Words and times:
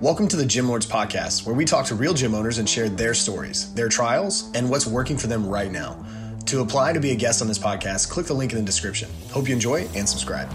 Welcome 0.00 0.28
to 0.28 0.36
the 0.36 0.46
Gym 0.46 0.68
Lords 0.68 0.86
Podcast, 0.86 1.44
where 1.44 1.56
we 1.56 1.64
talk 1.64 1.84
to 1.86 1.96
real 1.96 2.14
gym 2.14 2.32
owners 2.32 2.58
and 2.58 2.68
share 2.68 2.88
their 2.88 3.14
stories, 3.14 3.74
their 3.74 3.88
trials, 3.88 4.48
and 4.54 4.70
what's 4.70 4.86
working 4.86 5.18
for 5.18 5.26
them 5.26 5.44
right 5.44 5.72
now. 5.72 6.06
To 6.46 6.60
apply 6.60 6.92
to 6.92 7.00
be 7.00 7.10
a 7.10 7.16
guest 7.16 7.42
on 7.42 7.48
this 7.48 7.58
podcast, 7.58 8.08
click 8.08 8.26
the 8.26 8.32
link 8.32 8.52
in 8.52 8.58
the 8.58 8.64
description. 8.64 9.10
Hope 9.32 9.48
you 9.48 9.54
enjoy 9.54 9.88
and 9.96 10.08
subscribe. 10.08 10.48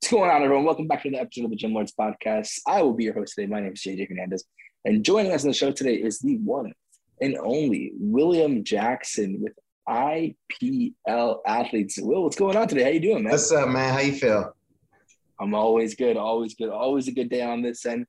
What's 0.00 0.10
going 0.10 0.30
on, 0.30 0.42
everyone? 0.42 0.64
Welcome 0.64 0.86
back 0.86 1.02
to 1.02 1.10
the 1.10 1.18
episode 1.20 1.44
of 1.44 1.50
the 1.50 1.56
Gym 1.56 1.74
Lords 1.74 1.92
Podcast. 1.92 2.58
I 2.66 2.80
will 2.80 2.94
be 2.94 3.04
your 3.04 3.12
host 3.12 3.34
today. 3.34 3.46
My 3.46 3.60
name 3.60 3.74
is 3.74 3.82
JJ 3.82 4.08
Hernandez, 4.08 4.44
and 4.86 5.04
joining 5.04 5.32
us 5.32 5.44
on 5.44 5.50
the 5.50 5.54
show 5.54 5.72
today 5.72 5.96
is 5.96 6.20
the 6.20 6.38
one 6.38 6.72
and 7.20 7.36
only 7.36 7.92
William 7.98 8.64
Jackson 8.64 9.38
with 9.42 9.52
IPL 9.86 11.40
Athletes. 11.46 11.98
Will, 12.00 12.22
what's 12.22 12.36
going 12.36 12.56
on 12.56 12.68
today? 12.68 12.84
How 12.84 12.88
you 12.88 13.00
doing, 13.00 13.24
man? 13.24 13.32
What's 13.32 13.52
up, 13.52 13.68
man? 13.68 13.92
How 13.92 14.00
you 14.00 14.14
feel? 14.14 14.54
I'm 15.40 15.54
always 15.54 15.94
good, 15.94 16.16
always 16.16 16.54
good, 16.54 16.68
always 16.68 17.08
a 17.08 17.12
good 17.12 17.30
day 17.30 17.42
on 17.42 17.62
this 17.62 17.86
end. 17.86 18.06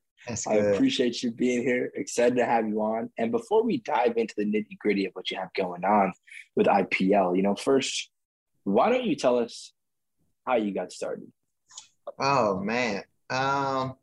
I 0.47 0.55
appreciate 0.55 1.23
you 1.23 1.31
being 1.31 1.63
here. 1.63 1.91
Excited 1.95 2.35
to 2.35 2.45
have 2.45 2.67
you 2.67 2.81
on. 2.81 3.09
And 3.17 3.31
before 3.31 3.63
we 3.63 3.77
dive 3.77 4.17
into 4.17 4.35
the 4.37 4.45
nitty 4.45 4.77
gritty 4.79 5.05
of 5.05 5.13
what 5.13 5.31
you 5.31 5.37
have 5.37 5.49
going 5.55 5.83
on 5.83 6.13
with 6.55 6.67
IPL, 6.67 7.35
you 7.35 7.41
know, 7.41 7.55
first, 7.55 8.11
why 8.63 8.89
don't 8.89 9.05
you 9.05 9.15
tell 9.15 9.39
us 9.39 9.73
how 10.45 10.55
you 10.55 10.73
got 10.73 10.91
started? 10.91 11.31
Oh 12.19 12.59
man. 12.59 13.03
Um, 13.29 13.95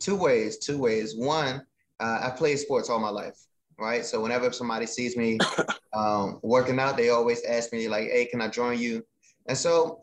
two 0.00 0.16
ways. 0.16 0.58
Two 0.58 0.78
ways. 0.78 1.16
One, 1.16 1.62
uh, 2.00 2.20
I 2.22 2.30
played 2.36 2.58
sports 2.58 2.90
all 2.90 2.98
my 2.98 3.08
life, 3.08 3.38
right? 3.78 4.04
So 4.04 4.20
whenever 4.20 4.52
somebody 4.52 4.86
sees 4.86 5.16
me 5.16 5.38
um, 5.94 6.40
working 6.42 6.78
out, 6.78 6.96
they 6.96 7.08
always 7.08 7.42
ask 7.44 7.72
me 7.72 7.88
like, 7.88 8.08
"Hey, 8.10 8.26
can 8.26 8.40
I 8.40 8.48
join 8.48 8.78
you?" 8.78 9.04
And 9.46 9.56
so 9.56 10.02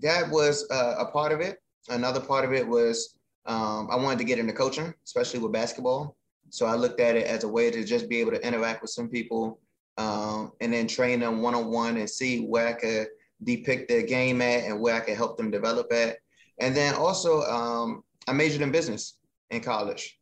that 0.00 0.30
was 0.30 0.66
uh, 0.70 0.94
a 0.98 1.06
part 1.10 1.32
of 1.32 1.40
it. 1.40 1.58
Another 1.90 2.20
part 2.20 2.44
of 2.44 2.52
it 2.52 2.66
was 2.66 3.16
um, 3.46 3.88
I 3.90 3.96
wanted 3.96 4.18
to 4.18 4.24
get 4.24 4.38
into 4.38 4.52
coaching, 4.52 4.92
especially 5.04 5.40
with 5.40 5.52
basketball. 5.52 6.16
So 6.50 6.66
I 6.66 6.74
looked 6.74 7.00
at 7.00 7.16
it 7.16 7.26
as 7.26 7.44
a 7.44 7.48
way 7.48 7.70
to 7.70 7.84
just 7.84 8.08
be 8.08 8.20
able 8.20 8.32
to 8.32 8.46
interact 8.46 8.82
with 8.82 8.90
some 8.90 9.08
people 9.08 9.60
um, 9.96 10.52
and 10.60 10.72
then 10.72 10.86
train 10.86 11.20
them 11.20 11.42
one 11.42 11.54
on 11.54 11.70
one 11.70 11.96
and 11.96 12.08
see 12.08 12.46
where 12.46 12.68
I 12.68 12.72
could 12.72 13.08
depict 13.44 13.88
their 13.88 14.02
game 14.02 14.40
at 14.40 14.64
and 14.64 14.80
where 14.80 14.94
I 14.94 15.00
could 15.00 15.16
help 15.16 15.36
them 15.36 15.50
develop 15.50 15.92
at. 15.92 16.18
And 16.60 16.76
then 16.76 16.94
also, 16.94 17.42
um, 17.42 18.02
I 18.26 18.32
majored 18.32 18.62
in 18.62 18.70
business 18.70 19.18
in 19.50 19.60
college. 19.60 20.18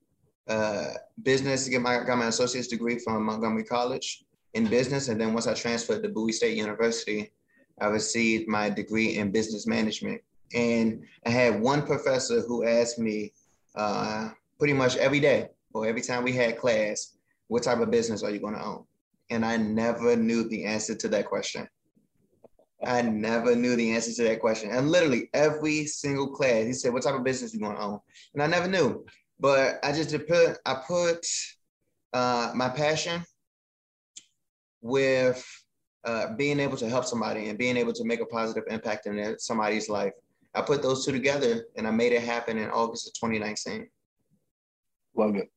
Uh, 0.48 0.92
business, 1.22 1.68
get 1.68 1.82
my 1.82 2.04
got 2.04 2.18
my 2.18 2.26
associate's 2.26 2.68
degree 2.68 2.98
from 2.98 3.24
Montgomery 3.24 3.64
College 3.64 4.24
in 4.54 4.66
business, 4.66 5.08
and 5.08 5.20
then 5.20 5.34
once 5.34 5.48
I 5.48 5.54
transferred 5.54 6.02
to 6.04 6.08
Bowie 6.08 6.32
State 6.32 6.56
University, 6.56 7.32
I 7.80 7.86
received 7.88 8.48
my 8.48 8.70
degree 8.70 9.18
in 9.18 9.32
business 9.32 9.66
management. 9.66 10.20
And 10.54 11.04
I 11.24 11.30
had 11.30 11.60
one 11.60 11.82
professor 11.82 12.40
who 12.40 12.64
asked 12.64 12.98
me 12.98 13.32
uh, 13.74 14.30
pretty 14.58 14.72
much 14.72 14.96
every 14.96 15.20
day 15.20 15.48
or 15.74 15.86
every 15.86 16.02
time 16.02 16.24
we 16.24 16.32
had 16.32 16.58
class, 16.58 17.16
what 17.48 17.62
type 17.62 17.80
of 17.80 17.90
business 17.90 18.22
are 18.22 18.30
you 18.30 18.38
going 18.38 18.54
to 18.54 18.64
own? 18.64 18.84
And 19.30 19.44
I 19.44 19.56
never 19.56 20.16
knew 20.16 20.48
the 20.48 20.64
answer 20.64 20.94
to 20.94 21.08
that 21.08 21.26
question. 21.26 21.68
I 22.84 23.02
never 23.02 23.56
knew 23.56 23.74
the 23.74 23.92
answer 23.92 24.12
to 24.12 24.28
that 24.28 24.40
question. 24.40 24.70
And 24.70 24.90
literally 24.90 25.28
every 25.32 25.86
single 25.86 26.28
class, 26.28 26.66
he 26.66 26.72
said, 26.72 26.92
"What 26.92 27.02
type 27.02 27.14
of 27.14 27.24
business 27.24 27.52
are 27.52 27.54
you 27.54 27.60
going 27.60 27.76
to 27.76 27.82
own?" 27.82 28.00
And 28.34 28.42
I 28.42 28.46
never 28.46 28.68
knew. 28.68 29.04
But 29.40 29.78
I 29.82 29.92
just 29.92 30.10
put 30.26 30.58
I 30.64 30.74
put 30.86 31.26
uh, 32.12 32.52
my 32.54 32.68
passion 32.68 33.24
with 34.82 35.44
uh, 36.04 36.34
being 36.36 36.60
able 36.60 36.76
to 36.76 36.88
help 36.88 37.04
somebody 37.04 37.48
and 37.48 37.58
being 37.58 37.76
able 37.76 37.92
to 37.92 38.04
make 38.04 38.20
a 38.20 38.26
positive 38.26 38.64
impact 38.68 39.06
in 39.06 39.38
somebody's 39.38 39.88
life. 39.88 40.12
I 40.56 40.62
put 40.62 40.82
those 40.82 41.04
two 41.04 41.12
together 41.12 41.66
and 41.76 41.86
I 41.86 41.90
made 41.90 42.12
it 42.12 42.22
happen 42.22 42.56
in 42.56 42.70
August 42.70 43.06
of 43.06 43.14
2019. 43.14 43.88
Love 45.14 45.36
it. 45.36 45.50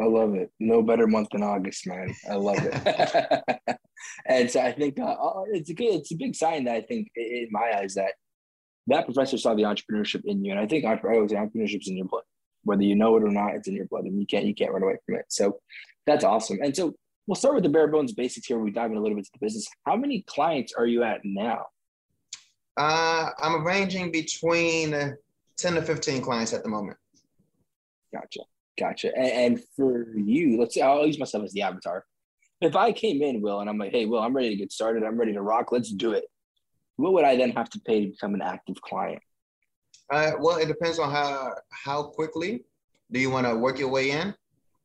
I 0.00 0.04
love 0.04 0.34
it. 0.34 0.50
No 0.60 0.82
better 0.82 1.06
month 1.06 1.28
than 1.32 1.42
August, 1.42 1.86
man. 1.86 2.14
I 2.30 2.34
love 2.34 2.58
it. 2.60 3.78
and 4.26 4.50
so 4.50 4.60
I 4.60 4.72
think 4.72 4.98
uh, 4.98 5.16
oh, 5.18 5.46
it's 5.50 5.70
a 5.70 5.74
good, 5.74 5.94
it's 5.94 6.12
a 6.12 6.16
big 6.16 6.34
sign 6.34 6.64
that 6.64 6.74
I 6.74 6.80
think 6.82 7.08
in 7.16 7.48
my 7.50 7.72
eyes 7.78 7.94
that 7.94 8.12
that 8.88 9.04
professor 9.04 9.38
saw 9.38 9.54
the 9.54 9.62
entrepreneurship 9.62 10.22
in 10.24 10.44
you, 10.44 10.50
and 10.50 10.60
I 10.60 10.66
think 10.66 10.84
I 10.84 10.96
always 10.96 11.30
say 11.30 11.36
entrepreneurship's 11.36 11.88
in 11.88 11.96
your 11.96 12.06
blood, 12.06 12.24
whether 12.64 12.82
you 12.82 12.96
know 12.96 13.16
it 13.16 13.22
or 13.22 13.30
not. 13.30 13.54
It's 13.54 13.68
in 13.68 13.74
your 13.74 13.86
blood, 13.86 14.04
and 14.04 14.18
you 14.18 14.26
can't 14.26 14.44
you 14.44 14.54
can't 14.54 14.72
run 14.72 14.82
away 14.82 14.96
from 15.06 15.16
it. 15.16 15.26
So 15.28 15.60
that's 16.06 16.24
awesome. 16.24 16.58
And 16.62 16.74
so 16.74 16.94
we'll 17.26 17.36
start 17.36 17.54
with 17.54 17.62
the 17.62 17.70
bare 17.70 17.88
bones 17.88 18.12
basics 18.12 18.46
here. 18.46 18.58
We 18.58 18.72
dive 18.72 18.90
in 18.90 18.96
a 18.96 19.00
little 19.00 19.16
bit 19.16 19.26
to 19.26 19.30
the 19.34 19.44
business. 19.44 19.66
How 19.86 19.96
many 19.96 20.24
clients 20.26 20.72
are 20.76 20.86
you 20.86 21.04
at 21.04 21.20
now? 21.24 21.66
Uh, 22.76 23.30
I'm 23.40 23.64
ranging 23.66 24.10
between 24.10 24.94
uh, 24.94 25.12
10 25.58 25.74
to 25.74 25.82
15 25.82 26.22
clients 26.22 26.52
at 26.52 26.62
the 26.62 26.68
moment. 26.68 26.96
Gotcha. 28.12 28.40
Gotcha. 28.78 29.14
And, 29.16 29.56
and 29.56 29.64
for 29.76 30.16
you, 30.16 30.58
let's 30.58 30.74
say 30.74 30.80
I'll 30.80 31.06
use 31.06 31.18
myself 31.18 31.44
as 31.44 31.52
the 31.52 31.62
avatar. 31.62 32.04
If 32.60 32.76
I 32.76 32.92
came 32.92 33.22
in, 33.22 33.42
Will, 33.42 33.60
and 33.60 33.68
I'm 33.68 33.78
like, 33.78 33.92
hey, 33.92 34.06
Will, 34.06 34.20
I'm 34.20 34.34
ready 34.34 34.50
to 34.50 34.56
get 34.56 34.72
started. 34.72 35.02
I'm 35.02 35.18
ready 35.18 35.32
to 35.32 35.42
rock. 35.42 35.72
Let's 35.72 35.90
do 35.90 36.12
it. 36.12 36.24
What 36.96 37.12
would 37.12 37.24
I 37.24 37.36
then 37.36 37.50
have 37.50 37.68
to 37.70 37.80
pay 37.80 38.04
to 38.04 38.10
become 38.10 38.34
an 38.34 38.42
active 38.42 38.80
client? 38.80 39.22
Uh, 40.10 40.32
well, 40.40 40.58
it 40.58 40.68
depends 40.68 40.98
on 40.98 41.10
how 41.10 41.54
how 41.70 42.02
quickly 42.02 42.64
do 43.10 43.18
you 43.18 43.30
want 43.30 43.46
to 43.46 43.56
work 43.56 43.78
your 43.78 43.88
way 43.88 44.10
in. 44.10 44.34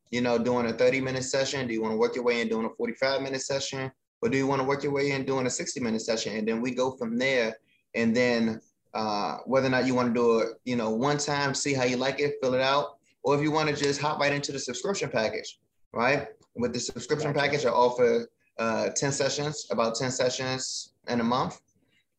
You 0.10 0.22
know, 0.22 0.38
doing 0.38 0.66
a 0.68 0.74
30 0.74 1.02
minute 1.02 1.24
session. 1.24 1.68
Do 1.68 1.74
you 1.74 1.82
want 1.82 1.94
to 1.94 1.98
work 1.98 2.16
your 2.16 2.24
way 2.24 2.42
in 2.42 2.48
doing 2.48 2.66
a 2.66 2.70
45 2.70 3.22
minute 3.22 3.42
session, 3.42 3.92
or 4.22 4.30
do 4.30 4.38
you 4.38 4.48
want 4.48 4.62
to 4.62 4.68
work 4.68 4.84
your 4.84 4.94
way 4.94 5.12
in 5.12 5.26
doing 5.26 5.46
a 5.46 5.50
60 5.50 5.80
minute 5.82 6.02
session? 6.02 6.36
And 6.36 6.48
then 6.48 6.62
we 6.62 6.74
go 6.74 6.92
from 6.92 7.18
there. 7.18 7.56
And 7.96 8.16
then 8.16 8.62
uh, 8.94 9.38
whether 9.46 9.68
or 9.68 9.70
not 9.70 9.86
you 9.86 9.96
want 9.96 10.10
to 10.10 10.14
do 10.14 10.40
it, 10.40 10.50
you 10.66 10.76
know, 10.76 10.90
one 10.90 11.18
time, 11.18 11.54
see 11.54 11.74
how 11.74 11.84
you 11.84 11.98
like 11.98 12.20
it, 12.20 12.36
fill 12.42 12.54
it 12.54 12.62
out, 12.62 12.98
or 13.24 13.36
if 13.36 13.42
you 13.42 13.52
want 13.52 13.70
to 13.70 13.76
just 13.76 14.00
hop 14.00 14.20
right 14.20 14.34
into 14.34 14.52
the 14.52 14.60
subscription 14.60 15.10
package, 15.10 15.60
right? 15.94 16.28
With 16.56 16.74
the 16.74 16.80
subscription 16.80 17.34
package, 17.34 17.66
I 17.66 17.70
offer 17.70 18.28
uh, 18.58 18.90
10 18.96 19.12
sessions, 19.12 19.68
about 19.72 19.96
10 19.96 20.12
sessions 20.12 20.94
in 21.08 21.20
a 21.20 21.24
month. 21.24 21.60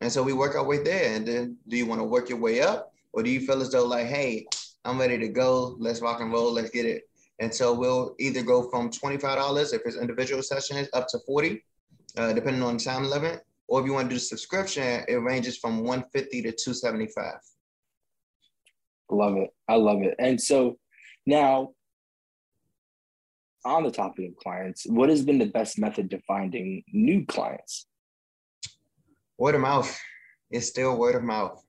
And 0.01 0.11
so 0.11 0.23
we 0.23 0.33
work 0.33 0.55
our 0.55 0.63
way 0.63 0.81
there. 0.81 1.15
And 1.15 1.27
then 1.27 1.57
do 1.67 1.77
you 1.77 1.85
want 1.85 1.99
to 1.99 2.05
work 2.05 2.29
your 2.29 2.39
way 2.39 2.61
up? 2.61 2.93
Or 3.11 3.23
do 3.23 3.29
you 3.29 3.41
feel 3.41 3.61
as 3.61 3.71
though 3.71 3.85
like, 3.85 4.07
hey, 4.07 4.47
I'm 4.85 4.97
ready 4.99 5.17
to 5.17 5.27
go. 5.27 5.75
Let's 5.79 6.01
rock 6.01 6.21
and 6.21 6.31
roll. 6.31 6.51
Let's 6.51 6.69
get 6.69 6.85
it. 6.85 7.03
And 7.39 7.53
so 7.53 7.73
we'll 7.73 8.15
either 8.19 8.41
go 8.41 8.69
from 8.69 8.89
$25 8.89 9.73
if 9.73 9.81
it's 9.85 9.97
individual 9.97 10.43
sessions 10.43 10.87
up 10.93 11.07
to 11.09 11.19
40, 11.25 11.63
uh, 12.17 12.33
depending 12.33 12.63
on 12.63 12.77
time 12.77 13.09
limit. 13.09 13.41
Or 13.69 13.79
if 13.79 13.85
you 13.85 13.93
want 13.93 14.09
to 14.09 14.15
do 14.15 14.15
the 14.15 14.19
subscription, 14.25 15.05
it 15.07 15.15
ranges 15.15 15.57
from 15.57 15.83
150 15.83 16.41
to 16.41 16.51
275. 16.51 17.33
Love 19.11 19.37
it. 19.37 19.51
I 19.67 19.75
love 19.75 20.01
it. 20.01 20.15
And 20.17 20.41
so 20.41 20.79
now, 21.27 21.69
on 23.63 23.83
the 23.83 23.91
topic 23.91 24.29
of 24.29 24.35
clients, 24.37 24.87
what 24.87 25.09
has 25.09 25.23
been 25.23 25.37
the 25.37 25.45
best 25.45 25.77
method 25.77 26.09
to 26.09 26.19
finding 26.27 26.83
new 26.91 27.25
clients? 27.27 27.85
Word 29.37 29.55
of 29.55 29.61
mouth. 29.61 29.99
It's 30.49 30.67
still 30.67 30.97
word 30.97 31.15
of 31.15 31.23
mouth. 31.23 31.63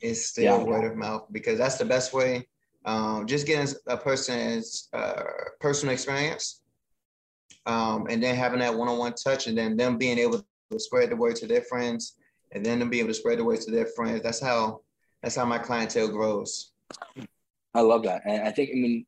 It's 0.00 0.28
still 0.28 0.44
Yeah. 0.44 0.64
word 0.64 0.90
of 0.90 0.96
mouth 0.96 1.26
because 1.30 1.58
that's 1.58 1.76
the 1.76 1.84
best 1.84 2.14
way. 2.14 2.48
Um, 2.86 3.26
just 3.26 3.46
getting 3.46 3.74
a 3.86 3.96
person's 3.98 4.88
uh, 4.94 5.24
personal 5.60 5.92
experience 5.92 6.62
um, 7.66 8.06
and 8.08 8.22
then 8.22 8.34
having 8.34 8.60
that 8.60 8.74
one-on-one 8.74 9.14
touch 9.14 9.46
and 9.46 9.58
then 9.58 9.76
them 9.76 9.98
being 9.98 10.18
able 10.18 10.46
to 10.70 10.78
spread 10.80 11.10
the 11.10 11.16
word 11.16 11.36
to 11.36 11.46
their 11.46 11.62
friends 11.62 12.16
and 12.52 12.64
then 12.64 12.78
them 12.78 12.90
be 12.90 12.98
able 12.98 13.08
to 13.08 13.14
spread 13.14 13.38
the 13.38 13.44
word 13.44 13.60
to 13.62 13.70
their 13.70 13.86
friends. 13.86 14.22
That's 14.22 14.40
how 14.40 14.80
that's 15.22 15.36
how 15.36 15.44
my 15.44 15.58
clientele 15.58 16.08
grows. 16.08 16.72
I 17.74 17.80
love 17.80 18.04
that. 18.04 18.22
And 18.26 18.46
I 18.46 18.52
think, 18.52 18.70
I 18.70 18.74
mean, 18.74 19.06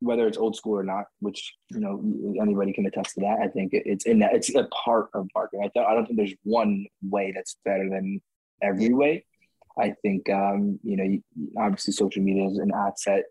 whether 0.00 0.26
it's 0.26 0.36
old 0.38 0.56
school 0.56 0.78
or 0.78 0.82
not, 0.82 1.06
which, 1.20 1.54
you 1.70 1.80
know, 1.80 2.02
anybody 2.40 2.72
can 2.72 2.86
attest 2.86 3.14
to 3.14 3.20
that. 3.20 3.38
I 3.42 3.48
think 3.48 3.70
it's 3.72 4.06
in 4.06 4.18
that, 4.20 4.34
it's 4.34 4.54
a 4.54 4.68
part 4.84 5.08
of 5.14 5.28
marketing. 5.34 5.62
I, 5.64 5.70
don't, 5.74 5.86
I 5.90 5.94
don't 5.94 6.04
think 6.06 6.18
there's 6.18 6.34
one 6.42 6.86
way 7.02 7.32
that's 7.34 7.56
better 7.64 7.88
than 7.88 8.20
every 8.62 8.92
way. 8.92 9.24
I 9.78 9.94
think, 10.02 10.28
um, 10.30 10.78
you 10.82 10.96
know, 10.96 11.04
you- 11.04 11.22
obviously 11.56 11.92
social 11.92 12.22
media 12.22 12.48
is 12.48 12.58
an 12.58 12.72
asset 12.74 13.24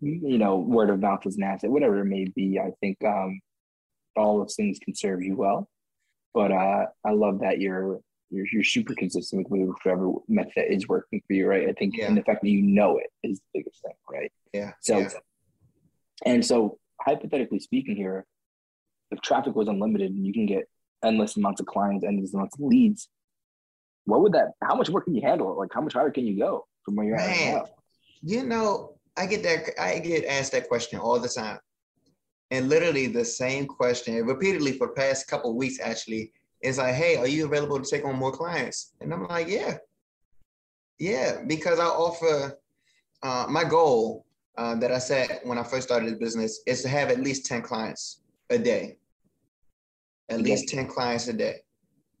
you 0.00 0.38
know, 0.38 0.56
word 0.58 0.90
of 0.90 1.00
mouth 1.00 1.26
is 1.26 1.36
an 1.36 1.42
asset, 1.42 1.70
whatever 1.70 1.98
it 2.00 2.04
may 2.06 2.24
be. 2.24 2.58
I 2.58 2.70
think 2.80 2.98
um, 3.04 3.40
all 4.16 4.38
those 4.38 4.54
things 4.56 4.78
can 4.78 4.94
serve 4.94 5.22
you 5.22 5.36
well. 5.36 5.68
But 6.34 6.52
uh, 6.52 6.86
I 7.04 7.10
love 7.10 7.40
that 7.40 7.60
you're 7.60 8.00
you're 8.30 8.46
you're 8.52 8.64
super 8.64 8.94
consistent 8.94 9.48
with 9.50 9.68
whichever 9.68 10.12
method 10.28 10.72
is 10.72 10.86
working 10.88 11.22
for 11.26 11.32
you, 11.32 11.46
right? 11.46 11.68
I 11.68 11.72
think, 11.72 11.96
Yeah. 11.96 12.06
and 12.06 12.16
the 12.16 12.22
fact 12.22 12.42
that 12.42 12.50
you 12.50 12.62
know 12.62 12.98
it 12.98 13.10
is 13.22 13.38
the 13.40 13.60
biggest 13.60 13.82
thing, 13.82 13.94
right? 14.10 14.30
Yeah. 14.52 14.72
So, 14.80 14.98
yeah. 14.98 15.08
and 16.26 16.44
so 16.44 16.78
hypothetically 17.00 17.58
speaking, 17.60 17.96
here, 17.96 18.26
if 19.10 19.20
traffic 19.22 19.54
was 19.54 19.68
unlimited 19.68 20.10
and 20.10 20.26
you 20.26 20.32
can 20.32 20.46
get 20.46 20.68
endless 21.02 21.36
amounts 21.36 21.60
of 21.60 21.66
clients, 21.66 22.04
endless 22.04 22.34
amounts 22.34 22.56
of 22.58 22.64
leads, 22.64 23.08
what 24.04 24.20
would 24.20 24.32
that? 24.32 24.48
How 24.62 24.74
much 24.74 24.90
work 24.90 25.04
can 25.04 25.14
you 25.14 25.22
handle? 25.22 25.56
Like, 25.56 25.70
how 25.72 25.80
much 25.80 25.94
higher 25.94 26.10
can 26.10 26.26
you 26.26 26.38
go 26.38 26.66
from 26.84 26.96
where 26.96 27.06
you're 27.06 27.16
at 27.16 27.28
Man, 27.30 27.54
now? 27.54 27.66
You 28.22 28.42
know, 28.44 28.98
I 29.16 29.26
get 29.26 29.42
that 29.44 29.80
I 29.80 29.98
get 30.00 30.24
asked 30.26 30.52
that 30.52 30.68
question 30.68 30.98
all 30.98 31.18
the 31.18 31.28
time. 31.28 31.58
And 32.50 32.68
literally 32.68 33.06
the 33.06 33.24
same 33.24 33.66
question 33.66 34.24
repeatedly 34.24 34.72
for 34.72 34.88
the 34.88 34.94
past 34.94 35.28
couple 35.28 35.50
of 35.50 35.56
weeks 35.56 35.78
actually 35.80 36.32
is 36.62 36.78
like, 36.78 36.94
hey, 36.94 37.16
are 37.16 37.26
you 37.26 37.44
available 37.44 37.80
to 37.80 37.88
take 37.88 38.04
on 38.04 38.16
more 38.16 38.32
clients? 38.32 38.92
And 39.00 39.12
I'm 39.12 39.26
like, 39.26 39.48
yeah. 39.48 39.78
Yeah, 40.98 41.42
because 41.46 41.78
I 41.78 41.84
offer 41.84 42.58
uh, 43.22 43.46
my 43.48 43.64
goal 43.64 44.24
uh, 44.56 44.74
that 44.76 44.90
I 44.90 44.98
set 44.98 45.40
when 45.44 45.58
I 45.58 45.62
first 45.62 45.86
started 45.86 46.12
the 46.12 46.16
business 46.16 46.60
is 46.66 46.82
to 46.82 46.88
have 46.88 47.10
at 47.10 47.20
least 47.20 47.46
10 47.46 47.62
clients 47.62 48.22
a 48.50 48.58
day. 48.58 48.98
At 50.30 50.40
least 50.40 50.68
10 50.68 50.88
clients 50.88 51.28
a 51.28 51.32
day, 51.32 51.60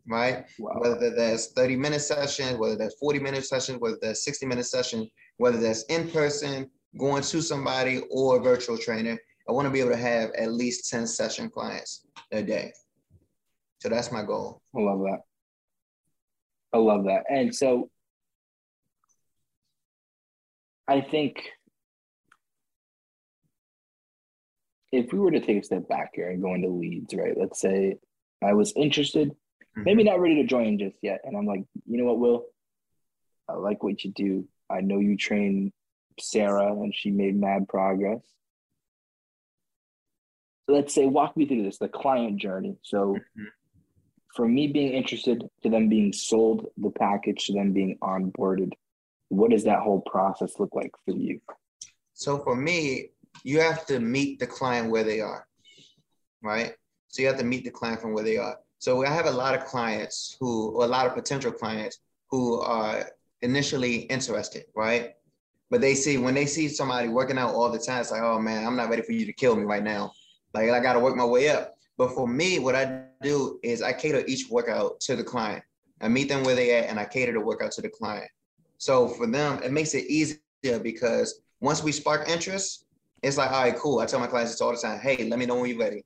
right? 0.06 0.46
Wow. 0.58 0.78
Whether 0.78 1.14
that's 1.14 1.48
30 1.48 1.76
minute 1.76 2.00
sessions, 2.00 2.56
whether 2.56 2.76
that's 2.76 2.94
40 2.94 3.18
minute 3.18 3.44
sessions, 3.44 3.80
whether 3.80 3.98
that's 4.00 4.24
60 4.24 4.46
minute 4.46 4.64
session, 4.64 5.10
whether 5.36 5.58
that's 5.58 5.82
in 5.84 6.08
person, 6.10 6.70
going 6.96 7.22
to 7.22 7.42
somebody 7.42 8.02
or 8.10 8.38
a 8.38 8.40
virtual 8.40 8.78
trainer, 8.78 9.18
I 9.48 9.52
want 9.52 9.66
to 9.66 9.70
be 9.70 9.80
able 9.80 9.90
to 9.90 9.96
have 9.96 10.30
at 10.36 10.52
least 10.52 10.90
10 10.90 11.06
session 11.06 11.48
clients 11.48 12.04
a 12.32 12.42
day. 12.42 12.72
So 13.78 13.88
that's 13.88 14.12
my 14.12 14.22
goal. 14.22 14.60
I 14.76 14.80
love 14.80 15.00
that. 15.00 15.20
I 16.72 16.78
love 16.78 17.04
that. 17.04 17.24
And 17.30 17.54
so 17.54 17.88
I 20.86 21.00
think 21.00 21.48
if 24.92 25.12
we 25.12 25.18
were 25.18 25.30
to 25.30 25.40
take 25.40 25.58
a 25.58 25.64
step 25.64 25.88
back 25.88 26.10
here 26.14 26.30
and 26.30 26.42
go 26.42 26.54
into 26.54 26.68
leads, 26.68 27.14
right? 27.14 27.36
Let's 27.36 27.60
say 27.60 27.96
I 28.42 28.52
was 28.52 28.72
interested, 28.76 29.30
mm-hmm. 29.30 29.82
maybe 29.84 30.04
not 30.04 30.20
ready 30.20 30.36
to 30.36 30.44
join 30.44 30.78
just 30.78 30.96
yet. 31.02 31.20
And 31.24 31.36
I'm 31.36 31.46
like, 31.46 31.64
you 31.86 31.98
know 31.98 32.04
what, 32.04 32.18
Will? 32.18 32.44
I 33.48 33.54
like 33.54 33.82
what 33.82 34.04
you 34.04 34.12
do. 34.12 34.46
I 34.70 34.80
know 34.80 34.98
you 34.98 35.16
train 35.16 35.72
Sarah 36.20 36.72
and 36.72 36.94
she 36.94 37.10
made 37.10 37.38
mad 37.38 37.68
progress. 37.68 38.20
Let's 40.68 40.94
say, 40.94 41.06
walk 41.06 41.36
me 41.36 41.46
through 41.46 41.64
this 41.64 41.78
the 41.78 41.88
client 41.88 42.36
journey. 42.36 42.76
So, 42.82 43.14
mm-hmm. 43.14 43.44
from 44.34 44.54
me 44.54 44.66
being 44.68 44.92
interested 44.92 45.48
to 45.62 45.70
them 45.70 45.88
being 45.88 46.12
sold 46.12 46.66
the 46.76 46.90
package 46.90 47.46
to 47.46 47.54
them 47.54 47.72
being 47.72 47.98
onboarded, 48.02 48.72
what 49.28 49.50
does 49.50 49.64
that 49.64 49.80
whole 49.80 50.02
process 50.02 50.58
look 50.58 50.74
like 50.74 50.92
for 51.04 51.16
you? 51.16 51.40
So, 52.12 52.38
for 52.38 52.54
me, 52.54 53.10
you 53.44 53.60
have 53.60 53.86
to 53.86 54.00
meet 54.00 54.38
the 54.38 54.46
client 54.46 54.90
where 54.90 55.04
they 55.04 55.20
are, 55.20 55.46
right? 56.42 56.72
So 57.08 57.22
you 57.22 57.28
have 57.28 57.38
to 57.38 57.44
meet 57.44 57.64
the 57.64 57.70
client 57.70 58.00
from 58.00 58.12
where 58.12 58.24
they 58.24 58.36
are. 58.36 58.56
So 58.78 59.04
I 59.04 59.10
have 59.10 59.26
a 59.26 59.30
lot 59.30 59.54
of 59.54 59.64
clients 59.64 60.36
who, 60.38 60.70
or 60.70 60.84
a 60.84 60.88
lot 60.88 61.06
of 61.06 61.14
potential 61.14 61.50
clients 61.50 61.98
who 62.30 62.60
are 62.60 63.10
initially 63.42 63.96
interested, 64.02 64.64
right? 64.76 65.14
But 65.70 65.80
they 65.80 65.94
see 65.94 66.18
when 66.18 66.34
they 66.34 66.46
see 66.46 66.68
somebody 66.68 67.08
working 67.08 67.38
out 67.38 67.54
all 67.54 67.70
the 67.70 67.78
time, 67.78 68.00
it's 68.00 68.10
like, 68.10 68.22
oh 68.22 68.38
man, 68.38 68.66
I'm 68.66 68.76
not 68.76 68.88
ready 68.88 69.02
for 69.02 69.12
you 69.12 69.26
to 69.26 69.32
kill 69.32 69.56
me 69.56 69.64
right 69.64 69.82
now. 69.82 70.12
Like 70.54 70.70
I 70.70 70.80
got 70.80 70.94
to 70.94 71.00
work 71.00 71.16
my 71.16 71.24
way 71.24 71.48
up. 71.50 71.74
But 71.96 72.12
for 72.12 72.28
me, 72.28 72.58
what 72.58 72.74
I 72.74 73.02
do 73.22 73.58
is 73.62 73.82
I 73.82 73.92
cater 73.92 74.24
each 74.26 74.48
workout 74.50 75.00
to 75.00 75.16
the 75.16 75.24
client. 75.24 75.64
I 76.00 76.08
meet 76.08 76.28
them 76.28 76.44
where 76.44 76.54
they 76.54 76.76
at, 76.76 76.88
and 76.88 76.98
I 76.98 77.04
cater 77.04 77.32
the 77.32 77.40
workout 77.40 77.72
to 77.72 77.82
the 77.82 77.88
client. 77.88 78.30
So 78.78 79.08
for 79.08 79.26
them, 79.26 79.60
it 79.64 79.72
makes 79.72 79.94
it 79.94 80.06
easier 80.06 80.38
because 80.80 81.40
once 81.60 81.82
we 81.82 81.90
spark 81.90 82.28
interest, 82.28 82.86
it's 83.22 83.36
like, 83.36 83.50
all 83.50 83.62
right, 83.62 83.76
cool. 83.76 83.98
I 83.98 84.06
tell 84.06 84.20
my 84.20 84.28
clients 84.28 84.60
all 84.60 84.70
the 84.70 84.78
time, 84.78 85.00
hey, 85.00 85.28
let 85.28 85.40
me 85.40 85.46
know 85.46 85.56
when 85.56 85.70
you're 85.70 85.78
ready. 85.78 86.04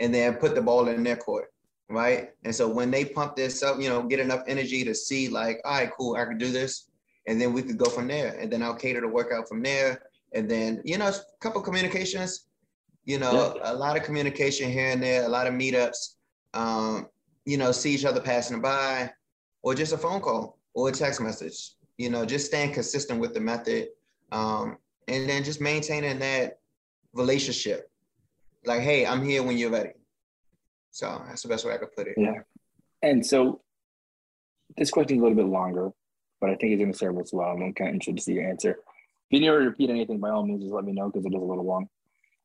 And 0.00 0.12
then 0.12 0.34
put 0.34 0.56
the 0.56 0.62
ball 0.62 0.88
in 0.88 1.04
their 1.04 1.16
court, 1.16 1.52
right? 1.88 2.30
And 2.44 2.52
so 2.52 2.68
when 2.68 2.90
they 2.90 3.04
pump 3.04 3.36
this 3.36 3.62
up, 3.62 3.80
you 3.80 3.88
know, 3.88 4.02
get 4.02 4.18
enough 4.18 4.42
energy 4.48 4.82
to 4.82 4.94
see 4.96 5.28
like, 5.28 5.60
all 5.64 5.78
right, 5.78 5.90
cool, 5.96 6.16
I 6.16 6.24
can 6.24 6.38
do 6.38 6.50
this. 6.50 6.90
And 7.28 7.40
then 7.40 7.52
we 7.52 7.62
could 7.62 7.78
go 7.78 7.84
from 7.84 8.08
there. 8.08 8.36
And 8.40 8.52
then 8.52 8.64
I'll 8.64 8.74
cater 8.74 9.00
the 9.00 9.06
workout 9.06 9.48
from 9.48 9.62
there. 9.62 10.02
And 10.34 10.50
then, 10.50 10.82
you 10.84 10.98
know, 10.98 11.06
a 11.06 11.14
couple 11.40 11.60
communications, 11.60 12.46
you 13.04 13.18
know, 13.18 13.54
yeah. 13.56 13.72
a 13.72 13.74
lot 13.74 13.96
of 13.96 14.02
communication 14.02 14.70
here 14.70 14.90
and 14.90 15.02
there, 15.02 15.24
a 15.24 15.28
lot 15.28 15.46
of 15.46 15.54
meetups, 15.54 16.14
um, 16.54 17.08
you 17.44 17.56
know, 17.56 17.72
see 17.72 17.94
each 17.94 18.04
other 18.04 18.20
passing 18.20 18.60
by, 18.60 19.10
or 19.62 19.74
just 19.74 19.92
a 19.92 19.98
phone 19.98 20.20
call 20.20 20.58
or 20.74 20.88
a 20.88 20.92
text 20.92 21.20
message, 21.20 21.72
you 21.98 22.10
know, 22.10 22.24
just 22.24 22.46
staying 22.46 22.72
consistent 22.72 23.20
with 23.20 23.34
the 23.34 23.40
method. 23.40 23.88
Um, 24.30 24.78
and 25.08 25.28
then 25.28 25.44
just 25.44 25.60
maintaining 25.60 26.18
that 26.20 26.58
relationship. 27.12 27.90
Like, 28.64 28.80
hey, 28.80 29.04
I'm 29.06 29.22
here 29.22 29.42
when 29.42 29.58
you're 29.58 29.70
ready. 29.70 29.90
So 30.90 31.22
that's 31.26 31.42
the 31.42 31.48
best 31.48 31.64
way 31.64 31.74
I 31.74 31.78
could 31.78 31.94
put 31.94 32.06
it. 32.06 32.14
Yeah. 32.16 32.40
And 33.02 33.24
so 33.24 33.60
this 34.76 34.90
question 34.90 35.16
is 35.16 35.20
a 35.20 35.24
little 35.24 35.36
bit 35.36 35.50
longer, 35.50 35.90
but 36.40 36.50
I 36.50 36.54
think 36.54 36.72
it's 36.72 36.80
going 36.80 36.92
to 36.92 36.98
serve 36.98 37.18
us 37.18 37.32
well. 37.32 37.48
I'm 37.48 37.72
kind 37.74 37.88
of 37.88 37.94
interested 37.94 38.16
to 38.16 38.22
see 38.22 38.34
your 38.34 38.48
answer. 38.48 38.70
If 38.70 38.76
you 39.30 39.40
need 39.40 39.46
to 39.46 39.52
repeat 39.52 39.90
anything, 39.90 40.18
by 40.18 40.30
all 40.30 40.46
means, 40.46 40.62
just 40.62 40.72
let 40.72 40.84
me 40.84 40.92
know 40.92 41.08
because 41.08 41.24
it 41.24 41.34
is 41.34 41.42
a 41.42 41.44
little 41.44 41.64
long. 41.64 41.88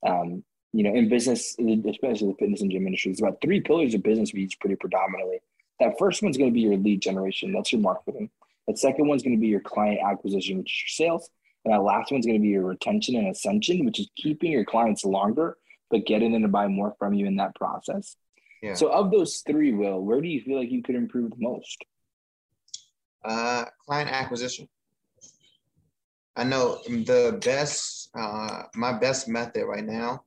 Um, 0.06 0.44
you 0.74 0.84
know, 0.84 0.94
in 0.94 1.10
business, 1.10 1.56
especially 1.58 2.28
the 2.28 2.36
fitness 2.38 2.62
and 2.62 2.72
gym 2.72 2.86
industry, 2.86 3.12
it's 3.12 3.22
about 3.22 3.40
three 3.42 3.62
pillars 3.62 3.94
of 3.94 4.04
business 4.04 4.34
we 4.34 4.42
use 4.42 4.56
pretty 4.56 4.76
predominantly. 4.76 5.40
That 5.80 5.98
first 5.98 6.22
one's 6.22 6.38
going 6.38 6.50
to 6.50 6.54
be 6.54 6.62
your 6.62 6.78
lead 6.78 7.02
generation. 7.02 7.54
That's 7.54 7.72
your 7.72 7.82
marketing. 7.82 8.30
That 8.68 8.78
second 8.78 9.08
one's 9.08 9.24
going 9.24 9.36
to 9.36 9.42
be 9.42 9.48
your 9.48 9.62
client 9.62 10.00
acquisition, 10.06 10.58
which 10.58 10.72
is 10.72 11.00
your 11.00 11.08
sales. 11.08 11.30
And 11.64 11.74
that 11.74 11.82
last 11.82 12.12
one's 12.12 12.26
going 12.26 12.38
to 12.38 12.42
be 12.42 12.50
your 12.50 12.66
retention 12.66 13.16
and 13.16 13.28
ascension, 13.28 13.86
which 13.86 14.00
is 14.00 14.10
keeping 14.16 14.52
your 14.52 14.66
clients 14.66 15.06
longer, 15.06 15.58
but 15.90 16.06
getting 16.06 16.32
them 16.32 16.42
to 16.42 16.48
buy 16.48 16.68
more 16.68 16.96
from 17.00 17.14
you 17.14 17.26
in 17.26 17.38
that 17.38 17.56
process. 17.56 18.16
Yeah. 18.62 18.74
So, 18.74 18.92
of 18.92 19.12
those 19.12 19.44
three, 19.46 19.74
Will, 19.74 20.02
where 20.02 20.20
do 20.22 20.28
you 20.28 20.42
feel 20.42 20.60
like 20.60 20.72
you 20.72 20.82
could 20.82 20.96
improve 20.96 21.32
the 21.32 21.38
most? 21.40 21.84
Uh, 23.24 23.66
client 23.86 24.10
acquisition. 24.12 24.68
I 26.36 26.44
know 26.44 26.80
the 26.88 27.40
best, 27.44 28.07
uh, 28.16 28.64
my 28.76 28.94
best 28.94 29.28
method 29.28 29.66
right 29.66 29.86
now, 29.86 30.24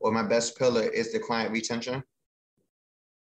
or 0.00 0.12
my 0.12 0.22
best 0.22 0.58
pillar 0.58 0.82
is 0.82 1.12
the 1.12 1.18
client 1.18 1.52
retention. 1.52 2.02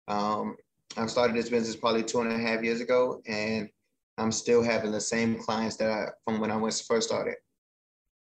Um, 0.08 0.56
I 0.98 1.06
started 1.06 1.36
this 1.36 1.50
business 1.50 1.76
probably 1.76 2.04
two 2.04 2.22
and 2.22 2.32
a 2.32 2.38
half 2.38 2.64
years 2.64 2.82
ago, 2.82 3.22
and 3.28 3.70
I'm 4.18 4.32
still 4.32 4.62
having 4.62 4.92
the 4.92 5.02
same 5.02 5.40
clients 5.40 5.78
that 5.78 5.90
I 5.90 6.08
from 6.26 6.40
when 6.40 6.52
I 6.52 6.58
was 6.58 6.82
first 6.82 7.08
started 7.08 7.36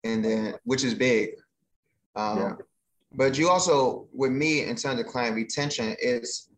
and 0.03 0.23
then 0.23 0.55
which 0.63 0.83
is 0.83 0.93
big. 0.93 1.31
Um, 2.15 2.37
yeah. 2.37 2.53
But 3.13 3.37
you 3.37 3.49
also, 3.49 4.07
with 4.13 4.31
me, 4.31 4.63
in 4.63 4.75
terms 4.75 4.99
of 4.99 5.05
client 5.07 5.35
retention, 5.35 5.95
is 5.99 6.49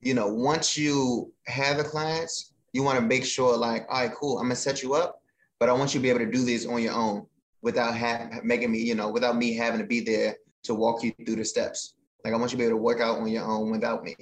you 0.00 0.14
know 0.14 0.26
once 0.28 0.76
you 0.76 1.32
have 1.46 1.76
the 1.76 1.84
clients, 1.84 2.54
you 2.72 2.82
want 2.82 2.98
to 2.98 3.04
make 3.04 3.24
sure 3.24 3.56
like, 3.56 3.86
all 3.88 4.02
right, 4.02 4.14
cool, 4.14 4.38
I'm 4.38 4.44
gonna 4.44 4.56
set 4.56 4.82
you 4.82 4.94
up, 4.94 5.20
but 5.60 5.68
I 5.68 5.72
want 5.72 5.94
you 5.94 6.00
to 6.00 6.02
be 6.02 6.10
able 6.10 6.20
to 6.20 6.30
do 6.30 6.44
this 6.44 6.66
on 6.66 6.82
your 6.82 6.94
own 6.94 7.26
without 7.62 7.96
ha- 7.96 8.28
making 8.42 8.72
me, 8.72 8.80
you 8.80 8.94
know, 8.94 9.10
without 9.10 9.36
me 9.36 9.54
having 9.54 9.80
to 9.80 9.86
be 9.86 10.00
there 10.00 10.36
to 10.64 10.74
walk 10.74 11.02
you 11.02 11.12
through 11.24 11.36
the 11.36 11.44
steps. 11.44 11.94
Like 12.24 12.34
I 12.34 12.36
want 12.36 12.52
you 12.52 12.58
to 12.58 12.62
be 12.62 12.64
able 12.66 12.78
to 12.78 12.82
work 12.82 13.00
out 13.00 13.18
on 13.18 13.28
your 13.28 13.44
own 13.44 13.70
without 13.70 14.04
me. 14.04 14.14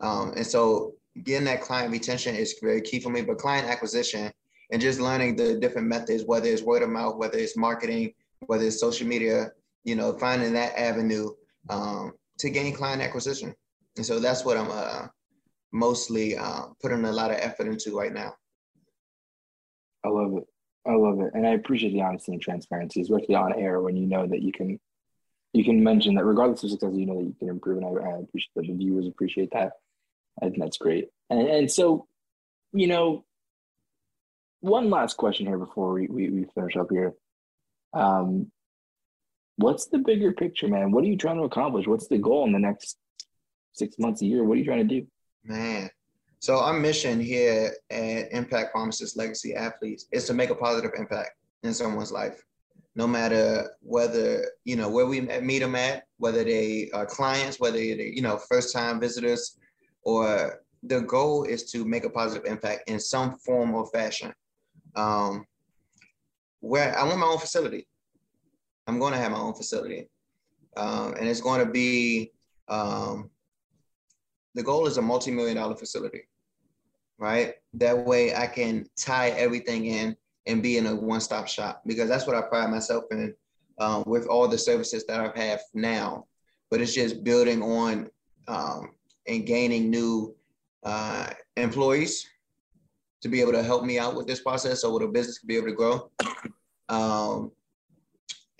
Um, 0.00 0.32
and 0.36 0.46
so 0.46 0.94
getting 1.24 1.46
that 1.46 1.60
client 1.60 1.92
retention 1.92 2.34
is 2.34 2.56
very 2.62 2.80
key 2.80 3.00
for 3.00 3.10
me. 3.10 3.22
But 3.22 3.38
client 3.38 3.68
acquisition 3.68 4.32
and 4.70 4.80
just 4.80 5.00
learning 5.00 5.36
the 5.36 5.58
different 5.58 5.88
methods, 5.88 6.24
whether 6.24 6.48
it's 6.48 6.62
word 6.62 6.82
of 6.82 6.90
mouth, 6.90 7.16
whether 7.16 7.38
it's 7.38 7.56
marketing, 7.56 8.12
whether 8.46 8.64
it's 8.64 8.80
social 8.80 9.06
media, 9.06 9.50
you 9.84 9.94
know, 9.94 10.16
finding 10.18 10.52
that 10.54 10.78
avenue 10.78 11.30
um, 11.68 12.12
to 12.38 12.50
gain 12.50 12.74
client 12.74 13.02
acquisition. 13.02 13.54
And 13.96 14.04
so 14.04 14.18
that's 14.18 14.44
what 14.44 14.56
I'm 14.56 14.70
uh, 14.70 15.06
mostly 15.72 16.36
uh, 16.36 16.66
putting 16.82 17.04
a 17.04 17.12
lot 17.12 17.30
of 17.30 17.36
effort 17.38 17.66
into 17.66 17.96
right 17.96 18.12
now. 18.12 18.34
I 20.04 20.08
love 20.08 20.36
it. 20.36 20.44
I 20.86 20.94
love 20.94 21.20
it, 21.20 21.32
and 21.34 21.46
I 21.46 21.50
appreciate 21.50 21.92
the 21.92 22.02
honesty 22.02 22.32
and 22.32 22.42
transparency, 22.42 23.00
especially 23.00 23.34
on 23.34 23.54
air 23.54 23.80
when 23.80 23.96
you 23.96 24.06
know 24.06 24.26
that 24.26 24.42
you 24.42 24.52
can, 24.52 24.78
you 25.52 25.64
can 25.64 25.82
mention 25.82 26.14
that 26.16 26.24
regardless 26.24 26.62
of 26.64 26.70
success, 26.70 26.92
you 26.94 27.06
know 27.06 27.18
that 27.18 27.26
you 27.26 27.34
can 27.38 27.48
improve, 27.48 27.78
and 27.78 27.86
I, 27.86 28.10
I 28.10 28.18
appreciate 28.18 28.50
that 28.56 28.66
the 28.66 28.74
viewers 28.74 29.06
appreciate 29.06 29.50
that. 29.52 29.72
I 30.42 30.46
think 30.46 30.58
that's 30.58 30.78
great. 30.78 31.08
And 31.30 31.48
and 31.48 31.70
so, 31.70 32.06
you 32.72 32.86
know, 32.86 33.24
one 34.60 34.90
last 34.90 35.16
question 35.16 35.46
here 35.46 35.58
before 35.58 35.92
we, 35.92 36.06
we, 36.08 36.30
we 36.30 36.46
finish 36.54 36.76
up 36.76 36.88
here. 36.90 37.14
Um, 37.92 38.50
what's 39.56 39.86
the 39.86 39.98
bigger 39.98 40.32
picture, 40.32 40.68
man? 40.68 40.90
What 40.90 41.04
are 41.04 41.06
you 41.06 41.16
trying 41.16 41.36
to 41.36 41.44
accomplish? 41.44 41.86
What's 41.86 42.08
the 42.08 42.18
goal 42.18 42.46
in 42.46 42.52
the 42.52 42.58
next 42.58 42.96
six 43.72 43.98
months, 43.98 44.22
a 44.22 44.26
year? 44.26 44.42
What 44.42 44.54
are 44.54 44.58
you 44.58 44.64
trying 44.64 44.88
to 44.88 45.00
do? 45.00 45.06
Man, 45.44 45.90
so 46.44 46.58
our 46.58 46.74
mission 46.74 47.18
here 47.20 47.74
at 47.88 48.30
Impact 48.30 48.74
Pharmacist 48.74 49.16
Legacy 49.16 49.54
Athletes 49.54 50.04
is 50.12 50.26
to 50.26 50.34
make 50.34 50.50
a 50.50 50.54
positive 50.54 50.90
impact 50.94 51.30
in 51.62 51.72
someone's 51.72 52.12
life, 52.12 52.44
no 52.96 53.06
matter 53.06 53.70
whether 53.80 54.44
you 54.66 54.76
know 54.76 54.90
where 54.90 55.06
we 55.06 55.22
meet 55.22 55.60
them 55.60 55.74
at, 55.74 56.02
whether 56.18 56.44
they 56.44 56.90
are 56.92 57.06
clients, 57.06 57.58
whether 57.60 57.78
they 57.78 58.12
you 58.14 58.20
know 58.20 58.36
first 58.36 58.74
time 58.74 59.00
visitors, 59.00 59.58
or 60.02 60.60
the 60.82 61.00
goal 61.00 61.44
is 61.44 61.70
to 61.72 61.86
make 61.86 62.04
a 62.04 62.10
positive 62.10 62.44
impact 62.44 62.90
in 62.90 63.00
some 63.00 63.38
form 63.38 63.74
or 63.74 63.86
fashion. 63.86 64.30
Um, 64.96 65.46
where 66.60 66.94
I 66.94 67.04
want 67.04 67.20
my 67.20 67.26
own 67.26 67.38
facility. 67.38 67.88
I'm 68.86 68.98
going 68.98 69.14
to 69.14 69.18
have 69.18 69.32
my 69.32 69.38
own 69.38 69.54
facility, 69.54 70.10
um, 70.76 71.14
and 71.18 71.26
it's 71.26 71.40
going 71.40 71.64
to 71.64 71.72
be 71.72 72.32
um, 72.68 73.30
the 74.54 74.62
goal 74.62 74.86
is 74.86 74.98
a 74.98 75.02
multi-million 75.02 75.56
dollar 75.56 75.74
facility, 75.74 76.24
right? 77.18 77.54
That 77.74 78.04
way 78.04 78.34
I 78.34 78.46
can 78.46 78.86
tie 78.96 79.30
everything 79.30 79.86
in 79.86 80.16
and 80.46 80.62
be 80.62 80.76
in 80.76 80.86
a 80.86 80.94
one-stop 80.94 81.48
shop 81.48 81.82
because 81.86 82.08
that's 82.08 82.26
what 82.26 82.36
I 82.36 82.42
pride 82.42 82.70
myself 82.70 83.04
in 83.10 83.34
um, 83.78 84.04
with 84.06 84.26
all 84.26 84.48
the 84.48 84.58
services 84.58 85.04
that 85.06 85.20
I 85.20 85.38
have 85.40 85.60
now. 85.72 86.26
But 86.70 86.80
it's 86.80 86.94
just 86.94 87.24
building 87.24 87.62
on 87.62 88.10
um, 88.48 88.90
and 89.26 89.46
gaining 89.46 89.90
new 89.90 90.34
uh, 90.82 91.30
employees 91.56 92.28
to 93.22 93.28
be 93.28 93.40
able 93.40 93.52
to 93.52 93.62
help 93.62 93.84
me 93.84 93.98
out 93.98 94.14
with 94.14 94.26
this 94.26 94.40
process 94.40 94.82
so 94.82 94.98
the 94.98 95.06
business 95.06 95.38
can 95.38 95.46
be 95.46 95.56
able 95.56 95.68
to 95.68 95.72
grow. 95.72 96.10
um, 96.88 97.52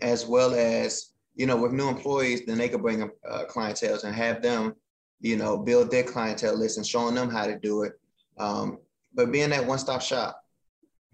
as 0.01 0.27
well 0.27 0.55
as 0.55 1.13
you 1.35 1.47
know 1.47 1.57
with 1.57 1.73
new 1.73 1.89
employees, 1.89 2.45
then 2.47 2.59
they 2.59 2.69
could 2.69 2.83
bring 2.83 3.03
a 3.03 3.09
uh, 3.29 3.45
clientele 3.45 3.99
and 4.05 4.15
have 4.15 4.43
them, 4.43 4.75
you 5.21 5.37
know, 5.37 5.57
build 5.57 5.91
their 5.91 6.03
clientele 6.03 6.57
list 6.59 6.77
and 6.77 6.87
showing 6.87 7.15
them 7.15 7.31
how 7.31 7.47
to 7.47 7.59
do 7.59 7.83
it. 7.83 7.93
Um, 8.39 8.79
but 9.15 9.31
being 9.31 9.51
that 9.51 9.67
one-stop 9.67 10.03
shop. 10.03 10.43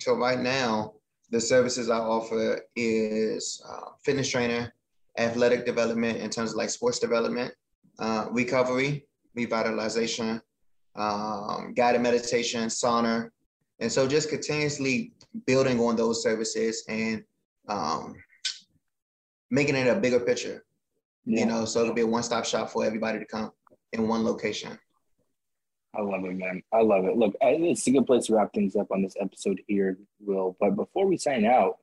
So 0.00 0.15
right 0.15 0.39
now, 0.39 0.95
the 1.31 1.41
services 1.41 1.91
I 1.91 1.99
offer 1.99 2.61
is 2.75 3.62
uh, 3.69 3.91
fitness 4.05 4.31
trainer, 4.31 4.73
athletic 5.19 5.67
development 5.67 6.19
in 6.19 6.31
terms 6.31 6.50
of 6.53 6.57
like 6.57 6.71
sports 6.71 6.99
development, 6.99 7.53
uh, 7.99 8.27
recovery, 8.31 9.07
revitalization, 9.37 10.41
um, 10.97 11.73
guided 11.75 12.00
meditation, 12.00 12.67
sauna. 12.69 13.31
And 13.79 13.93
so 13.93 14.09
just 14.09 14.29
continuously 14.29 15.12
building 15.47 15.79
on 15.81 15.97
those 15.97 16.23
services 16.23 16.85
and 16.89 17.23
um, 17.69 18.15
making 19.50 19.77
it 19.77 19.87
a 19.87 20.00
bigger 20.00 20.21
picture, 20.21 20.65
yeah. 21.25 21.41
you 21.41 21.47
know, 21.47 21.65
so 21.65 21.81
it'll 21.81 21.95
be 21.95 22.00
a 22.00 22.07
one-stop 22.07 22.45
shop 22.45 22.71
for 22.71 22.85
everybody 22.85 23.19
to 23.19 23.25
come 23.25 23.53
in 23.93 24.09
one 24.09 24.25
location. 24.25 24.79
I 25.95 26.03
love 26.03 26.25
it, 26.25 26.37
man. 26.37 26.63
I 26.73 26.83
love 26.83 27.05
it. 27.05 27.17
Look, 27.17 27.35
it's 27.41 27.87
a 27.87 27.91
good 27.91 28.07
place 28.07 28.27
to 28.27 28.37
wrap 28.37 28.53
things 28.53 28.77
up 28.77 28.93
on 28.93 29.03
this 29.03 29.17
episode 29.21 29.61
here, 29.67 29.99
Will. 30.21 30.57
But 30.61 30.77
before 30.77 31.07
we 31.07 31.17
sign 31.17 31.45
out, 31.45 31.79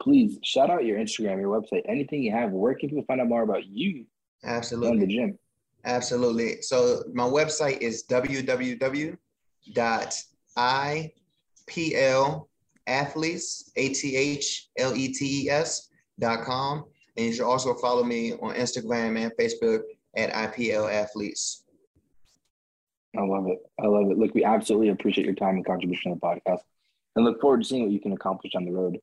please 0.00 0.38
shout 0.42 0.70
out 0.70 0.86
your 0.86 0.98
Instagram, 0.98 1.38
your 1.40 1.60
website, 1.60 1.82
anything 1.88 2.22
you 2.22 2.32
have. 2.32 2.50
Where 2.50 2.74
can 2.74 2.88
people 2.88 3.04
find 3.04 3.20
out 3.20 3.28
more 3.28 3.42
about 3.42 3.66
you? 3.66 4.06
Absolutely. 4.44 5.00
the 5.00 5.06
gym. 5.06 5.38
Absolutely. 5.84 6.62
So 6.62 7.02
my 7.12 7.24
website 7.24 7.82
is 7.82 8.04
www.iplathletes, 8.08 9.18
A-T-H-L-E-T-E-S 13.76 15.88
dot 16.18 16.44
com. 16.44 16.84
And 17.16 17.26
you 17.26 17.32
should 17.32 17.46
also 17.46 17.74
follow 17.74 18.02
me 18.02 18.32
on 18.34 18.54
Instagram 18.54 19.16
and 19.18 19.32
Facebook 19.38 19.82
at 20.16 20.32
IPL 20.32 20.92
Athletes. 20.92 21.62
I 23.18 23.22
love 23.22 23.46
it. 23.46 23.58
I 23.80 23.86
love 23.86 24.10
it. 24.10 24.18
Look, 24.18 24.34
we 24.34 24.44
absolutely 24.44 24.90
appreciate 24.90 25.24
your 25.24 25.34
time 25.34 25.56
and 25.56 25.66
contribution 25.66 26.12
to 26.12 26.18
the 26.20 26.26
podcast 26.26 26.60
and 27.14 27.24
look 27.24 27.40
forward 27.40 27.62
to 27.62 27.66
seeing 27.66 27.82
what 27.82 27.92
you 27.92 28.00
can 28.00 28.12
accomplish 28.12 28.54
on 28.54 28.64
the 28.64 28.72
road. 28.72 28.98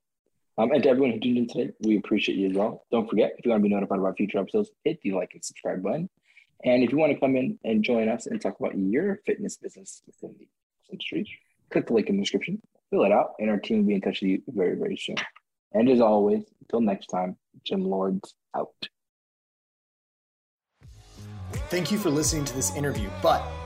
Um, 0.58 0.72
and 0.72 0.84
to 0.84 0.90
everyone 0.90 1.14
who 1.14 1.20
tuned 1.20 1.38
in 1.38 1.48
today, 1.48 1.74
we 1.82 1.98
appreciate 1.98 2.38
you 2.38 2.50
as 2.50 2.56
well. 2.56 2.86
Don't 2.92 3.10
forget, 3.10 3.34
if 3.38 3.46
you 3.46 3.52
want 3.52 3.64
to 3.64 3.68
be 3.68 3.74
notified 3.74 4.00
about 4.00 4.18
future 4.18 4.38
episodes, 4.38 4.70
hit 4.84 5.02
the 5.02 5.12
like 5.12 5.32
and 5.34 5.44
subscribe 5.44 5.82
button. 5.82 6.10
And 6.64 6.84
if 6.84 6.92
you 6.92 6.98
want 6.98 7.12
to 7.12 7.20
come 7.20 7.36
in 7.36 7.60
and 7.64 7.84
join 7.84 8.08
us 8.08 8.28
and 8.28 8.40
talk 8.40 8.60
about 8.60 8.78
your 8.78 9.20
fitness 9.26 9.58
business 9.58 10.02
within 10.06 10.36
the 10.38 10.48
industry, 10.92 11.28
click 11.72 11.88
the 11.88 11.94
link 11.94 12.08
in 12.08 12.18
the 12.18 12.22
description, 12.22 12.62
fill 12.92 13.04
it 13.04 13.12
out, 13.12 13.32
and 13.40 13.50
our 13.50 13.58
team 13.58 13.80
will 13.80 13.88
be 13.88 13.96
in 13.96 14.02
touch 14.02 14.22
with 14.22 14.30
you 14.30 14.44
very, 14.48 14.76
very 14.78 14.96
soon. 14.96 15.16
And 15.74 15.90
as 15.90 16.00
always, 16.00 16.44
until 16.62 16.82
next 16.82 17.08
time, 17.08 17.36
Gym 17.66 17.84
Lords 17.84 18.36
out. 18.56 18.70
Thank 21.70 21.92
you 21.92 21.98
for 21.98 22.12
listening 22.12 22.46
to 22.46 22.56
this 22.56 22.76
interview, 22.76 23.10
but 23.24 23.44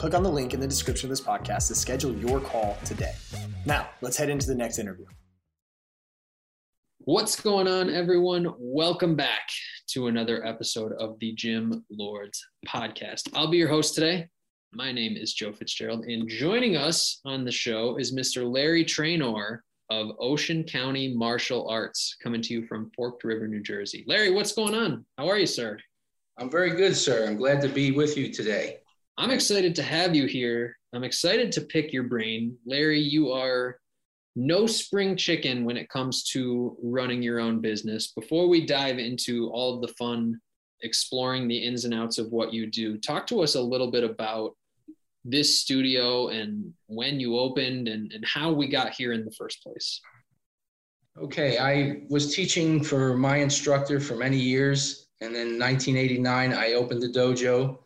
Click 0.00 0.14
on 0.14 0.22
the 0.22 0.30
link 0.30 0.54
in 0.54 0.60
the 0.60 0.66
description 0.66 1.08
of 1.08 1.10
this 1.10 1.20
podcast 1.20 1.68
to 1.68 1.74
schedule 1.74 2.16
your 2.16 2.40
call 2.40 2.78
today. 2.86 3.12
Now, 3.66 3.90
let's 4.00 4.16
head 4.16 4.30
into 4.30 4.46
the 4.46 4.54
next 4.54 4.78
interview. 4.78 5.04
What's 7.00 7.38
going 7.38 7.68
on, 7.68 7.90
everyone? 7.90 8.54
Welcome 8.58 9.14
back 9.14 9.46
to 9.88 10.06
another 10.06 10.42
episode 10.46 10.92
of 10.92 11.18
the 11.18 11.34
Gym 11.34 11.84
Lords 11.90 12.42
podcast. 12.66 13.28
I'll 13.34 13.50
be 13.50 13.58
your 13.58 13.68
host 13.68 13.94
today. 13.94 14.26
My 14.72 14.90
name 14.90 15.18
is 15.18 15.34
Joe 15.34 15.52
Fitzgerald, 15.52 16.06
and 16.06 16.26
joining 16.26 16.78
us 16.78 17.20
on 17.26 17.44
the 17.44 17.52
show 17.52 17.98
is 17.98 18.10
Mr. 18.10 18.50
Larry 18.50 18.86
Trainor 18.86 19.62
of 19.90 20.12
Ocean 20.18 20.64
County 20.64 21.14
Martial 21.14 21.68
Arts, 21.68 22.16
coming 22.22 22.40
to 22.40 22.54
you 22.54 22.66
from 22.66 22.90
Forked 22.96 23.22
River, 23.22 23.46
New 23.46 23.60
Jersey. 23.62 24.04
Larry, 24.06 24.30
what's 24.30 24.52
going 24.52 24.74
on? 24.74 25.04
How 25.18 25.28
are 25.28 25.38
you, 25.38 25.46
sir? 25.46 25.78
I'm 26.38 26.50
very 26.50 26.70
good, 26.70 26.96
sir. 26.96 27.26
I'm 27.28 27.36
glad 27.36 27.60
to 27.60 27.68
be 27.68 27.90
with 27.90 28.16
you 28.16 28.32
today. 28.32 28.78
I'm 29.18 29.30
excited 29.30 29.74
to 29.76 29.82
have 29.82 30.14
you 30.14 30.26
here. 30.26 30.76
I'm 30.92 31.04
excited 31.04 31.52
to 31.52 31.60
pick 31.60 31.92
your 31.92 32.04
brain. 32.04 32.56
Larry, 32.66 33.00
you 33.00 33.32
are 33.32 33.78
no 34.36 34.66
spring 34.66 35.16
chicken 35.16 35.64
when 35.64 35.76
it 35.76 35.88
comes 35.88 36.24
to 36.24 36.76
running 36.82 37.22
your 37.22 37.40
own 37.40 37.60
business. 37.60 38.12
Before 38.12 38.48
we 38.48 38.64
dive 38.64 38.98
into 38.98 39.50
all 39.50 39.74
of 39.74 39.82
the 39.82 39.94
fun 39.94 40.40
exploring 40.82 41.46
the 41.46 41.58
ins 41.58 41.84
and 41.84 41.92
outs 41.92 42.18
of 42.18 42.30
what 42.30 42.52
you 42.52 42.66
do, 42.66 42.96
talk 42.98 43.26
to 43.26 43.42
us 43.42 43.54
a 43.54 43.60
little 43.60 43.90
bit 43.90 44.04
about 44.04 44.56
this 45.24 45.60
studio 45.60 46.28
and 46.28 46.72
when 46.86 47.20
you 47.20 47.38
opened 47.38 47.88
and, 47.88 48.12
and 48.12 48.24
how 48.24 48.50
we 48.50 48.66
got 48.66 48.90
here 48.92 49.12
in 49.12 49.24
the 49.24 49.32
first 49.32 49.62
place. 49.62 50.00
Okay, 51.20 51.58
I 51.58 52.02
was 52.08 52.34
teaching 52.34 52.82
for 52.82 53.16
my 53.16 53.36
instructor 53.36 54.00
for 54.00 54.16
many 54.16 54.38
years. 54.38 55.08
And 55.20 55.34
then 55.34 55.58
1989, 55.58 56.54
I 56.54 56.72
opened 56.72 57.02
the 57.02 57.08
dojo, 57.08 57.78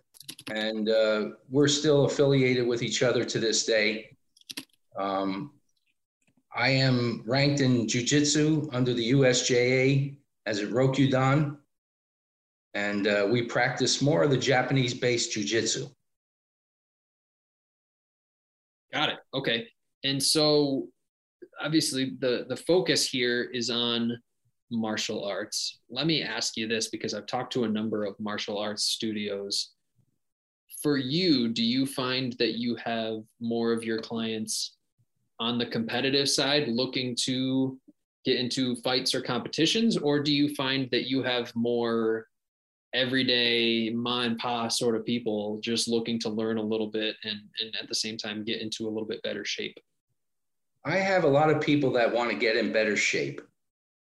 and 0.51 0.89
uh, 0.89 1.29
we're 1.51 1.69
still 1.69 2.05
affiliated 2.05 2.67
with 2.67 2.83
each 2.83 3.03
other 3.03 3.25
to 3.25 3.39
this 3.39 3.65
day. 3.65 4.17
Um, 4.97 5.53
I 6.55 6.71
am 6.71 7.23
ranked 7.27 7.61
in 7.61 7.89
Jiu-Jitsu 7.89 8.69
under 8.73 8.95
the 8.95 9.13
USJA 9.13 10.17
as 10.47 10.61
a 10.61 10.67
Rokudan, 10.67 11.57
and 12.75 13.07
uh, 13.07 13.27
we 13.31 13.43
practice 13.43 14.03
more 14.03 14.23
of 14.23 14.31
the 14.31 14.37
Japanese-based 14.37 15.33
Jiu-Jitsu. 15.33 15.89
Got 18.93 19.09
it. 19.09 19.19
Okay. 19.35 19.67
And 20.05 20.23
so 20.23 20.89
obviously 21.61 22.13
the 22.21 22.47
the 22.49 22.57
focus 22.57 23.09
here 23.09 23.51
is 23.53 23.71
on 23.71 24.17
martial 24.71 25.25
arts. 25.25 25.81
Let 25.91 26.07
me 26.07 26.23
ask 26.23 26.57
you 26.57 26.69
this 26.69 26.89
because 26.89 27.15
I've 27.15 27.27
talked 27.27 27.53
to 27.55 27.65
a 27.65 27.69
number 27.69 28.05
of 28.05 28.15
martial 28.21 28.59
arts 28.59 28.85
studios. 28.85 29.74
For 30.85 30.99
you, 30.99 31.49
do 31.49 31.65
you 31.65 31.87
find 31.87 32.35
that 32.35 32.59
you 32.59 32.77
have 32.77 33.23
more 33.41 33.73
of 33.73 33.85
your 33.85 34.01
clients 34.01 34.77
on 35.41 35.57
the 35.57 35.65
competitive 35.65 36.29
side 36.29 36.69
looking 36.69 37.17
to 37.23 37.79
get 38.27 38.37
into 38.37 38.77
fights 38.77 39.15
or 39.15 39.23
competitions 39.23 39.97
or 39.97 40.23
do 40.23 40.31
you 40.31 40.55
find 40.55 40.91
that 40.91 41.09
you 41.09 41.23
have 41.23 41.57
more 41.57 42.27
everyday 42.93 43.91
ma 43.95 44.25
and 44.25 44.39
pa 44.39 44.69
sort 44.69 44.95
of 44.95 45.07
people 45.07 45.59
just 45.63 45.89
looking 45.89 46.21
to 46.21 46.29
learn 46.29 46.59
a 46.59 46.63
little 46.63 46.87
bit 46.87 47.17
and, 47.25 47.41
and 47.61 47.75
at 47.81 47.89
the 47.89 47.95
same 47.95 48.19
time 48.19 48.45
get 48.45 48.61
into 48.61 48.87
a 48.87 48.91
little 48.91 49.09
bit 49.09 49.23
better 49.23 49.45
shape? 49.45 49.79
I 50.85 50.99
have 50.99 51.25
a 51.25 51.29
lot 51.29 51.49
of 51.49 51.63
people 51.63 51.93
that 51.93 52.13
want 52.13 52.31
to 52.31 52.37
get 52.37 52.59
in 52.59 52.75
better 52.75 52.95
shape. 52.97 53.41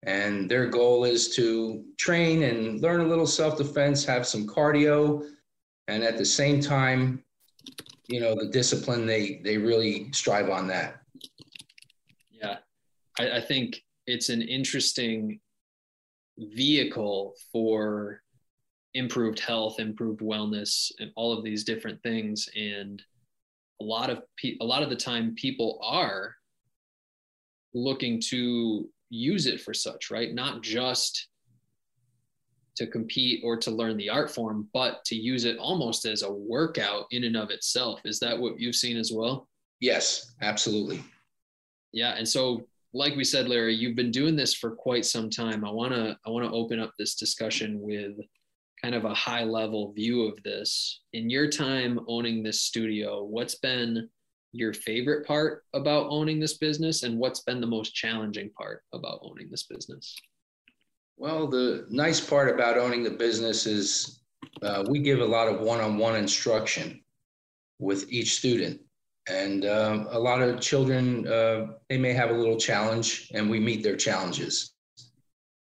And 0.04 0.50
their 0.50 0.68
goal 0.68 1.04
is 1.04 1.36
to 1.36 1.84
train 1.98 2.44
and 2.44 2.80
learn 2.80 3.02
a 3.02 3.06
little 3.06 3.26
self 3.26 3.58
defense, 3.58 4.06
have 4.06 4.26
some 4.26 4.48
cardio, 4.48 5.28
and 5.92 6.02
at 6.02 6.18
the 6.18 6.24
same 6.24 6.60
time, 6.60 7.22
you 8.08 8.20
know, 8.20 8.34
the 8.34 8.50
discipline, 8.50 9.06
they, 9.06 9.40
they 9.44 9.58
really 9.58 10.10
strive 10.12 10.50
on 10.50 10.66
that. 10.68 11.00
Yeah. 12.30 12.56
I, 13.18 13.36
I 13.36 13.40
think 13.40 13.82
it's 14.06 14.28
an 14.28 14.42
interesting 14.42 15.40
vehicle 16.38 17.34
for 17.52 18.22
improved 18.94 19.38
health, 19.38 19.78
improved 19.78 20.20
wellness, 20.20 20.90
and 20.98 21.10
all 21.14 21.36
of 21.36 21.44
these 21.44 21.64
different 21.64 22.02
things. 22.02 22.48
And 22.56 23.02
a 23.80 23.84
lot 23.84 24.10
of 24.10 24.22
pe- 24.36 24.56
a 24.60 24.64
lot 24.64 24.82
of 24.82 24.90
the 24.90 24.96
time, 24.96 25.34
people 25.34 25.78
are 25.82 26.34
looking 27.74 28.20
to 28.20 28.88
use 29.10 29.46
it 29.46 29.60
for 29.60 29.74
such, 29.74 30.10
right? 30.10 30.34
Not 30.34 30.62
just 30.62 31.28
to 32.76 32.86
compete 32.86 33.42
or 33.44 33.56
to 33.58 33.70
learn 33.70 33.96
the 33.96 34.08
art 34.08 34.30
form, 34.30 34.68
but 34.72 35.04
to 35.06 35.14
use 35.14 35.44
it 35.44 35.58
almost 35.58 36.06
as 36.06 36.22
a 36.22 36.32
workout 36.32 37.06
in 37.10 37.24
and 37.24 37.36
of 37.36 37.50
itself. 37.50 38.00
Is 38.04 38.18
that 38.20 38.38
what 38.38 38.58
you've 38.58 38.76
seen 38.76 38.96
as 38.96 39.12
well? 39.12 39.48
Yes, 39.80 40.32
absolutely. 40.40 41.02
Yeah, 41.92 42.14
and 42.16 42.26
so 42.26 42.66
like 42.94 43.16
we 43.16 43.24
said, 43.24 43.48
Larry, 43.48 43.74
you've 43.74 43.96
been 43.96 44.10
doing 44.10 44.36
this 44.36 44.54
for 44.54 44.70
quite 44.70 45.06
some 45.06 45.30
time. 45.30 45.64
I 45.64 45.70
wanna 45.70 46.18
I 46.26 46.30
wanna 46.30 46.52
open 46.52 46.78
up 46.78 46.92
this 46.98 47.14
discussion 47.14 47.80
with 47.80 48.16
kind 48.82 48.94
of 48.94 49.04
a 49.04 49.14
high 49.14 49.44
level 49.44 49.92
view 49.92 50.22
of 50.22 50.42
this. 50.42 51.02
In 51.12 51.30
your 51.30 51.48
time 51.48 52.00
owning 52.08 52.42
this 52.42 52.62
studio, 52.62 53.24
what's 53.24 53.54
been 53.56 54.08
your 54.52 54.74
favorite 54.74 55.26
part 55.26 55.64
about 55.72 56.08
owning 56.10 56.38
this 56.38 56.58
business 56.58 57.04
and 57.04 57.18
what's 57.18 57.40
been 57.40 57.60
the 57.60 57.66
most 57.66 57.94
challenging 57.94 58.50
part 58.50 58.82
about 58.92 59.20
owning 59.22 59.48
this 59.50 59.62
business? 59.64 60.14
Well, 61.16 61.46
the 61.46 61.86
nice 61.90 62.20
part 62.20 62.48
about 62.48 62.78
owning 62.78 63.04
the 63.04 63.10
business 63.10 63.66
is 63.66 64.20
uh, 64.62 64.84
we 64.88 64.98
give 64.98 65.20
a 65.20 65.24
lot 65.24 65.48
of 65.48 65.60
one-on-one 65.60 66.16
instruction 66.16 67.02
with 67.78 68.10
each 68.10 68.36
student. 68.36 68.80
And 69.28 69.64
um, 69.66 70.08
a 70.10 70.18
lot 70.18 70.42
of 70.42 70.60
children, 70.60 71.28
uh, 71.28 71.74
they 71.88 71.98
may 71.98 72.12
have 72.12 72.30
a 72.30 72.34
little 72.34 72.56
challenge 72.56 73.30
and 73.34 73.48
we 73.48 73.60
meet 73.60 73.82
their 73.82 73.96
challenges. 73.96 74.72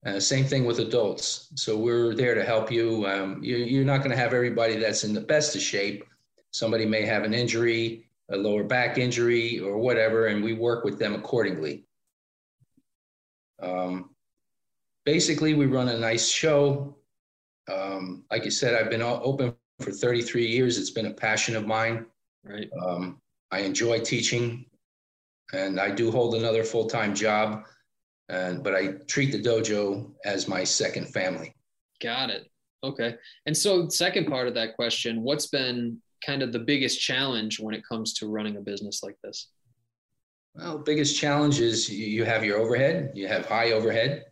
Uh, 0.04 0.20
same 0.20 0.46
thing 0.46 0.66
with 0.66 0.80
adults. 0.80 1.52
So 1.56 1.78
we're 1.78 2.16
there 2.16 2.34
to 2.34 2.44
help 2.44 2.72
you. 2.72 3.06
Um, 3.06 3.44
you 3.44 3.58
you're 3.58 3.86
not 3.86 4.00
going 4.00 4.10
to 4.10 4.18
have 4.18 4.34
everybody 4.34 4.78
that's 4.78 5.04
in 5.04 5.14
the 5.14 5.22
best 5.22 5.56
of 5.56 5.62
shape. 5.62 6.04
Somebody 6.50 6.86
may 6.86 7.06
have 7.06 7.24
an 7.24 7.36
injury, 7.36 8.10
a 8.32 8.36
lower 8.36 8.64
back 8.64 8.98
injury, 8.98 9.60
or 9.60 9.78
whatever, 9.78 10.26
and 10.28 10.44
we 10.44 10.54
work 10.54 10.84
with 10.84 10.98
them 10.98 11.14
accordingly. 11.14 11.86
Um, 13.62 14.10
basically, 15.06 15.54
we 15.54 15.66
run 15.66 15.90
a 15.90 15.98
nice 15.98 16.30
show. 16.30 16.96
Um, 17.72 18.26
like 18.32 18.46
you 18.46 18.52
said, 18.52 18.76
I've 18.76 18.90
been 18.90 19.02
open 19.02 19.54
for 19.80 19.92
33 19.92 20.46
years. 20.46 20.78
It's 20.78 20.92
been 20.92 21.08
a 21.08 21.14
passion 21.14 21.56
of 21.56 21.66
mine. 21.66 22.06
Right. 22.44 22.70
Um, 22.86 23.22
I 23.52 23.60
enjoy 23.60 24.00
teaching, 24.00 24.66
and 25.54 25.80
I 25.80 25.92
do 25.92 26.12
hold 26.12 26.36
another 26.36 26.64
full 26.64 26.88
time 26.88 27.14
job. 27.14 27.64
And 28.30 28.64
but 28.64 28.76
I 28.76 28.94
treat 29.08 29.32
the 29.32 29.42
dojo 29.42 30.12
as 30.26 30.48
my 30.48 30.64
second 30.64 31.08
family. 31.08 31.54
Got 32.02 32.30
it. 32.30 32.50
Okay. 32.84 33.16
And 33.46 33.56
so, 33.56 33.90
second 33.90 34.28
part 34.28 34.48
of 34.48 34.54
that 34.56 34.76
question: 34.76 35.22
What's 35.22 35.48
been 35.48 36.02
kind 36.26 36.42
of 36.42 36.52
the 36.52 36.60
biggest 36.60 37.02
challenge 37.02 37.60
when 37.60 37.76
it 37.76 37.84
comes 37.88 38.14
to 38.14 38.28
running 38.28 38.58
a 38.58 38.62
business 38.62 39.02
like 39.04 39.18
this? 39.24 39.50
Well, 40.56 40.80
biggest 40.80 41.18
challenge 41.18 41.60
is 41.60 41.90
you 41.90 42.26
have 42.26 42.44
your 42.44 42.58
overhead. 42.58 43.12
You 43.16 43.28
have 43.28 43.46
high 43.46 43.72
overhead. 43.72 44.26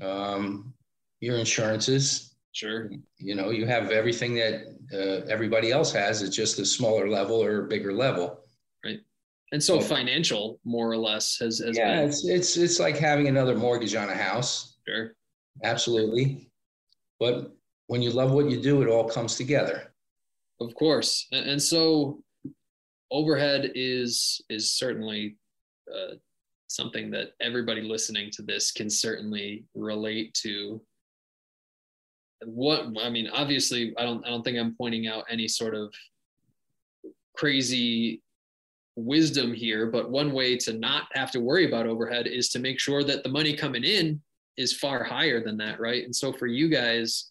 Um, 0.00 0.74
your 1.20 1.36
insurances. 1.36 2.34
Sure. 2.52 2.90
You 3.18 3.34
know, 3.34 3.50
you 3.50 3.66
have 3.66 3.90
everything 3.90 4.34
that 4.36 4.62
uh, 4.92 5.26
everybody 5.28 5.70
else 5.70 5.92
has. 5.92 6.22
It's 6.22 6.34
just 6.34 6.58
a 6.58 6.64
smaller 6.64 7.08
level 7.08 7.42
or 7.42 7.64
a 7.64 7.68
bigger 7.68 7.92
level. 7.92 8.40
Right. 8.84 9.00
And 9.52 9.62
so, 9.62 9.80
financial, 9.80 10.58
more 10.64 10.90
or 10.90 10.96
less, 10.96 11.36
has, 11.38 11.58
has 11.58 11.76
yeah, 11.76 11.96
been. 11.96 12.08
it's 12.08 12.26
it's 12.26 12.56
it's 12.56 12.80
like 12.80 12.96
having 12.96 13.28
another 13.28 13.56
mortgage 13.56 13.94
on 13.94 14.08
a 14.08 14.14
house. 14.14 14.78
Sure. 14.88 15.14
Absolutely. 15.64 16.50
But 17.20 17.54
when 17.86 18.02
you 18.02 18.10
love 18.10 18.32
what 18.32 18.50
you 18.50 18.60
do, 18.60 18.82
it 18.82 18.88
all 18.88 19.08
comes 19.08 19.36
together. 19.36 19.92
Of 20.60 20.74
course. 20.74 21.26
And, 21.32 21.50
and 21.50 21.62
so, 21.62 22.22
overhead 23.10 23.72
is 23.74 24.40
is 24.48 24.70
certainly 24.70 25.36
uh, 25.94 26.14
something 26.68 27.10
that 27.10 27.30
everybody 27.40 27.80
listening 27.80 28.30
to 28.32 28.42
this 28.42 28.72
can 28.72 28.90
certainly 28.90 29.64
relate 29.74 30.34
to. 30.42 30.80
What 32.44 32.88
i 33.02 33.08
mean 33.08 33.30
obviously 33.32 33.94
i 33.96 34.04
don't 34.04 34.24
i 34.26 34.28
don't 34.28 34.42
think 34.42 34.58
i'm 34.58 34.76
pointing 34.76 35.08
out 35.08 35.24
any 35.30 35.48
sort 35.48 35.74
of 35.74 35.92
crazy 37.34 38.22
wisdom 38.94 39.54
here 39.54 39.86
but 39.86 40.10
one 40.10 40.32
way 40.32 40.54
to 40.58 40.74
not 40.74 41.04
have 41.14 41.30
to 41.30 41.40
worry 41.40 41.66
about 41.66 41.86
overhead 41.86 42.26
is 42.26 42.50
to 42.50 42.58
make 42.58 42.78
sure 42.78 43.02
that 43.02 43.22
the 43.22 43.28
money 43.30 43.56
coming 43.56 43.84
in 43.84 44.20
is 44.58 44.74
far 44.74 45.02
higher 45.02 45.42
than 45.42 45.56
that 45.56 45.80
right? 45.80 46.04
And 46.04 46.14
so 46.14 46.30
for 46.30 46.46
you 46.46 46.68
guys 46.68 47.30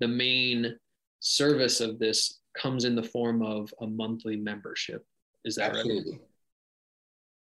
the 0.00 0.08
main 0.08 0.76
service 1.20 1.80
of 1.80 2.00
this 2.00 2.40
comes 2.60 2.84
in 2.84 2.96
the 2.96 3.02
form 3.02 3.40
of 3.40 3.72
a 3.80 3.86
monthly 3.86 4.36
membership. 4.36 5.04
Is 5.44 5.54
that 5.56 5.76
Absolutely. 5.76 6.12
right 6.12 6.20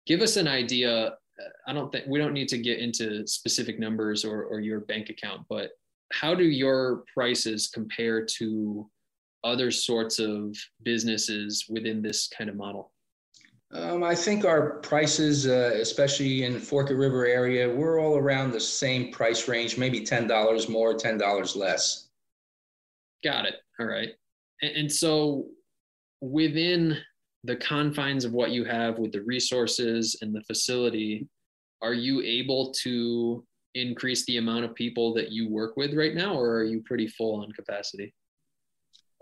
give 0.08 0.22
us 0.22 0.36
an 0.36 0.48
idea 0.48 1.12
i 1.68 1.72
don't 1.72 1.92
think 1.92 2.04
we 2.08 2.18
don't 2.18 2.32
need 2.32 2.48
to 2.48 2.58
get 2.58 2.80
into 2.80 3.24
specific 3.26 3.78
numbers 3.78 4.24
or, 4.24 4.42
or 4.42 4.58
your 4.58 4.80
bank 4.80 5.08
account 5.08 5.42
but 5.48 5.70
how 6.12 6.34
do 6.34 6.44
your 6.44 7.04
prices 7.14 7.68
compare 7.68 8.24
to 8.24 8.88
other 9.44 9.70
sorts 9.70 10.18
of 10.18 10.56
businesses 10.83 11.66
within 11.68 12.02
this 12.02 12.28
kind 12.28 12.50
of 12.50 12.56
model? 12.56 12.92
Um, 13.72 14.02
I 14.02 14.14
think 14.14 14.46
our 14.46 14.78
prices, 14.80 15.46
uh, 15.46 15.72
especially 15.78 16.44
in 16.44 16.59
Forked 16.59 16.90
River 16.90 17.26
area, 17.26 17.68
we're 17.68 18.00
all 18.00 18.16
around 18.16 18.50
the 18.50 18.61
same 18.61 19.12
price 19.12 19.46
range, 19.46 19.76
maybe 19.76 20.00
ten 20.04 20.26
dollars 20.26 20.68
more, 20.68 20.94
ten 20.94 21.18
dollars 21.18 21.54
less. 21.54 22.09
got 23.22 23.44
it. 23.44 23.56
All 23.78 23.87
right. 23.87 24.11
And, 24.62 24.76
and 24.76 24.92
so 24.92 25.48
within 26.22 26.96
the 27.44 27.57
confines 27.57 28.24
of 28.24 28.33
what 28.33 28.51
you 28.51 28.64
have 28.64 28.98
with 28.98 29.12
the 29.12 29.22
resources 29.22 30.16
and 30.22 30.35
the 30.35 30.42
facility 30.42 31.29
are 31.81 31.94
you 31.94 32.20
able 32.22 32.72
to 32.72 33.44
increase 33.74 34.24
the 34.27 34.38
amount 34.38 34.64
of 34.64 34.74
people 34.74 35.14
that 35.14 35.31
you 35.31 35.48
work 35.48 35.77
with 35.77 35.94
right 35.94 36.14
now 36.14 36.35
or 36.35 36.57
are 36.57 36.64
you 36.64 36.83
pretty 36.85 37.07
full 37.07 37.40
on 37.40 37.53
capacity 37.53 38.12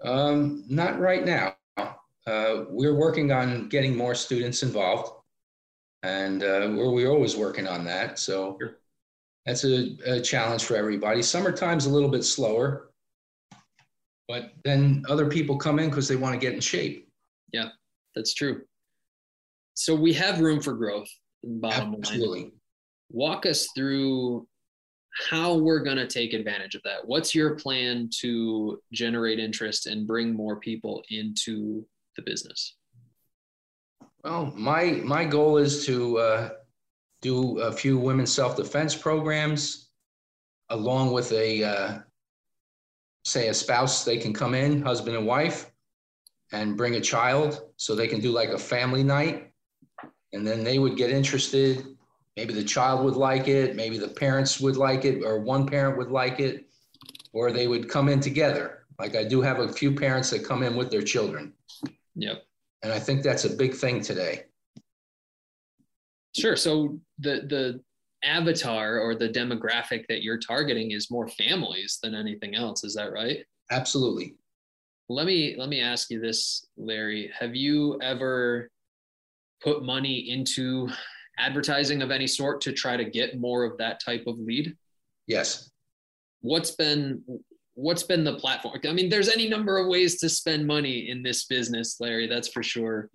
Um, 0.02 0.64
not 0.68 0.98
right 1.00 1.24
now. 1.24 1.56
Uh, 1.78 2.64
we're 2.70 2.94
working 2.94 3.30
on 3.32 3.68
getting 3.68 3.96
more 3.96 4.14
students 4.14 4.62
involved, 4.62 5.12
and 6.02 6.42
uh, 6.42 6.68
we're 6.76 6.90
we're 6.90 7.08
always 7.10 7.36
working 7.36 7.66
on 7.68 7.84
that. 7.84 8.18
So 8.18 8.56
Sure. 8.60 8.78
that's 9.46 9.64
a, 9.64 9.96
a 10.06 10.20
challenge 10.20 10.64
for 10.64 10.74
everybody. 10.76 11.22
Summertime's 11.22 11.86
a 11.86 11.90
little 11.90 12.08
bit 12.10 12.24
slower, 12.24 12.90
but 14.28 14.52
then 14.64 15.04
other 15.08 15.28
people 15.28 15.56
come 15.56 15.78
in 15.78 15.88
because 15.88 16.08
they 16.08 16.16
want 16.16 16.34
to 16.34 16.40
get 16.40 16.52
in 16.54 16.60
shape. 16.60 17.08
That's 18.16 18.34
true 18.34 18.62
so 19.74 19.94
we 19.94 20.12
have 20.12 20.40
room 20.40 20.60
for 20.60 20.72
growth 20.72 21.08
bottom 21.44 21.92
line 21.92 22.00
Absolutely. 22.00 22.52
walk 23.10 23.46
us 23.46 23.68
through 23.76 24.46
how 25.30 25.54
we're 25.54 25.80
going 25.80 25.96
to 25.96 26.06
take 26.06 26.34
advantage 26.34 26.74
of 26.74 26.82
that. 26.82 27.06
What's 27.06 27.34
your 27.34 27.54
plan 27.54 28.10
to 28.20 28.80
generate 28.92 29.38
interest 29.38 29.86
and 29.86 30.06
bring 30.06 30.34
more 30.34 30.56
people 30.56 31.02
into 31.10 31.86
the 32.16 32.22
business? 32.22 32.76
Well, 34.22 34.52
my 34.56 35.00
my 35.04 35.24
goal 35.24 35.56
is 35.56 35.86
to 35.86 36.18
uh, 36.18 36.48
do 37.22 37.58
a 37.60 37.72
few 37.72 37.96
women's 37.98 38.32
self 38.32 38.56
defense 38.56 38.94
programs, 38.94 39.90
along 40.68 41.12
with 41.12 41.32
a 41.32 41.64
uh, 41.64 41.98
say 43.24 43.48
a 43.48 43.54
spouse. 43.54 44.04
They 44.04 44.18
can 44.18 44.34
come 44.34 44.54
in, 44.54 44.82
husband 44.82 45.16
and 45.16 45.26
wife, 45.26 45.70
and 46.52 46.76
bring 46.76 46.94
a 46.94 47.00
child, 47.00 47.60
so 47.76 47.94
they 47.94 48.08
can 48.08 48.20
do 48.20 48.30
like 48.30 48.50
a 48.50 48.58
family 48.58 49.02
night, 49.02 49.52
and 50.32 50.46
then 50.46 50.62
they 50.62 50.78
would 50.78 50.96
get 50.96 51.10
interested. 51.10 51.84
Maybe 52.36 52.52
the 52.52 52.64
child 52.64 53.04
would 53.04 53.16
like 53.16 53.48
it, 53.48 53.76
maybe 53.76 53.98
the 53.98 54.08
parents 54.08 54.60
would 54.60 54.76
like 54.76 55.04
it, 55.04 55.24
or 55.24 55.40
one 55.40 55.66
parent 55.66 55.96
would 55.96 56.10
like 56.10 56.38
it, 56.38 56.66
or 57.32 57.50
they 57.50 57.66
would 57.66 57.88
come 57.88 58.08
in 58.08 58.20
together. 58.20 58.84
Like 58.98 59.16
I 59.16 59.24
do 59.24 59.40
have 59.40 59.58
a 59.58 59.72
few 59.72 59.94
parents 59.94 60.30
that 60.30 60.44
come 60.44 60.62
in 60.62 60.76
with 60.76 60.90
their 60.90 61.02
children. 61.02 61.52
Yep. 62.14 62.42
And 62.82 62.92
I 62.92 62.98
think 62.98 63.22
that's 63.22 63.44
a 63.44 63.50
big 63.50 63.74
thing 63.74 64.00
today. 64.00 64.44
Sure. 66.36 66.56
So 66.56 67.00
the 67.18 67.42
the 67.48 67.80
avatar 68.22 68.98
or 68.98 69.14
the 69.14 69.28
demographic 69.28 70.06
that 70.08 70.22
you're 70.22 70.38
targeting 70.38 70.90
is 70.90 71.10
more 71.10 71.28
families 71.28 71.98
than 72.02 72.14
anything 72.14 72.54
else. 72.54 72.84
Is 72.84 72.94
that 72.94 73.12
right? 73.12 73.44
Absolutely. 73.70 74.34
Let 75.08 75.26
me 75.26 75.54
let 75.56 75.68
me 75.68 75.80
ask 75.80 76.10
you 76.10 76.20
this, 76.20 76.66
Larry. 76.76 77.30
Have 77.38 77.54
you 77.54 77.98
ever 78.02 78.70
put 79.62 79.84
money 79.84 80.30
into 80.30 80.88
advertising 81.38 82.02
of 82.02 82.10
any 82.10 82.26
sort 82.26 82.60
to 82.62 82.72
try 82.72 82.96
to 82.96 83.04
get 83.04 83.38
more 83.38 83.64
of 83.64 83.78
that 83.78 84.00
type 84.04 84.24
of 84.26 84.38
lead? 84.38 84.76
Yes. 85.26 85.70
what's 86.40 86.70
been 86.70 87.22
what's 87.74 88.04
been 88.04 88.22
the 88.24 88.36
platform 88.36 88.78
i 88.88 88.92
mean 88.92 89.08
there's 89.08 89.28
any 89.28 89.48
number 89.48 89.76
of 89.78 89.88
ways 89.88 90.18
to 90.20 90.28
spend 90.28 90.64
money 90.66 91.10
in 91.10 91.22
this 91.22 91.44
business 91.46 91.96
larry 92.00 92.26
that's 92.28 92.48
for 92.48 92.62
sure 92.62 93.10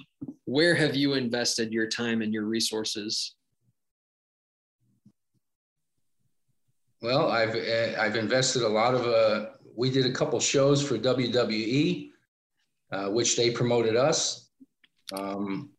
where 0.45 0.75
have 0.75 0.93
you 0.95 1.13
invested 1.13 1.71
your 1.71 1.87
time 1.87 2.21
and 2.21 2.33
your 2.33 2.43
resources 2.43 3.35
Well, 7.01 7.31
I've 7.31 7.55
uh, 7.55 7.99
I've 7.99 8.15
invested 8.15 8.61
a 8.61 8.67
lot 8.67 8.93
of. 8.93 9.07
Uh, 9.07 9.45
we 9.75 9.89
did 9.89 10.05
a 10.05 10.11
couple 10.11 10.39
shows 10.39 10.85
for 10.85 10.97
WWE, 10.97 12.09
uh, 12.91 13.07
which 13.09 13.35
they 13.35 13.51
promoted 13.51 13.95
us. 13.95 14.49
Um, 15.13 15.71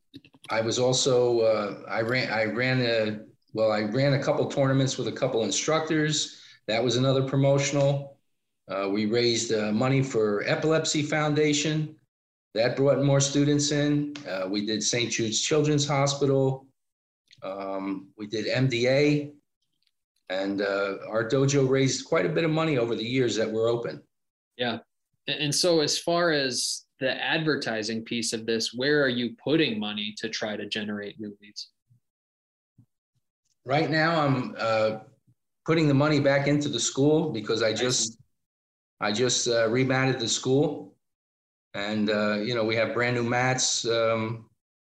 I 0.51 0.61
was 0.61 0.79
also 0.79 1.41
uh, 1.41 1.83
I 1.89 2.01
ran 2.01 2.31
I 2.31 2.45
ran 2.45 2.83
a 2.83 3.21
well 3.53 3.73
I 3.73 3.83
ran 3.83 4.15
a 4.15 4.23
couple 4.23 4.47
tournaments 4.47 4.99
with 4.99 5.09
a 5.09 5.13
couple 5.13 5.45
instructors. 5.45 6.41
That 6.67 6.83
was 6.83 6.97
another 6.97 7.23
promotional. 7.23 8.19
Uh, 8.69 8.89
we 8.89 9.07
raised 9.07 9.53
uh, 9.53 9.73
money 9.73 10.03
for 10.03 10.43
Epilepsy 10.47 11.03
Foundation. 11.03 11.97
That 12.55 12.77
brought 12.77 13.03
more 13.03 13.21
students 13.21 13.73
in. 13.73 14.15
Uh, 14.29 14.47
we 14.49 14.67
did 14.67 14.83
St. 14.83 15.11
Jude's 15.11 15.41
Children's 15.41 15.87
Hospital. 15.87 16.67
Um, 17.43 18.09
we 18.17 18.27
did 18.27 18.47
MDA. 18.47 19.33
And 20.41 20.63
uh, 20.63 20.99
our 21.09 21.29
dojo 21.29 21.69
raised 21.69 22.07
quite 22.07 22.27
a 22.27 22.29
bit 22.37 22.45
of 22.45 22.51
money 22.51 22.79
over 22.79 22.95
the 22.95 23.05
years 23.05 23.37
that 23.37 23.51
we're 23.51 23.69
open. 23.69 24.03
yeah 24.57 24.79
and 25.29 25.55
so 25.55 25.81
as 25.81 25.95
far 25.99 26.33
as 26.33 26.85
the 26.99 27.13
advertising 27.23 28.01
piece 28.05 28.33
of 28.33 28.45
this 28.45 28.65
where 28.81 28.99
are 29.05 29.15
you 29.21 29.27
putting 29.49 29.79
money 29.79 30.09
to 30.21 30.29
try 30.29 30.57
to 30.57 30.67
generate 30.77 31.15
new 31.21 31.33
leads 31.41 31.63
Right 33.65 33.91
now, 33.91 34.27
I'm 34.27 34.57
uh, 34.59 34.99
putting 35.65 35.87
the 35.87 35.95
money 35.95 36.19
back 36.19 36.49
into 36.49 36.69
the 36.69 36.81
school 36.81 37.31
because 37.31 37.63
I 37.63 37.73
just 37.73 38.19
I 39.01 39.13
just 39.13 39.47
uh, 39.47 39.69
rematted 39.69 40.19
the 40.19 40.29
school, 40.29 40.97
and 41.75 42.11
uh, 42.11 42.39
you 42.43 42.57
know 42.57 42.65
we 42.65 42.75
have 42.75 42.93
brand 42.93 43.15
new 43.15 43.23
mats, 43.23 43.87
um, 43.87 44.47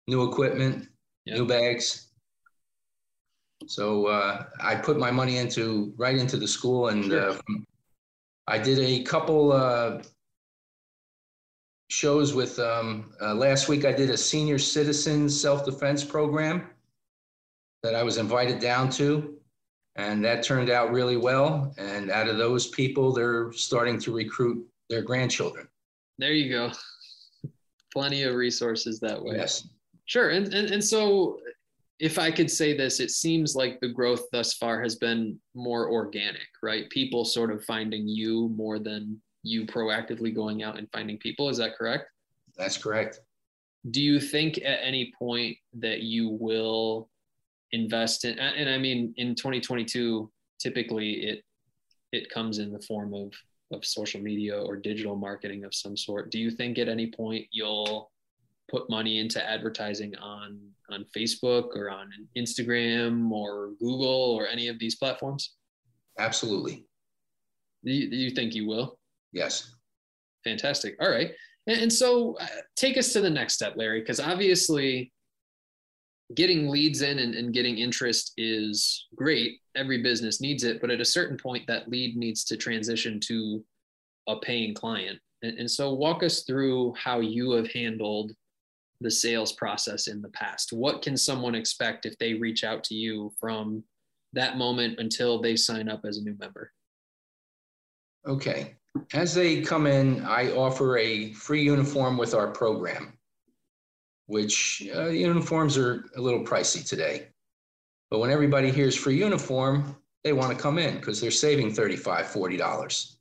new 0.09 0.27
equipment, 0.27 0.89
yep. 1.27 1.37
new 1.37 1.47
bags. 1.47 2.12
So 3.67 4.07
uh, 4.07 4.45
I 4.61 4.75
put 4.75 4.99
my 4.99 5.11
money 5.11 5.39
into 5.39 5.93
right 5.97 6.17
into 6.17 6.37
the 6.37 6.49
school, 6.49 6.89
and 6.89 7.05
sure. 7.05 7.31
Uh, 7.31 7.39
I 8.47 8.59
did 8.59 8.79
a 8.79 9.03
couple 9.03 9.53
uh, 9.53 10.03
shows 11.89 12.35
with. 12.35 12.59
Um, 12.59 13.13
uh, 13.21 13.35
last 13.35 13.69
week, 13.69 13.85
I 13.85 13.93
did 13.93 14.11
a 14.11 14.17
senior 14.17 14.59
citizen 14.59 15.29
self 15.29 15.65
defense 15.65 16.05
program 16.05 16.69
that 17.83 17.95
I 17.95 18.03
was 18.03 18.19
invited 18.19 18.59
down 18.59 18.91
to, 18.91 19.37
and 19.97 20.25
that 20.25 20.43
turned 20.43 20.71
out 20.71 20.93
really 20.93 21.17
well. 21.17 21.75
And 21.79 22.11
out 22.11 22.29
of 22.29 22.39
those 22.39 22.69
people, 22.69 23.13
they're 23.13 23.53
starting 23.53 23.99
to 24.01 24.13
recruit 24.13 24.67
their 24.89 25.03
grandchildren. 25.03 25.69
There 26.19 26.33
you 26.33 26.51
go. 26.51 26.73
Plenty 27.93 28.23
of 28.23 28.35
resources 28.35 29.01
that 29.01 29.23
way. 29.23 29.37
Yes. 29.37 29.69
Sure. 30.07 30.31
And, 30.31 30.53
and, 30.53 30.71
and 30.71 30.85
so 30.85 31.39
if 32.03 32.19
I 32.19 32.33
could 32.33 32.51
say 32.51 32.77
this, 32.77 32.99
it 32.99 33.13
seems 33.13 33.55
like 33.55 33.79
the 33.79 33.89
growth 33.89 34.25
thus 34.33 34.55
far 34.55 34.83
has 34.83 34.97
been 34.97 35.39
more 35.55 35.89
organic, 35.89 36.49
right? 36.61 36.91
People 36.91 37.25
sort 37.25 37.53
of 37.53 37.65
finding 37.65 38.09
you 38.09 38.49
more 38.57 38.81
than 38.81 39.23
you 39.45 39.65
proactively 39.67 40.35
going 40.35 40.65
out 40.65 40.79
and 40.79 40.89
finding 40.93 41.17
people. 41.19 41.49
Is 41.49 41.59
that 41.59 41.77
correct? 41.77 42.11
That's 42.57 42.77
correct. 42.77 43.21
Do 43.93 44.03
you 44.03 44.19
think 44.19 44.59
at 44.59 44.81
any 44.83 45.13
point 45.17 45.57
that 45.75 46.01
you 46.01 46.37
will 46.41 47.09
invest 47.71 48.25
in, 48.25 48.37
and 48.37 48.69
I 48.69 48.79
mean, 48.79 49.15
in 49.17 49.37
2022, 49.37 50.29
typically 50.59 51.13
it, 51.13 51.45
it 52.11 52.29
comes 52.31 52.59
in 52.59 52.73
the 52.73 52.83
form 52.83 53.15
of, 53.15 53.33
of 53.73 53.85
social 53.85 54.21
media 54.21 54.61
or 54.61 54.75
digital 54.75 55.15
marketing 55.15 55.65
of 55.65 55.73
some 55.73 55.97
sort. 55.97 56.33
Do 56.33 56.41
you 56.41 56.51
think 56.51 56.79
at 56.79 56.89
any 56.89 57.13
point 57.13 57.47
you'll 57.53 58.11
put 58.73 58.89
money 58.91 59.19
into 59.19 59.45
advertising 59.45 60.17
on 60.17 60.59
on 60.91 61.05
Facebook 61.17 61.77
or 61.77 61.91
on 61.91 62.11
Instagram 62.37 63.31
or 63.31 63.73
Google 63.79 64.35
or 64.37 64.47
any 64.47 64.69
of 64.69 64.79
these 64.79 64.97
platforms? 64.97 65.55
Absolutely. 66.19 66.85
Do 67.85 67.93
you, 67.93 68.11
do 68.11 68.17
you 68.17 68.31
think 68.31 68.55
you 68.55 68.67
will? 68.67 68.99
Yes. 69.33 69.75
Fantastic. 70.45 70.97
All 71.01 71.11
right. 71.11 71.31
And, 71.67 71.83
and 71.83 71.93
so 71.93 72.37
uh, 72.41 72.47
take 72.77 72.99
us 72.99 73.13
to 73.15 73.21
the 73.21 73.31
next 73.31 73.55
step, 73.55 73.75
Larry, 73.77 74.01
because 74.01 74.21
obviously 74.21 75.13
getting 76.35 76.69
leads 76.69 77.03
in 77.03 77.19
and, 77.19 77.35
and 77.35 77.53
getting 77.55 77.79
interest 77.79 78.33
is 78.37 79.07
great. 79.15 79.59
Every 79.75 80.03
business 80.03 80.41
needs 80.41 80.65
it. 80.65 80.81
But 80.81 80.91
at 80.91 81.01
a 81.01 81.05
certain 81.05 81.37
point, 81.37 81.67
that 81.67 81.89
lead 81.89 82.17
needs 82.17 82.45
to 82.45 82.57
transition 82.57 83.19
to 83.29 83.65
a 84.29 84.37
paying 84.37 84.75
client. 84.75 85.19
And, 85.43 85.59
and 85.59 85.71
so 85.71 85.93
walk 85.93 86.23
us 86.23 86.45
through 86.45 86.95
how 86.97 87.21
you 87.21 87.53
have 87.53 87.71
handled 87.73 88.33
the 89.03 89.11
sales 89.11 89.53
process 89.53 90.07
in 90.07 90.23
the 90.23 90.29
past? 90.31 90.73
What 90.73 91.03
can 91.03 91.17
someone 91.17 91.55
expect 91.55 92.07
if 92.07 92.17
they 92.19 92.35
reach 92.35 92.65
out 92.65 92.85
to 92.85 92.95
you 92.95 93.33
from 93.39 93.83
that 94.33 94.57
moment 94.57 94.99
until 94.99 95.41
they 95.41 95.57
sign 95.57 95.89
up 95.89 96.03
as 96.07 96.19
a 96.19 96.23
new 96.23 96.37
member? 96.39 96.73
Okay. 98.27 98.77
As 99.15 99.35
they 99.35 99.63
come 99.63 99.87
in, 99.87 100.25
I 100.25 100.53
offer 100.53 100.99
a 100.99 101.33
free 101.33 101.63
uniform 101.63 102.17
with 102.17 102.35
our 102.35 102.49
program, 102.49 103.19
which 104.27 104.89
uh, 104.95 105.09
uniforms 105.09 105.77
are 105.77 106.05
a 106.17 106.21
little 106.21 106.45
pricey 106.45 106.87
today. 106.87 107.29
But 108.11 108.19
when 108.19 108.31
everybody 108.31 108.71
hears 108.71 108.95
free 108.95 109.17
uniform, 109.17 109.97
they 110.23 110.33
want 110.33 110.57
to 110.57 110.63
come 110.63 110.79
in 110.79 110.97
because 110.97 111.21
they're 111.21 111.31
saving 111.31 111.73
$35, 111.73 112.27
$40. 112.27 113.17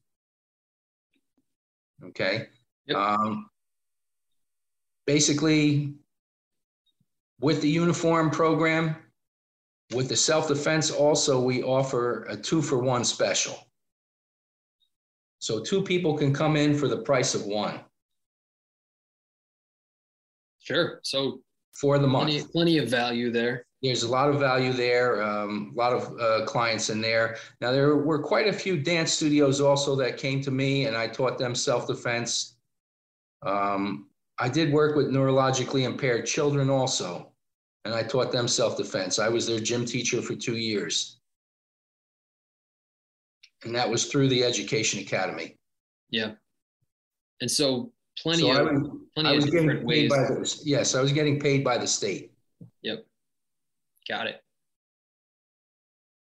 Okay. 2.06 2.48
Yep. 2.88 2.98
Um, 2.98 3.50
basically 5.05 5.93
with 7.39 7.61
the 7.61 7.69
uniform 7.69 8.29
program, 8.29 8.95
with 9.93 10.07
the 10.07 10.15
self-defense 10.15 10.91
also, 10.91 11.41
we 11.41 11.63
offer 11.63 12.23
a 12.29 12.37
two 12.37 12.61
for 12.61 12.77
one 12.77 13.03
special. 13.03 13.57
So 15.39 15.59
two 15.59 15.81
people 15.81 16.17
can 16.17 16.33
come 16.33 16.55
in 16.55 16.77
for 16.77 16.87
the 16.87 16.99
price 16.99 17.33
of 17.33 17.45
one. 17.45 17.79
Sure. 20.59 20.99
So 21.03 21.41
for 21.73 21.97
the 21.97 22.07
month. 22.07 22.29
Plenty, 22.29 22.47
plenty 22.51 22.77
of 22.77 22.89
value 22.89 23.31
there. 23.31 23.65
There's 23.81 24.03
a 24.03 24.09
lot 24.09 24.29
of 24.29 24.39
value 24.39 24.71
there, 24.71 25.23
um, 25.23 25.73
a 25.75 25.79
lot 25.79 25.93
of 25.93 26.19
uh, 26.19 26.45
clients 26.45 26.91
in 26.91 27.01
there. 27.01 27.37
Now, 27.61 27.71
there 27.71 27.97
were 27.97 28.21
quite 28.21 28.47
a 28.47 28.53
few 28.53 28.77
dance 28.77 29.11
studios 29.11 29.59
also 29.59 29.95
that 29.95 30.17
came 30.17 30.39
to 30.41 30.51
me, 30.51 30.85
and 30.85 30.95
I 30.95 31.07
taught 31.07 31.39
them 31.39 31.55
self 31.55 31.87
defense. 31.87 32.57
Um, 33.43 34.11
I 34.41 34.49
did 34.49 34.73
work 34.73 34.95
with 34.95 35.12
neurologically 35.12 35.84
impaired 35.84 36.25
children 36.25 36.67
also, 36.67 37.32
and 37.86 37.93
I 37.93 38.01
taught 38.01 38.32
them 38.32 38.47
self 38.47 38.75
defense. 38.75 39.19
I 39.19 39.30
was 39.30 39.45
their 39.45 39.60
gym 39.60 39.86
teacher 39.86 40.19
for 40.19 40.34
two 40.34 40.58
years. 40.58 41.19
And 43.63 43.75
that 43.75 43.88
was 43.88 44.08
through 44.08 44.30
the 44.30 44.43
Education 44.43 44.99
Academy. 44.99 45.60
Yeah. 46.10 46.32
And 47.41 47.51
so 47.51 47.91
plenty 48.17 48.41
so 48.41 48.51
of 48.51 48.58
I 48.58 48.62
was, 48.63 48.89
plenty 49.13 49.30
I 49.30 49.34
was 49.34 49.45
of 49.45 49.51
different 49.51 49.86
ways. 49.86 50.10
The, 50.10 50.62
yes, 50.65 50.95
I 50.95 51.01
was 51.04 51.12
getting 51.12 51.39
paid 51.39 51.63
by 51.63 51.77
the 51.77 51.86
state. 51.86 52.32
Yep. 52.82 53.06
Got 54.10 54.25
it. 54.25 54.41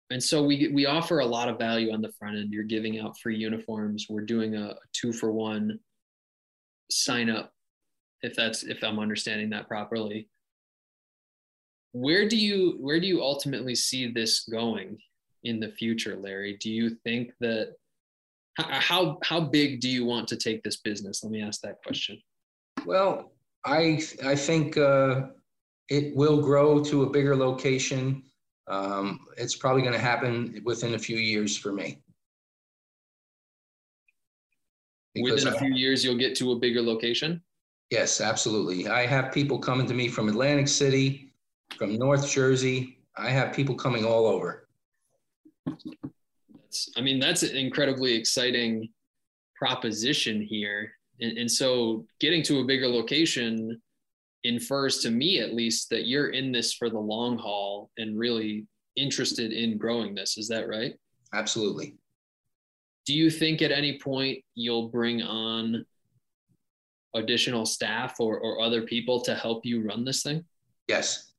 And 0.09 0.21
so 0.21 0.41
we 0.41 0.71
we 0.73 0.87
offer 0.87 1.19
a 1.19 1.25
lot 1.25 1.47
of 1.47 1.59
value 1.59 1.93
on 1.93 2.01
the 2.01 2.11
front 2.17 2.37
end. 2.37 2.51
You're 2.51 2.63
giving 2.63 2.99
out 2.99 3.19
free 3.19 3.37
uniforms. 3.37 4.07
We're 4.09 4.21
doing 4.21 4.55
a, 4.55 4.69
a 4.69 4.75
two 4.93 5.13
for 5.13 5.31
one 5.31 5.79
sign 6.89 7.29
up 7.29 7.53
if 8.21 8.35
that's 8.35 8.63
if 8.63 8.83
i'm 8.83 8.99
understanding 8.99 9.49
that 9.51 9.67
properly. 9.67 10.27
Where 11.91 12.27
do 12.27 12.37
you 12.37 12.77
where 12.79 12.99
do 12.99 13.07
you 13.07 13.21
ultimately 13.21 13.75
see 13.75 14.11
this 14.11 14.41
going 14.41 14.97
in 15.43 15.59
the 15.59 15.69
future 15.69 16.15
larry? 16.15 16.57
Do 16.59 16.69
you 16.69 16.91
think 17.03 17.31
that 17.39 17.75
how 18.57 19.17
how 19.23 19.39
big 19.39 19.79
do 19.79 19.89
you 19.89 20.05
want 20.05 20.27
to 20.29 20.35
take 20.35 20.63
this 20.63 20.77
business? 20.77 21.23
Let 21.23 21.31
me 21.31 21.41
ask 21.41 21.61
that 21.61 21.81
question. 21.83 22.21
Well 22.85 23.31
i 23.65 24.01
i 24.23 24.35
think 24.35 24.77
uh, 24.77 25.23
it 25.89 26.15
will 26.15 26.41
grow 26.41 26.81
to 26.83 27.03
a 27.03 27.09
bigger 27.09 27.35
location. 27.35 28.23
Um, 28.69 29.19
it's 29.35 29.55
probably 29.55 29.81
going 29.81 29.95
to 29.95 29.99
happen 29.99 30.61
within 30.63 30.93
a 30.93 30.99
few 30.99 31.17
years 31.17 31.57
for 31.57 31.73
me. 31.73 31.99
Within 35.19 35.47
a 35.47 35.57
few 35.57 35.73
years 35.73 36.05
you'll 36.05 36.17
get 36.17 36.35
to 36.35 36.51
a 36.51 36.55
bigger 36.55 36.81
location 36.81 37.41
Yes, 37.89 38.21
absolutely. 38.21 38.87
I 38.87 39.05
have 39.07 39.31
people 39.31 39.57
coming 39.57 39.87
to 39.87 39.93
me 39.93 40.07
from 40.07 40.29
Atlantic 40.29 40.67
City, 40.67 41.33
from 41.77 41.97
North 41.97 42.29
Jersey. 42.29 42.99
I 43.17 43.29
have 43.29 43.53
people 43.53 43.75
coming 43.75 44.05
all 44.05 44.27
over. 44.27 44.67
That's, 45.65 46.89
I 46.95 47.01
mean, 47.01 47.19
that's 47.19 47.43
an 47.43 47.55
incredibly 47.55 48.13
exciting 48.13 48.89
proposition 49.55 50.41
here. 50.41 50.91
And, 51.19 51.37
and 51.37 51.51
so 51.51 52.05
getting 52.19 52.43
to 52.43 52.59
a 52.59 52.65
bigger 52.65 52.87
location 52.87 53.81
infers 54.43 54.99
to 54.99 55.11
me, 55.11 55.39
at 55.39 55.53
least, 55.53 55.89
that 55.89 56.05
you're 56.05 56.29
in 56.29 56.51
this 56.51 56.73
for 56.73 56.89
the 56.89 56.99
long 56.99 57.37
haul 57.37 57.89
and 57.97 58.17
really 58.17 58.67
interested 58.95 59.51
in 59.51 59.77
growing 59.77 60.13
this. 60.13 60.37
Is 60.37 60.47
that 60.49 60.67
right? 60.67 60.93
Absolutely. 61.33 61.95
Do 63.05 63.13
you 63.15 63.31
think 63.31 63.61
at 63.61 63.71
any 63.71 63.97
point 63.99 64.43
you'll 64.53 64.89
bring 64.89 65.21
on 65.23 65.85
additional 67.15 67.65
staff 67.65 68.19
or, 68.19 68.39
or 68.39 68.61
other 68.61 68.83
people 68.83 69.21
to 69.21 69.35
help 69.35 69.65
you 69.65 69.85
run 69.85 70.05
this 70.05 70.23
thing? 70.23 70.43
Yes. 70.87 71.31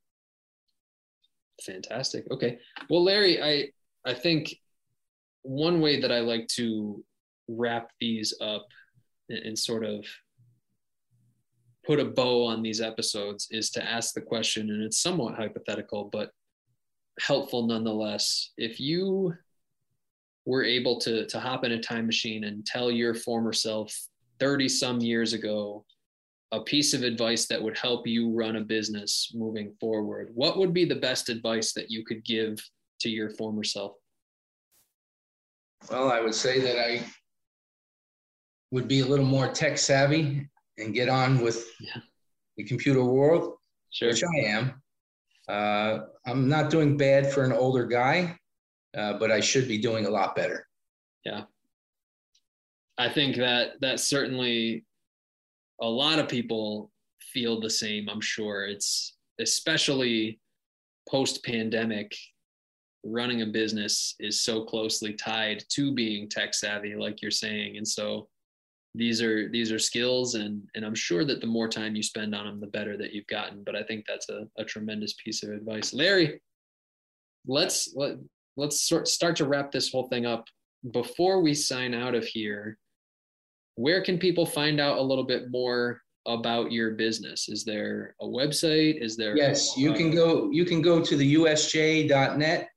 Fantastic. 1.63 2.25
Okay. 2.31 2.59
Well, 2.89 3.05
Larry, 3.05 3.43
I 3.43 3.71
I 4.05 4.15
think 4.15 4.55
one 5.43 5.81
way 5.81 6.01
that 6.01 6.13
I 6.13 6.21
like 6.21 6.47
to 6.49 7.05
wrap 7.49 7.91
these 8.01 8.35
up 8.41 8.67
and, 9.29 9.39
and 9.41 9.59
sort 9.59 9.85
of 9.85 10.07
put 11.85 12.01
a 12.01 12.05
bow 12.05 12.45
on 12.47 12.63
these 12.63 12.81
episodes 12.81 13.49
is 13.51 13.71
to 13.71 13.85
ask 13.85 14.15
the 14.15 14.21
question, 14.21 14.71
and 14.71 14.83
it's 14.83 15.03
somewhat 15.03 15.35
hypothetical, 15.35 16.09
but 16.13 16.31
helpful 17.19 17.67
nonetheless. 17.67 18.53
If 18.57 18.81
you 18.81 19.35
were 20.47 20.65
able 20.65 20.99
to 21.01 21.27
to 21.27 21.39
hop 21.39 21.65
in 21.65 21.73
a 21.73 21.81
time 21.81 22.07
machine 22.07 22.45
and 22.45 22.65
tell 22.65 22.91
your 22.91 23.15
former 23.15 23.53
self 23.53 23.95
30 24.41 24.69
some 24.69 25.01
years 25.01 25.33
ago 25.33 25.85
a 26.53 26.61
piece 26.61 26.95
of 26.95 27.03
advice 27.03 27.47
that 27.47 27.63
would 27.63 27.79
help 27.79 28.07
you 28.07 28.31
run 28.31 28.57
a 28.57 28.61
business 28.61 29.31
moving 29.35 29.73
forward, 29.81 30.31
what 30.35 30.59
would 30.59 30.75
be 30.75 30.85
the 30.85 30.97
best 30.97 31.29
advice 31.29 31.73
that 31.73 31.91
you 31.91 32.05
could 32.05 32.25
give 32.25 32.59
to 33.01 33.09
your 33.09 33.31
former 33.31 33.63
self? 33.63 33.93
Well, 35.91 36.11
I 36.11 36.21
would 36.21 36.35
say 36.35 36.61
that 36.61 36.79
I 36.79 37.05
would 38.73 38.89
be 38.89 39.01
a 39.01 39.07
little 39.07 39.25
more 39.25 39.49
tech 39.49 39.79
savvy 39.79 40.49
and 40.79 40.93
get 40.93 41.09
on 41.09 41.41
with 41.41 41.67
yeah. 41.81 42.03
the 42.57 42.65
computer 42.65 43.05
world, 43.05 43.55
sure. 43.91 44.09
which 44.09 44.25
I 44.25 44.41
am. 44.41 44.83
Uh, 45.49 45.99
I'm 46.27 46.49
not 46.49 46.71
doing 46.71 46.97
bad 46.97 47.33
for 47.33 47.45
an 47.45 47.53
older 47.53 47.87
guy. 47.87 48.37
uh, 48.97 49.15
but 49.15 49.31
I 49.31 49.41
should 49.41 49.69
be 49.69 49.79
doing 49.79 50.07
a 50.07 50.11
lot 50.11 50.35
better. 50.35 50.67
Yeah. 51.25 51.43
I 53.01 53.09
think 53.09 53.37
that 53.37 53.81
that 53.81 53.99
certainly 53.99 54.85
a 55.81 55.89
lot 55.89 56.19
of 56.19 56.29
people 56.29 56.93
feel 57.33 57.59
the 57.59 57.71
same, 57.71 58.11
I'm 58.11 58.21
sure. 58.21 58.67
It's 58.67 59.17
especially 59.41 60.39
post 61.09 61.43
pandemic 61.43 62.15
running 63.03 63.41
a 63.41 63.47
business 63.47 64.15
is 64.21 64.45
so 64.45 64.65
closely 64.65 65.15
tied 65.15 65.65
to 65.71 65.95
being 65.95 66.29
tech 66.29 66.53
savvy 66.53 66.95
like 66.95 67.23
you're 67.23 67.31
saying. 67.31 67.79
And 67.79 67.89
so 67.89 68.29
these 68.95 69.23
are 69.23 69.49
these 69.49 69.73
are 69.73 69.79
skills 69.79 70.35
and 70.35 70.63
and 70.75 70.85
i'm 70.85 70.97
sure 70.97 71.25
that 71.25 71.41
the 71.41 71.47
more 71.47 71.69
time 71.69 71.95
you 71.95 72.03
spend 72.03 72.35
on 72.35 72.45
them 72.45 72.59
the 72.59 72.67
better 72.67 72.99
that 72.99 73.15
you've 73.15 73.27
gotten. 73.29 73.63
But 73.65 73.77
i 73.77 73.83
think 73.83 74.05
that's 74.07 74.29
a, 74.29 74.47
a 74.59 74.65
tremendous 74.65 75.15
piece 75.25 75.43
of 75.43 75.51
advice. 75.51 75.95
Larry 75.95 76.41
let's 77.47 77.95
let, 77.97 78.17
let's 78.59 78.83
sort, 78.83 79.09
start 79.09 79.37
to 79.37 79.47
wrap 79.47 79.73
this 79.73 79.91
whole 79.91 80.09
thing 80.09 80.27
up. 80.27 80.45
Before 80.93 81.41
we 81.41 81.55
sign 81.55 81.95
out 81.95 82.15
of 82.15 82.25
here 82.25 82.77
where 83.77 84.03
can 84.03 84.19
people 84.19 84.45
find 84.45 84.81
out 84.81 84.99
a 84.99 85.03
little 85.03 85.25
bit 85.25 85.51
more 85.51 86.03
about 86.27 86.71
your 86.71 86.93
business? 86.93 87.49
Is 87.49 87.65
there 87.65 88.15
a 88.21 88.27
website? 88.27 89.03
Is 89.03 89.17
there 89.17 89.37
yes 89.37 89.77
you 89.77 89.93
can 89.93 90.11
uh, 90.11 90.15
go 90.15 90.51
you 90.51 90.65
can 90.65 90.83
go 90.83 91.03
to 91.03 91.17
the 91.17 91.35
usj.net 91.35 92.69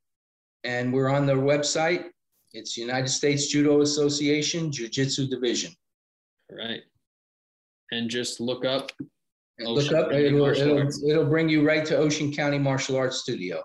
and 0.64 0.94
we're 0.94 1.10
on 1.10 1.26
the 1.26 1.34
website. 1.34 2.06
It's 2.54 2.78
united 2.78 3.10
states 3.10 3.48
judo 3.48 3.82
association 3.82 4.72
jiu-jitsu 4.72 5.28
division. 5.28 5.74
Right. 6.52 6.82
And 7.92 8.10
just 8.10 8.40
look 8.40 8.66
up 8.66 8.92
look 9.60 9.92
up 9.92 10.12
it'll, 10.12 10.48
it'll, 10.48 11.10
it'll 11.10 11.26
bring 11.26 11.48
you 11.48 11.66
right 11.66 11.86
to 11.86 11.96
ocean 11.96 12.32
county 12.32 12.58
martial 12.58 12.96
arts 12.96 13.18
studio. 13.18 13.62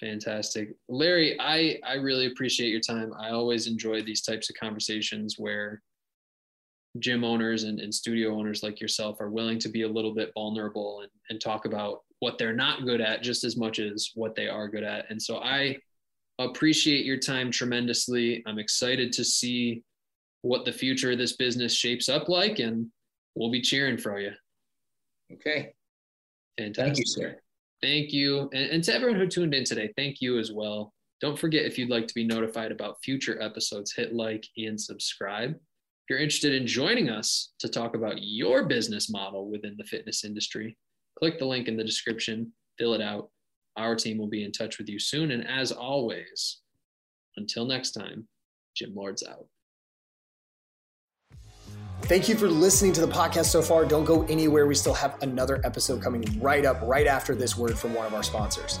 Fantastic. 0.00 0.70
Larry 0.88 1.36
i 1.38 1.78
i 1.86 1.94
really 1.94 2.26
appreciate 2.26 2.70
your 2.70 2.80
time. 2.80 3.12
I 3.20 3.30
always 3.30 3.66
enjoy 3.66 4.02
these 4.02 4.22
types 4.22 4.48
of 4.48 4.56
conversations 4.56 5.34
where 5.38 5.82
gym 7.00 7.24
owners 7.24 7.64
and, 7.64 7.80
and 7.80 7.94
studio 7.94 8.36
owners 8.36 8.62
like 8.62 8.80
yourself 8.80 9.20
are 9.20 9.30
willing 9.30 9.58
to 9.58 9.68
be 9.68 9.82
a 9.82 9.88
little 9.88 10.14
bit 10.14 10.30
vulnerable 10.34 11.00
and, 11.00 11.10
and 11.30 11.40
talk 11.40 11.64
about 11.64 12.02
what 12.20 12.38
they're 12.38 12.54
not 12.54 12.84
good 12.84 13.00
at 13.00 13.22
just 13.22 13.44
as 13.44 13.56
much 13.56 13.78
as 13.78 14.10
what 14.14 14.34
they 14.34 14.48
are 14.48 14.68
good 14.68 14.84
at. 14.84 15.06
And 15.10 15.20
so 15.20 15.38
I 15.38 15.76
appreciate 16.38 17.04
your 17.04 17.18
time 17.18 17.50
tremendously. 17.50 18.42
I'm 18.46 18.58
excited 18.58 19.12
to 19.12 19.24
see 19.24 19.82
what 20.42 20.64
the 20.64 20.72
future 20.72 21.12
of 21.12 21.18
this 21.18 21.36
business 21.36 21.74
shapes 21.74 22.08
up 22.08 22.28
like, 22.28 22.58
and 22.58 22.86
we'll 23.34 23.50
be 23.50 23.60
cheering 23.60 23.98
for 23.98 24.18
you. 24.18 24.32
Okay. 25.32 25.72
Fantastic. 26.58 26.84
Thank 26.84 26.98
you, 26.98 27.06
sir. 27.06 27.36
Thank 27.82 28.12
you. 28.12 28.50
And, 28.52 28.70
and 28.70 28.84
to 28.84 28.94
everyone 28.94 29.20
who 29.20 29.26
tuned 29.26 29.54
in 29.54 29.64
today, 29.64 29.92
thank 29.96 30.20
you 30.20 30.38
as 30.38 30.52
well. 30.52 30.92
Don't 31.20 31.38
forget 31.38 31.64
if 31.64 31.78
you'd 31.78 31.90
like 31.90 32.06
to 32.06 32.14
be 32.14 32.24
notified 32.24 32.72
about 32.72 33.02
future 33.02 33.40
episodes, 33.42 33.92
hit 33.92 34.14
like 34.14 34.46
and 34.56 34.80
subscribe 34.80 35.54
you're 36.08 36.18
interested 36.18 36.54
in 36.54 36.66
joining 36.66 37.10
us 37.10 37.52
to 37.60 37.68
talk 37.68 37.94
about 37.94 38.22
your 38.22 38.66
business 38.66 39.10
model 39.10 39.50
within 39.50 39.76
the 39.76 39.84
fitness 39.84 40.24
industry, 40.24 40.76
click 41.18 41.38
the 41.38 41.44
link 41.44 41.68
in 41.68 41.76
the 41.76 41.84
description, 41.84 42.52
fill 42.78 42.94
it 42.94 43.02
out. 43.02 43.30
Our 43.76 43.94
team 43.94 44.18
will 44.18 44.28
be 44.28 44.44
in 44.44 44.52
touch 44.52 44.78
with 44.78 44.88
you 44.88 44.98
soon. 44.98 45.30
And 45.30 45.46
as 45.46 45.70
always, 45.70 46.60
until 47.36 47.66
next 47.66 47.92
time, 47.92 48.26
Gym 48.74 48.94
Lords 48.94 49.22
out. 49.22 49.46
Thank 52.02 52.28
you 52.28 52.36
for 52.36 52.48
listening 52.48 52.92
to 52.94 53.00
the 53.00 53.12
podcast 53.12 53.46
so 53.46 53.60
far. 53.60 53.84
Don't 53.84 54.04
go 54.04 54.24
anywhere. 54.24 54.66
We 54.66 54.74
still 54.74 54.94
have 54.94 55.20
another 55.22 55.60
episode 55.64 56.00
coming 56.00 56.24
right 56.40 56.64
up, 56.64 56.80
right 56.82 57.06
after 57.06 57.34
this 57.34 57.58
word 57.58 57.78
from 57.78 57.92
one 57.92 58.06
of 58.06 58.14
our 58.14 58.22
sponsors. 58.22 58.80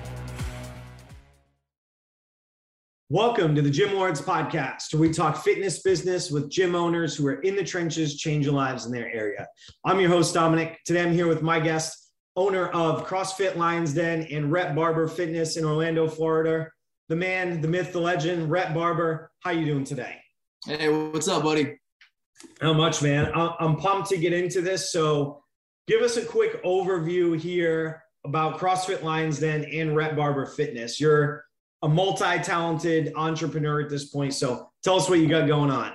Welcome 3.13 3.55
to 3.55 3.61
the 3.61 3.69
Gym 3.69 3.93
Lords 3.93 4.21
podcast, 4.21 4.93
where 4.93 5.01
we 5.01 5.11
talk 5.11 5.43
fitness 5.43 5.81
business 5.81 6.31
with 6.31 6.49
gym 6.49 6.75
owners 6.75 7.13
who 7.13 7.27
are 7.27 7.41
in 7.41 7.57
the 7.57 7.63
trenches, 7.65 8.15
changing 8.15 8.53
lives 8.53 8.85
in 8.85 8.91
their 8.93 9.13
area. 9.13 9.49
I'm 9.83 9.99
your 9.99 10.07
host, 10.07 10.33
Dominic. 10.33 10.79
Today 10.85 11.01
I'm 11.01 11.11
here 11.11 11.27
with 11.27 11.41
my 11.41 11.59
guest, 11.59 12.13
owner 12.37 12.67
of 12.67 13.05
CrossFit 13.05 13.57
Lions 13.57 13.93
Den 13.93 14.25
and 14.31 14.49
Rhett 14.49 14.73
Barber 14.75 15.09
Fitness 15.09 15.57
in 15.57 15.65
Orlando, 15.65 16.07
Florida, 16.07 16.69
the 17.09 17.17
man, 17.17 17.59
the 17.59 17.67
myth, 17.67 17.91
the 17.91 17.99
legend, 17.99 18.49
Rhett 18.49 18.73
Barber. 18.73 19.29
How 19.41 19.51
you 19.51 19.65
doing 19.65 19.83
today? 19.83 20.15
Hey, 20.65 20.87
what's 20.87 21.27
up, 21.27 21.43
buddy? 21.43 21.77
How 22.61 22.71
much, 22.71 23.01
man? 23.01 23.29
I'm 23.35 23.75
pumped 23.75 24.07
to 24.11 24.17
get 24.17 24.31
into 24.31 24.61
this. 24.61 24.93
So, 24.93 25.43
give 25.85 26.01
us 26.01 26.15
a 26.15 26.23
quick 26.23 26.63
overview 26.63 27.37
here 27.37 28.03
about 28.23 28.57
CrossFit 28.57 29.03
Lions 29.03 29.41
Den 29.41 29.65
and 29.65 29.97
Rhett 29.97 30.15
Barber 30.15 30.45
Fitness. 30.45 30.97
You're 30.97 31.43
a 31.83 31.89
multi-talented 31.89 33.13
entrepreneur 33.15 33.81
at 33.81 33.89
this 33.89 34.05
point. 34.05 34.33
So, 34.33 34.69
tell 34.83 34.95
us 34.95 35.09
what 35.09 35.19
you 35.19 35.27
got 35.27 35.47
going 35.47 35.71
on. 35.71 35.93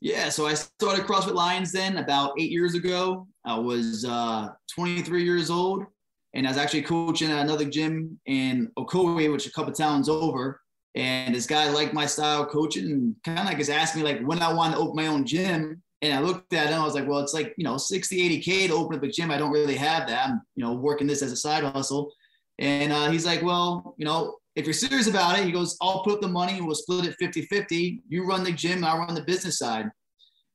Yeah, 0.00 0.28
so 0.28 0.46
I 0.46 0.54
started 0.54 1.06
CrossFit 1.06 1.34
Lions 1.34 1.72
Den 1.72 1.96
about 1.96 2.32
eight 2.38 2.52
years 2.52 2.74
ago. 2.74 3.26
I 3.44 3.58
was 3.58 4.04
uh, 4.04 4.50
23 4.74 5.24
years 5.24 5.50
old 5.50 5.86
and 6.34 6.46
I 6.46 6.50
was 6.50 6.56
actually 6.56 6.82
coaching 6.82 7.30
at 7.30 7.44
another 7.44 7.64
gym 7.64 8.18
in 8.26 8.70
Ocoee, 8.78 9.32
which 9.32 9.46
a 9.46 9.52
couple 9.52 9.72
towns 9.72 10.08
over. 10.08 10.60
And 10.94 11.34
this 11.34 11.46
guy 11.46 11.68
liked 11.70 11.94
my 11.94 12.06
style 12.06 12.42
of 12.42 12.48
coaching 12.48 12.90
and 12.92 13.16
kind 13.24 13.40
of 13.40 13.46
like 13.46 13.58
just 13.58 13.70
asked 13.70 13.96
me 13.96 14.02
like 14.02 14.20
when 14.22 14.40
I 14.40 14.52
want 14.52 14.74
to 14.74 14.78
open 14.78 14.96
my 14.96 15.08
own 15.08 15.26
gym. 15.26 15.82
And 16.00 16.12
I 16.12 16.20
looked 16.20 16.52
at 16.52 16.68
him, 16.68 16.80
I 16.80 16.84
was 16.84 16.94
like, 16.94 17.08
well, 17.08 17.18
it's 17.18 17.34
like, 17.34 17.54
you 17.56 17.64
know, 17.64 17.76
60, 17.76 18.40
80K 18.40 18.68
to 18.68 18.74
open 18.74 18.96
up 18.96 19.02
a 19.02 19.08
gym. 19.08 19.32
I 19.32 19.38
don't 19.38 19.50
really 19.50 19.74
have 19.74 20.06
that. 20.06 20.28
I'm, 20.28 20.40
you 20.54 20.64
know, 20.64 20.74
working 20.74 21.08
this 21.08 21.22
as 21.22 21.32
a 21.32 21.36
side 21.36 21.64
hustle. 21.64 22.12
And 22.60 22.92
uh, 22.92 23.10
he's 23.10 23.26
like, 23.26 23.42
well, 23.42 23.96
you 23.98 24.04
know, 24.04 24.36
if 24.58 24.66
you're 24.66 24.74
serious 24.74 25.06
about 25.06 25.38
it, 25.38 25.44
he 25.44 25.52
goes, 25.52 25.76
I'll 25.80 26.02
put 26.02 26.14
up 26.14 26.20
the 26.20 26.28
money 26.28 26.58
and 26.58 26.66
we'll 26.66 26.74
split 26.74 27.06
it 27.06 27.14
50 27.20 27.42
50. 27.42 28.02
You 28.08 28.24
run 28.24 28.42
the 28.42 28.50
gym, 28.50 28.82
I'll 28.82 28.98
run 28.98 29.14
the 29.14 29.22
business 29.22 29.58
side. 29.58 29.86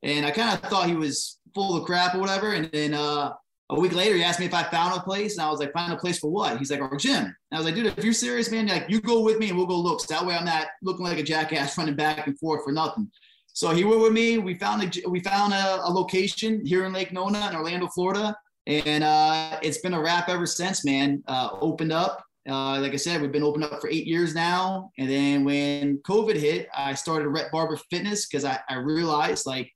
And 0.04 0.26
I 0.26 0.32
kind 0.32 0.54
of 0.54 0.70
thought 0.70 0.90
he 0.90 0.96
was 0.96 1.40
full 1.56 1.78
of 1.78 1.86
crap 1.86 2.14
or 2.14 2.20
whatever. 2.20 2.52
And 2.52 2.70
then 2.74 2.94
uh, 2.94 3.32
a 3.70 3.80
week 3.80 3.94
later, 3.94 4.16
he 4.16 4.24
asked 4.24 4.42
me 4.42 4.46
if 4.46 4.54
I 4.54 4.64
found 4.64 4.98
a 4.98 5.02
place, 5.02 5.38
and 5.38 5.46
I 5.46 5.50
was 5.50 5.62
like, 5.62 5.72
"Find 5.72 5.94
a 5.94 5.98
place 5.98 6.20
for 6.20 6.30
what?" 6.30 6.58
He's 6.58 6.70
like, 6.70 6.82
"Our 6.82 6.98
gym." 6.98 7.24
And 7.24 7.36
I 7.54 7.58
was 7.58 7.66
like, 7.66 7.76
"Dude, 7.76 7.86
if 7.86 8.04
you're 8.04 8.14
serious, 8.14 8.52
man, 8.52 8.68
like 8.68 8.90
you 8.90 9.00
go 9.00 9.22
with 9.22 9.40
me, 9.40 9.48
and 9.48 9.58
we'll 9.58 9.68
go 9.68 9.80
look. 9.80 10.02
So 10.02 10.14
that 10.14 10.26
way, 10.26 10.36
I'm 10.36 10.44
not 10.44 10.68
looking 10.82 11.06
like 11.06 11.18
a 11.18 11.24
jackass 11.24 11.78
running 11.78 11.96
back 11.96 12.28
and 12.28 12.38
forth 12.38 12.66
for 12.66 12.74
nothing." 12.74 13.10
So 13.54 13.74
he 13.74 13.86
went 13.86 14.02
with 14.02 14.12
me. 14.12 14.38
We 14.38 14.56
found 14.56 14.84
a 14.84 15.10
we 15.10 15.22
found 15.22 15.54
a, 15.54 15.82
a 15.86 15.90
location 15.90 16.66
here 16.66 16.86
in 16.86 16.92
Lake 16.92 17.14
Nona 17.14 17.48
in 17.50 17.56
Orlando, 17.56 17.88
Florida, 17.88 18.36
and 18.68 19.04
uh, 19.04 19.60
it's 19.62 19.78
been 19.78 19.94
a 19.94 20.02
wrap 20.02 20.28
ever 20.28 20.46
since. 20.46 20.84
Man, 20.84 21.24
uh, 21.28 21.50
opened 21.62 21.94
up. 21.94 22.22
Uh, 22.48 22.80
like 22.82 22.94
I 22.94 22.98
said, 22.98 23.22
we've 23.22 23.32
been 23.32 23.44
open 23.44 23.64
up 23.64 23.80
for 23.80 23.90
eight 23.90 24.06
years 24.06 24.36
now. 24.36 24.92
And 24.98 25.10
then 25.10 25.46
when 25.46 26.00
COVID 26.00 26.36
hit, 26.36 26.68
I 26.76 26.94
started 26.94 27.30
Rhett 27.30 27.52
Barber 27.52 27.78
Fitness 27.90 28.26
because 28.26 28.44
I, 28.44 28.60
I 28.68 28.76
realized 28.76 29.46
like 29.46 29.72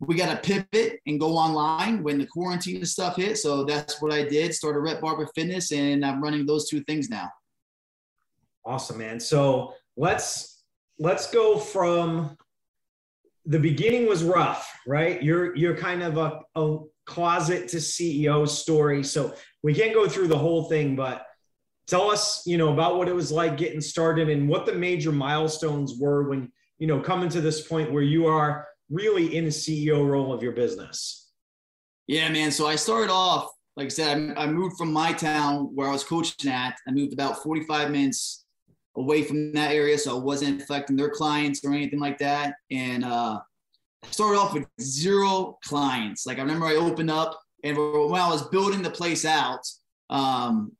we 0.00 0.16
got 0.16 0.30
to 0.30 0.64
pivot 0.70 1.00
and 1.06 1.20
go 1.20 1.36
online 1.36 2.02
when 2.02 2.18
the 2.18 2.26
quarantine 2.26 2.84
stuff 2.84 3.16
hit. 3.16 3.38
So 3.38 3.64
that's 3.64 4.02
what 4.02 4.12
I 4.12 4.24
did. 4.24 4.54
Started 4.54 4.80
Rhett 4.80 5.00
Barber 5.00 5.28
Fitness, 5.34 5.72
and 5.72 6.04
I'm 6.04 6.22
running 6.22 6.44
those 6.44 6.68
two 6.68 6.82
things 6.84 7.08
now. 7.08 7.30
Awesome, 8.64 8.98
man. 8.98 9.18
So 9.18 9.74
let's 9.96 10.64
let's 10.98 11.30
go 11.30 11.56
from 11.56 12.36
the 13.46 13.58
beginning 13.58 14.06
was 14.06 14.22
rough, 14.22 14.72
right? 14.86 15.22
You're 15.22 15.56
you're 15.56 15.76
kind 15.76 16.02
of 16.02 16.18
a, 16.18 16.40
a 16.56 16.78
closet 17.06 17.68
to 17.68 17.78
CEO 17.78 18.48
story. 18.48 19.02
So 19.02 19.34
we 19.62 19.74
can't 19.74 19.94
go 19.94 20.08
through 20.08 20.28
the 20.28 20.38
whole 20.38 20.64
thing, 20.64 20.94
but 20.94 21.26
tell 21.92 22.10
us, 22.10 22.42
you 22.46 22.56
know, 22.56 22.72
about 22.72 22.96
what 22.96 23.06
it 23.06 23.14
was 23.14 23.30
like 23.30 23.58
getting 23.58 23.82
started 23.82 24.30
and 24.30 24.48
what 24.48 24.64
the 24.64 24.72
major 24.72 25.12
milestones 25.12 25.98
were 25.98 26.26
when, 26.26 26.50
you 26.78 26.86
know, 26.86 26.98
coming 26.98 27.28
to 27.28 27.42
this 27.42 27.68
point 27.68 27.92
where 27.92 28.02
you 28.02 28.26
are 28.26 28.66
really 28.88 29.36
in 29.36 29.44
a 29.44 29.48
CEO 29.48 30.08
role 30.08 30.32
of 30.32 30.42
your 30.42 30.52
business? 30.52 31.30
Yeah, 32.06 32.30
man. 32.30 32.50
So 32.50 32.66
I 32.66 32.76
started 32.76 33.12
off, 33.12 33.50
like 33.76 33.86
I 33.86 33.90
said, 33.90 34.32
I, 34.38 34.46
moved 34.46 34.78
from 34.78 34.90
my 34.90 35.12
town 35.12 35.68
where 35.74 35.86
I 35.86 35.92
was 35.92 36.02
coaching 36.02 36.50
at. 36.50 36.78
I 36.88 36.92
moved 36.92 37.12
about 37.12 37.42
45 37.42 37.90
minutes 37.90 38.46
away 38.96 39.22
from 39.22 39.52
that 39.52 39.72
area, 39.72 39.98
so 39.98 40.16
I 40.16 40.18
wasn't 40.18 40.62
affecting 40.62 40.96
their 40.96 41.10
clients 41.10 41.62
or 41.62 41.74
anything 41.74 42.00
like 42.00 42.16
that. 42.18 42.54
And 42.70 43.04
uh, 43.04 43.38
I 44.02 44.10
started 44.10 44.38
off 44.38 44.54
with 44.54 44.66
zero 44.80 45.58
clients. 45.62 46.24
Like 46.24 46.38
I 46.38 46.40
remember 46.40 46.64
I 46.64 46.76
opened 46.76 47.10
up, 47.10 47.38
and 47.62 47.76
when 47.76 48.20
I 48.20 48.30
was 48.30 48.48
building 48.48 48.80
the 48.80 48.90
place 48.90 49.26
out, 49.26 49.60
um, 50.08 50.72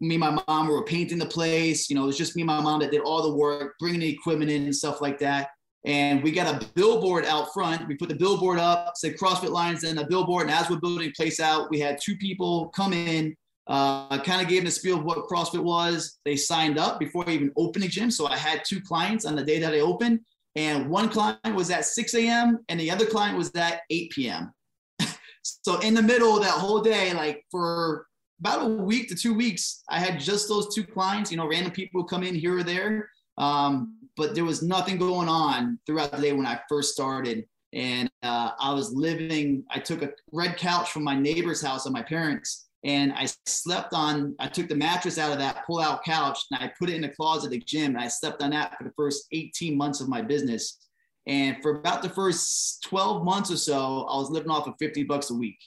me 0.00 0.14
and 0.14 0.20
my 0.20 0.42
mom 0.46 0.68
were 0.68 0.84
painting 0.84 1.18
the 1.18 1.26
place. 1.26 1.90
You 1.90 1.96
know, 1.96 2.04
it 2.04 2.06
was 2.06 2.18
just 2.18 2.36
me 2.36 2.42
and 2.42 2.46
my 2.46 2.60
mom 2.60 2.80
that 2.80 2.90
did 2.90 3.00
all 3.00 3.22
the 3.22 3.34
work, 3.34 3.74
bringing 3.80 4.00
the 4.00 4.08
equipment 4.08 4.50
in 4.50 4.64
and 4.64 4.74
stuff 4.74 5.00
like 5.00 5.18
that. 5.18 5.48
And 5.84 6.22
we 6.22 6.32
got 6.32 6.62
a 6.62 6.66
billboard 6.74 7.24
out 7.24 7.52
front. 7.52 7.86
We 7.88 7.96
put 7.96 8.08
the 8.08 8.14
billboard 8.14 8.58
up, 8.58 8.92
said 8.96 9.16
CrossFit 9.16 9.50
Lions, 9.50 9.84
and 9.84 9.98
a 9.98 10.06
billboard. 10.06 10.42
And 10.42 10.50
as 10.50 10.68
we're 10.68 10.80
building 10.80 11.12
place 11.16 11.40
out, 11.40 11.70
we 11.70 11.78
had 11.78 11.98
two 12.02 12.16
people 12.16 12.68
come 12.70 12.92
in, 12.92 13.36
uh, 13.68 14.20
kind 14.22 14.42
of 14.42 14.48
gave 14.48 14.62
them 14.62 14.68
a 14.68 14.70
spiel 14.72 14.98
of 14.98 15.04
what 15.04 15.28
CrossFit 15.28 15.62
was. 15.62 16.18
They 16.24 16.36
signed 16.36 16.78
up 16.78 16.98
before 16.98 17.28
I 17.28 17.32
even 17.32 17.52
opened 17.56 17.84
the 17.84 17.88
gym. 17.88 18.10
So 18.10 18.26
I 18.26 18.36
had 18.36 18.64
two 18.66 18.80
clients 18.80 19.24
on 19.24 19.36
the 19.36 19.44
day 19.44 19.58
that 19.60 19.72
I 19.72 19.80
opened. 19.80 20.20
And 20.56 20.90
one 20.90 21.08
client 21.08 21.54
was 21.54 21.70
at 21.70 21.84
6 21.84 22.14
a.m. 22.14 22.58
and 22.68 22.80
the 22.80 22.90
other 22.90 23.06
client 23.06 23.38
was 23.38 23.54
at 23.54 23.82
8 23.90 24.10
p.m. 24.10 24.52
so 25.42 25.78
in 25.80 25.94
the 25.94 26.02
middle 26.02 26.36
of 26.36 26.42
that 26.42 26.50
whole 26.50 26.80
day, 26.80 27.14
like 27.14 27.44
for 27.50 28.07
about 28.40 28.62
a 28.62 28.68
week 28.68 29.08
to 29.08 29.14
two 29.14 29.34
weeks, 29.34 29.82
I 29.88 30.00
had 30.00 30.20
just 30.20 30.48
those 30.48 30.74
two 30.74 30.84
clients, 30.84 31.30
you 31.30 31.36
know, 31.36 31.48
random 31.48 31.72
people 31.72 32.04
come 32.04 32.22
in 32.22 32.34
here 32.34 32.58
or 32.58 32.62
there. 32.62 33.10
Um, 33.36 33.96
but 34.16 34.34
there 34.34 34.44
was 34.44 34.62
nothing 34.62 34.98
going 34.98 35.28
on 35.28 35.78
throughout 35.86 36.12
the 36.12 36.20
day 36.20 36.32
when 36.32 36.46
I 36.46 36.60
first 36.68 36.92
started. 36.92 37.44
And 37.72 38.10
uh, 38.22 38.52
I 38.58 38.72
was 38.72 38.92
living, 38.92 39.64
I 39.70 39.78
took 39.78 40.02
a 40.02 40.10
red 40.32 40.56
couch 40.56 40.90
from 40.90 41.04
my 41.04 41.14
neighbor's 41.14 41.60
house 41.60 41.86
of 41.86 41.92
my 41.92 42.02
parents 42.02 42.68
and 42.84 43.12
I 43.12 43.26
slept 43.46 43.92
on, 43.92 44.36
I 44.38 44.46
took 44.46 44.68
the 44.68 44.74
mattress 44.74 45.18
out 45.18 45.32
of 45.32 45.38
that 45.38 45.66
pull 45.66 45.80
out 45.80 46.04
couch 46.04 46.38
and 46.50 46.62
I 46.62 46.72
put 46.78 46.90
it 46.90 46.94
in 46.94 47.02
the 47.02 47.08
closet 47.08 47.46
of 47.46 47.50
the 47.52 47.58
gym. 47.58 47.96
And 47.96 47.98
I 47.98 48.08
slept 48.08 48.40
on 48.40 48.50
that 48.50 48.76
for 48.78 48.84
the 48.84 48.92
first 48.96 49.26
18 49.32 49.76
months 49.76 50.00
of 50.00 50.08
my 50.08 50.22
business. 50.22 50.78
And 51.26 51.56
for 51.60 51.78
about 51.78 52.02
the 52.02 52.08
first 52.08 52.82
12 52.84 53.24
months 53.24 53.50
or 53.50 53.56
so, 53.56 54.06
I 54.08 54.16
was 54.16 54.30
living 54.30 54.50
off 54.50 54.68
of 54.68 54.74
50 54.78 55.04
bucks 55.04 55.30
a 55.30 55.34
week. 55.34 55.58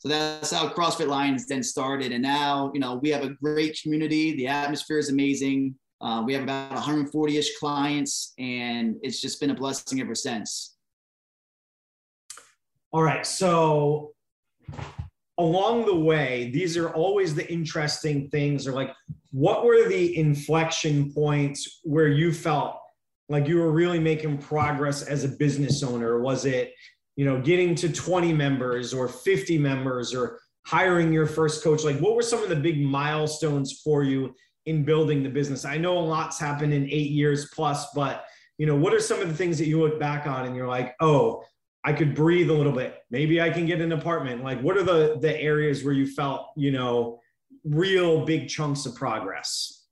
So 0.00 0.08
that's 0.08 0.50
how 0.50 0.66
CrossFit 0.70 1.08
Lions 1.08 1.44
Den 1.44 1.62
started. 1.62 2.10
And 2.10 2.22
now, 2.22 2.70
you 2.72 2.80
know, 2.80 2.94
we 2.94 3.10
have 3.10 3.22
a 3.22 3.28
great 3.28 3.78
community. 3.82 4.34
The 4.34 4.46
atmosphere 4.46 4.98
is 4.98 5.10
amazing. 5.10 5.74
Uh, 6.00 6.22
we 6.24 6.32
have 6.32 6.42
about 6.42 6.72
140 6.72 7.36
ish 7.36 7.58
clients, 7.58 8.32
and 8.38 8.96
it's 9.02 9.20
just 9.20 9.40
been 9.40 9.50
a 9.50 9.54
blessing 9.54 10.00
ever 10.00 10.14
since. 10.14 10.76
All 12.92 13.02
right. 13.02 13.26
So, 13.26 14.14
along 15.36 15.84
the 15.84 15.94
way, 15.94 16.50
these 16.50 16.78
are 16.78 16.88
always 16.88 17.34
the 17.34 17.50
interesting 17.52 18.30
things, 18.30 18.66
or 18.66 18.72
like, 18.72 18.94
what 19.32 19.66
were 19.66 19.86
the 19.86 20.16
inflection 20.16 21.12
points 21.12 21.80
where 21.84 22.08
you 22.08 22.32
felt 22.32 22.80
like 23.28 23.46
you 23.46 23.58
were 23.58 23.70
really 23.70 24.00
making 24.00 24.38
progress 24.38 25.02
as 25.02 25.24
a 25.24 25.28
business 25.28 25.82
owner? 25.82 26.20
Was 26.20 26.46
it, 26.46 26.72
you 27.20 27.26
know, 27.26 27.38
getting 27.38 27.74
to 27.74 27.92
20 27.92 28.32
members 28.32 28.94
or 28.94 29.06
50 29.06 29.58
members 29.58 30.14
or 30.14 30.40
hiring 30.64 31.12
your 31.12 31.26
first 31.26 31.62
coach? 31.62 31.84
Like, 31.84 31.98
what 31.98 32.16
were 32.16 32.22
some 32.22 32.42
of 32.42 32.48
the 32.48 32.56
big 32.56 32.80
milestones 32.80 33.82
for 33.84 34.02
you 34.04 34.34
in 34.64 34.86
building 34.86 35.22
the 35.22 35.28
business? 35.28 35.66
I 35.66 35.76
know 35.76 35.98
a 35.98 36.00
lot's 36.00 36.40
happened 36.40 36.72
in 36.72 36.84
eight 36.84 37.10
years 37.10 37.50
plus, 37.54 37.88
but 37.94 38.24
you 38.56 38.64
know, 38.64 38.74
what 38.74 38.94
are 38.94 39.00
some 39.00 39.20
of 39.20 39.28
the 39.28 39.34
things 39.34 39.58
that 39.58 39.66
you 39.66 39.78
look 39.82 40.00
back 40.00 40.26
on 40.26 40.46
and 40.46 40.56
you're 40.56 40.66
like, 40.66 40.94
oh, 41.00 41.44
I 41.84 41.92
could 41.92 42.14
breathe 42.14 42.48
a 42.48 42.54
little 42.54 42.72
bit. 42.72 42.96
Maybe 43.10 43.38
I 43.38 43.50
can 43.50 43.66
get 43.66 43.82
an 43.82 43.92
apartment. 43.92 44.42
Like, 44.42 44.62
what 44.62 44.78
are 44.78 44.82
the 44.82 45.18
the 45.20 45.38
areas 45.38 45.84
where 45.84 45.92
you 45.92 46.06
felt, 46.06 46.46
you 46.56 46.72
know, 46.72 47.20
real 47.64 48.24
big 48.24 48.48
chunks 48.48 48.86
of 48.86 48.94
progress? 48.94 49.84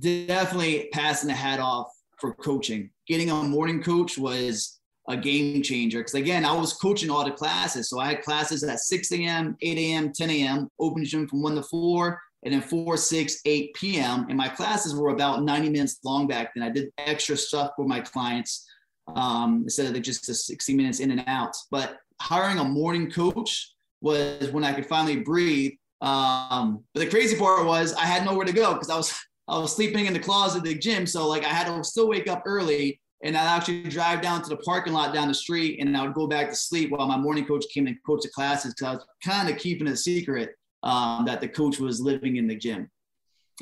Definitely 0.00 0.88
passing 0.92 1.28
the 1.28 1.34
hat 1.34 1.60
off 1.60 1.86
for 2.18 2.34
coaching. 2.34 2.90
Getting 3.06 3.30
a 3.30 3.44
morning 3.44 3.80
coach 3.80 4.18
was 4.18 4.80
a 5.08 5.16
game 5.16 5.62
changer 5.62 5.98
because 5.98 6.14
again, 6.14 6.44
I 6.44 6.52
was 6.52 6.72
coaching 6.74 7.10
all 7.10 7.24
the 7.24 7.30
classes. 7.30 7.90
So 7.90 7.98
I 7.98 8.08
had 8.08 8.22
classes 8.22 8.64
at 8.64 8.80
6 8.80 9.12
a.m., 9.12 9.56
8 9.60 9.78
a.m., 9.78 10.12
10 10.12 10.30
a.m., 10.30 10.68
open 10.80 11.04
gym 11.04 11.28
from 11.28 11.42
one 11.42 11.54
to 11.56 11.62
four, 11.62 12.20
and 12.44 12.54
then 12.54 12.62
4, 12.62 12.96
6, 12.96 13.40
8 13.44 13.74
p.m. 13.74 14.26
And 14.28 14.36
my 14.36 14.48
classes 14.48 14.94
were 14.94 15.10
about 15.10 15.42
90 15.42 15.70
minutes 15.70 15.98
long 16.04 16.26
back 16.26 16.52
then. 16.54 16.64
I 16.64 16.70
did 16.70 16.90
extra 16.98 17.36
stuff 17.36 17.72
for 17.76 17.86
my 17.86 18.00
clients 18.00 18.66
um, 19.14 19.62
instead 19.64 19.94
of 19.94 20.02
just 20.02 20.26
the 20.26 20.34
60 20.34 20.74
minutes 20.74 21.00
in 21.00 21.10
and 21.10 21.24
out. 21.26 21.54
But 21.70 21.96
hiring 22.20 22.58
a 22.58 22.64
morning 22.64 23.10
coach 23.10 23.72
was 24.00 24.50
when 24.50 24.64
I 24.64 24.72
could 24.72 24.86
finally 24.86 25.16
breathe. 25.16 25.72
Um, 26.00 26.84
but 26.92 27.00
the 27.00 27.06
crazy 27.06 27.36
part 27.36 27.66
was 27.66 27.94
I 27.94 28.04
had 28.04 28.24
nowhere 28.24 28.44
to 28.44 28.52
go 28.52 28.74
because 28.74 28.90
I 28.90 28.96
was 28.96 29.18
I 29.46 29.58
was 29.58 29.74
sleeping 29.74 30.06
in 30.06 30.12
the 30.14 30.18
closet 30.18 30.58
of 30.58 30.64
the 30.64 30.74
gym. 30.74 31.06
So 31.06 31.26
like 31.28 31.44
I 31.44 31.48
had 31.48 31.66
to 31.66 31.84
still 31.84 32.08
wake 32.08 32.28
up 32.28 32.42
early 32.46 33.00
and 33.24 33.36
I'd 33.36 33.56
actually 33.56 33.82
drive 33.84 34.20
down 34.20 34.42
to 34.42 34.50
the 34.50 34.58
parking 34.58 34.92
lot 34.92 35.14
down 35.14 35.28
the 35.28 35.34
street 35.34 35.80
and 35.80 35.96
I 35.96 36.02
would 36.02 36.14
go 36.14 36.26
back 36.26 36.50
to 36.50 36.54
sleep 36.54 36.90
while 36.90 37.08
my 37.08 37.16
morning 37.16 37.46
coach 37.46 37.64
came 37.72 37.86
and 37.86 37.96
coached 38.06 38.24
the 38.24 38.28
classes 38.28 38.74
because 38.74 38.86
I 38.86 38.94
was 38.96 39.06
kind 39.24 39.48
of 39.48 39.56
keeping 39.56 39.88
a 39.88 39.96
secret 39.96 40.54
um, 40.82 41.24
that 41.24 41.40
the 41.40 41.48
coach 41.48 41.80
was 41.80 42.02
living 42.02 42.36
in 42.36 42.46
the 42.46 42.54
gym. 42.54 42.90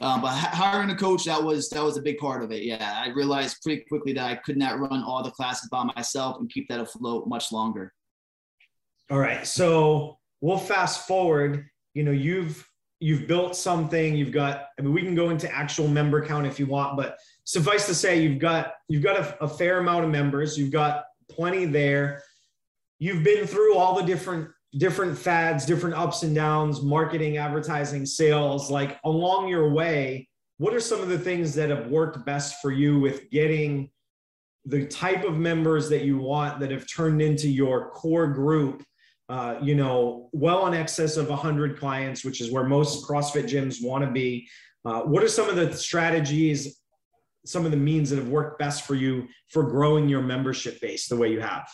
Um, 0.01 0.21
but 0.21 0.31
hiring 0.31 0.91
a 0.91 0.97
coach 0.97 1.25
that 1.27 1.43
was 1.43 1.69
that 1.71 1.83
was 1.83 1.97
a 1.97 2.03
big 2.03 2.19
part 2.19 2.43
of 2.43 2.51
it. 2.51 2.65
Yeah, 2.65 3.03
I 3.05 3.11
realized 3.11 3.63
pretty 3.63 3.85
quickly 3.89 4.13
that 4.15 4.31
I 4.31 4.35
could 4.37 4.57
not 4.57 4.81
run 4.81 5.03
all 5.03 5.23
the 5.23 5.31
classes 5.31 5.69
by 5.71 5.85
myself 5.85 6.39
and 6.41 6.51
keep 6.51 6.69
that 6.69 6.81
afloat 6.81 7.29
much 7.29 7.53
longer. 7.53 7.93
All 9.11 9.19
right, 9.19 9.47
so 9.47 10.19
we'll 10.41 10.59
fast 10.59 11.07
forward. 11.07 11.67
You 11.95 12.05
know, 12.05 12.11
you've 12.11 12.67
you've 13.01 13.29
built 13.29 13.55
something. 13.55 14.17
You've 14.17 14.33
got. 14.33 14.69
I 14.79 14.83
mean, 14.83 14.95
we 14.95 15.03
can 15.03 15.15
go 15.15 15.29
into 15.29 15.53
actual 15.55 15.89
member 15.89 16.25
count 16.25 16.47
if 16.47 16.59
you 16.59 16.67
want, 16.67 16.97
but 16.97 17.19
suffice 17.45 17.87
to 17.87 17.95
say, 17.95 18.23
you've 18.23 18.39
got 18.39 18.75
you've 18.89 19.03
got 19.03 19.17
a, 19.17 19.45
a 19.45 19.49
fair 19.49 19.79
amount 19.79 20.05
of 20.05 20.11
members. 20.11 20.59
You've 20.59 20.73
got 20.73 21.05
plenty 21.31 21.65
there. 21.65 22.23
You've 22.99 23.25
been 23.25 23.47
through 23.47 23.77
all 23.77 23.97
the 23.97 24.05
different 24.05 24.49
different 24.79 25.19
fads, 25.19 25.67
different 25.67 25.97
ups 25.97 26.23
and 26.23 26.35
downs, 26.35 26.83
marketing, 26.83 27.37
advertising, 27.37 28.07
sales, 28.07 28.71
like 28.71 28.99
along 29.05 29.49
your 29.49 29.71
way, 29.71 30.29
what 30.59 30.75
are 30.75 30.81
some 30.81 31.01
of 31.01 31.09
the 31.09 31.19
things 31.19 31.55
that 31.55 31.71
have 31.71 31.89
worked 31.89 32.25
best 32.25 32.61
for 32.63 32.71
you 32.71 32.99
with 32.99 33.31
getting 33.31 33.91
the 34.65 34.87
type 34.87 35.25
of 35.25 35.37
members 35.37 35.89
that 35.89 36.05
you 36.05 36.19
want 36.19 36.61
that 36.61 36.71
have 36.71 36.87
turned 36.89 37.21
into 37.21 37.49
your 37.49 37.91
core 37.91 38.29
group? 38.29 38.85
Uh, 39.29 39.57
you 39.63 39.75
know, 39.75 40.29
well 40.33 40.67
in 40.67 40.75
excess 40.75 41.17
of 41.17 41.29
100 41.29 41.79
clients, 41.79 42.25
which 42.25 42.41
is 42.41 42.51
where 42.51 42.65
most 42.65 43.07
CrossFit 43.07 43.45
gyms 43.45 43.83
want 43.83 44.05
to 44.05 44.11
be. 44.11 44.49
Uh, 44.85 45.01
what 45.03 45.23
are 45.23 45.29
some 45.29 45.49
of 45.49 45.57
the 45.57 45.73
strategies, 45.73 46.82
some 47.45 47.65
of 47.65 47.71
the 47.71 47.77
means 47.77 48.11
that 48.11 48.17
have 48.17 48.29
worked 48.29 48.59
best 48.59 48.87
for 48.87 48.95
you 48.95 49.27
for 49.49 49.65
growing 49.65 50.09
your 50.09 50.23
membership 50.23 50.81
base 50.81 51.09
the 51.09 51.17
way 51.17 51.31
you 51.33 51.41
have? 51.41 51.69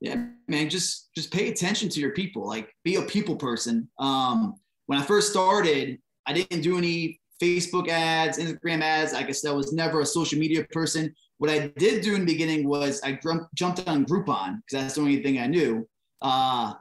yeah 0.00 0.26
man 0.48 0.68
just 0.68 1.14
just 1.14 1.30
pay 1.30 1.48
attention 1.48 1.88
to 1.88 2.00
your 2.00 2.12
people 2.12 2.46
like 2.46 2.74
be 2.84 2.96
a 2.96 3.02
people 3.02 3.36
person. 3.36 3.88
Um 3.98 4.54
when 4.86 4.98
i 4.98 5.02
first 5.02 5.30
started 5.30 5.98
i 6.26 6.32
didn't 6.32 6.62
do 6.62 6.76
any 6.76 7.20
facebook 7.40 7.88
ads 7.88 8.38
instagram 8.38 8.82
ads 8.82 9.14
i 9.14 9.22
guess 9.22 9.44
i 9.44 9.52
was 9.52 9.72
never 9.72 10.00
a 10.00 10.06
social 10.06 10.38
media 10.38 10.64
person. 10.72 11.14
What 11.38 11.50
i 11.50 11.68
did 11.78 12.02
do 12.02 12.14
in 12.14 12.20
the 12.20 12.32
beginning 12.32 12.68
was 12.68 13.00
i 13.02 13.18
jumped 13.54 13.88
on 13.88 14.06
groupon 14.06 14.56
because 14.56 14.82
that's 14.82 14.94
the 14.94 15.00
only 15.02 15.22
thing 15.22 15.38
i 15.38 15.46
knew. 15.46 15.86
Uh 16.22 16.74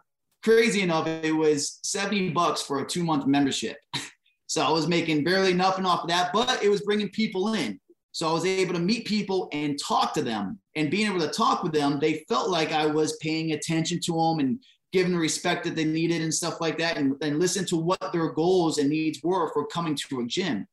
crazy 0.43 0.81
enough 0.81 1.05
it 1.05 1.33
was 1.33 1.79
70 1.83 2.29
bucks 2.29 2.61
for 2.61 2.79
a 2.79 2.87
two 2.87 3.03
month 3.03 3.27
membership 3.27 3.77
so 4.49 4.61
i 4.61 4.69
was 4.69 4.87
making 4.87 5.23
barely 5.23 5.53
nothing 5.53 5.85
off 5.85 6.03
of 6.03 6.09
that 6.09 6.31
but 6.33 6.61
it 6.63 6.69
was 6.69 6.81
bringing 6.81 7.09
people 7.09 7.53
in 7.53 7.79
so 8.11 8.27
I 8.27 8.33
was 8.33 8.45
able 8.45 8.73
to 8.73 8.79
meet 8.79 9.05
people 9.05 9.49
and 9.51 9.79
talk 9.79 10.13
to 10.15 10.21
them. 10.21 10.59
And 10.75 10.89
being 10.89 11.07
able 11.07 11.19
to 11.19 11.29
talk 11.29 11.63
with 11.63 11.73
them, 11.73 11.99
they 11.99 12.25
felt 12.27 12.49
like 12.49 12.71
I 12.71 12.85
was 12.85 13.17
paying 13.17 13.51
attention 13.51 13.99
to 14.05 14.13
them 14.13 14.39
and 14.39 14.59
giving 14.91 15.11
the 15.11 15.19
respect 15.19 15.63
that 15.65 15.75
they 15.75 15.85
needed 15.85 16.21
and 16.21 16.33
stuff 16.33 16.59
like 16.59 16.77
that, 16.79 16.97
and, 16.97 17.15
and 17.21 17.39
listen 17.39 17.63
to 17.65 17.77
what 17.77 18.11
their 18.11 18.31
goals 18.31 18.79
and 18.79 18.89
needs 18.89 19.19
were 19.23 19.53
for 19.53 19.67
coming 19.67 19.95
to 19.95 20.21
a 20.21 20.25
gym. 20.25 20.67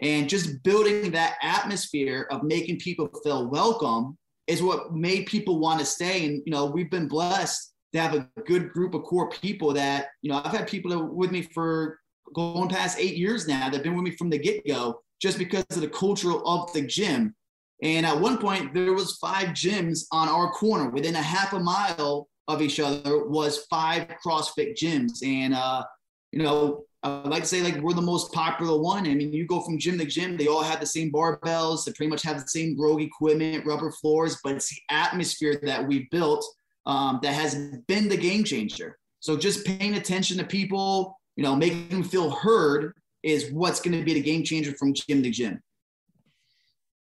And 0.00 0.28
just 0.28 0.62
building 0.64 1.12
that 1.12 1.36
atmosphere 1.42 2.26
of 2.30 2.42
making 2.42 2.80
people 2.80 3.08
feel 3.22 3.46
welcome 3.46 4.16
is 4.46 4.62
what 4.62 4.92
made 4.92 5.26
people 5.26 5.60
want 5.60 5.78
to 5.78 5.86
stay. 5.86 6.26
And, 6.26 6.42
you 6.44 6.50
know, 6.50 6.66
we've 6.66 6.90
been 6.90 7.06
blessed 7.06 7.72
to 7.92 8.00
have 8.00 8.14
a 8.14 8.28
good 8.46 8.70
group 8.70 8.94
of 8.94 9.04
core 9.04 9.28
people 9.28 9.72
that, 9.74 10.08
you 10.22 10.32
know, 10.32 10.40
I've 10.42 10.52
had 10.52 10.66
people 10.66 11.06
with 11.06 11.30
me 11.30 11.42
for 11.42 11.99
going 12.34 12.68
past 12.68 12.98
eight 12.98 13.16
years 13.16 13.46
now 13.46 13.64
that 13.64 13.74
have 13.74 13.82
been 13.82 13.94
with 13.94 14.04
me 14.04 14.16
from 14.16 14.30
the 14.30 14.38
get 14.38 14.66
go 14.66 15.00
just 15.20 15.38
because 15.38 15.64
of 15.70 15.80
the 15.80 15.88
culture 15.88 16.32
of 16.44 16.72
the 16.72 16.82
gym. 16.82 17.34
And 17.82 18.04
at 18.04 18.20
one 18.20 18.38
point, 18.38 18.74
there 18.74 18.92
was 18.92 19.16
five 19.16 19.48
gyms 19.48 20.04
on 20.12 20.28
our 20.28 20.50
corner. 20.52 20.90
Within 20.90 21.16
a 21.16 21.22
half 21.22 21.52
a 21.52 21.60
mile 21.60 22.28
of 22.48 22.60
each 22.60 22.80
other 22.80 23.26
was 23.26 23.64
five 23.70 24.08
CrossFit 24.24 24.74
gyms. 24.74 25.24
And, 25.24 25.54
uh, 25.54 25.84
you 26.32 26.42
know, 26.42 26.84
I'd 27.02 27.28
like 27.28 27.44
to 27.44 27.48
say 27.48 27.62
like 27.62 27.76
we're 27.76 27.94
the 27.94 28.02
most 28.02 28.32
popular 28.32 28.78
one. 28.78 29.06
I 29.06 29.14
mean, 29.14 29.32
you 29.32 29.46
go 29.46 29.62
from 29.62 29.78
gym 29.78 29.98
to 29.98 30.04
gym, 30.04 30.36
they 30.36 30.48
all 30.48 30.62
have 30.62 30.80
the 30.80 30.86
same 30.86 31.10
barbells, 31.10 31.84
they 31.84 31.92
pretty 31.92 32.10
much 32.10 32.22
have 32.22 32.40
the 32.40 32.48
same 32.48 32.78
rogue 32.78 33.00
equipment, 33.00 33.64
rubber 33.64 33.90
floors, 33.90 34.38
but 34.44 34.54
it's 34.54 34.68
the 34.68 34.80
atmosphere 34.90 35.58
that 35.62 35.86
we 35.86 36.08
built 36.10 36.44
um, 36.84 37.18
that 37.22 37.32
has 37.32 37.54
been 37.88 38.08
the 38.08 38.16
game 38.16 38.44
changer. 38.44 38.98
So 39.20 39.36
just 39.36 39.64
paying 39.64 39.94
attention 39.94 40.36
to 40.38 40.44
people, 40.44 41.18
you 41.40 41.46
know, 41.46 41.56
making 41.56 41.88
them 41.88 42.02
feel 42.02 42.28
heard 42.28 42.92
is 43.22 43.50
what's 43.50 43.80
going 43.80 43.98
to 43.98 44.04
be 44.04 44.12
the 44.12 44.20
game 44.20 44.44
changer 44.44 44.74
from 44.74 44.92
gym 44.92 45.22
to 45.22 45.30
gym. 45.30 45.62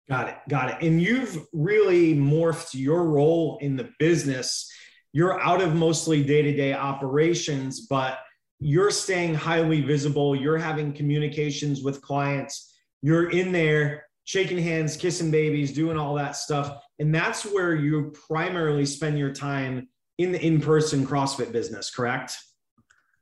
Got 0.08 0.28
it. 0.28 0.34
Got 0.48 0.70
it. 0.70 0.84
And 0.84 1.00
you've 1.00 1.46
really 1.52 2.16
morphed 2.16 2.74
your 2.74 3.04
role 3.04 3.58
in 3.60 3.76
the 3.76 3.90
business. 4.00 4.68
You're 5.12 5.40
out 5.40 5.62
of 5.62 5.76
mostly 5.76 6.24
day 6.24 6.42
to 6.42 6.52
day 6.52 6.72
operations, 6.72 7.86
but 7.86 8.18
you're 8.58 8.90
staying 8.90 9.36
highly 9.36 9.82
visible. 9.82 10.34
You're 10.34 10.58
having 10.58 10.92
communications 10.92 11.84
with 11.84 12.02
clients. 12.02 12.74
You're 13.02 13.30
in 13.30 13.52
there 13.52 14.06
shaking 14.24 14.58
hands, 14.58 14.96
kissing 14.96 15.30
babies, 15.30 15.72
doing 15.72 15.96
all 15.96 16.14
that 16.14 16.34
stuff. 16.34 16.82
And 16.98 17.14
that's 17.14 17.44
where 17.44 17.76
you 17.76 18.12
primarily 18.26 18.84
spend 18.84 19.16
your 19.16 19.32
time 19.32 19.86
in 20.18 20.32
the 20.32 20.44
in 20.44 20.60
person 20.60 21.06
CrossFit 21.06 21.52
business, 21.52 21.88
correct? 21.88 22.36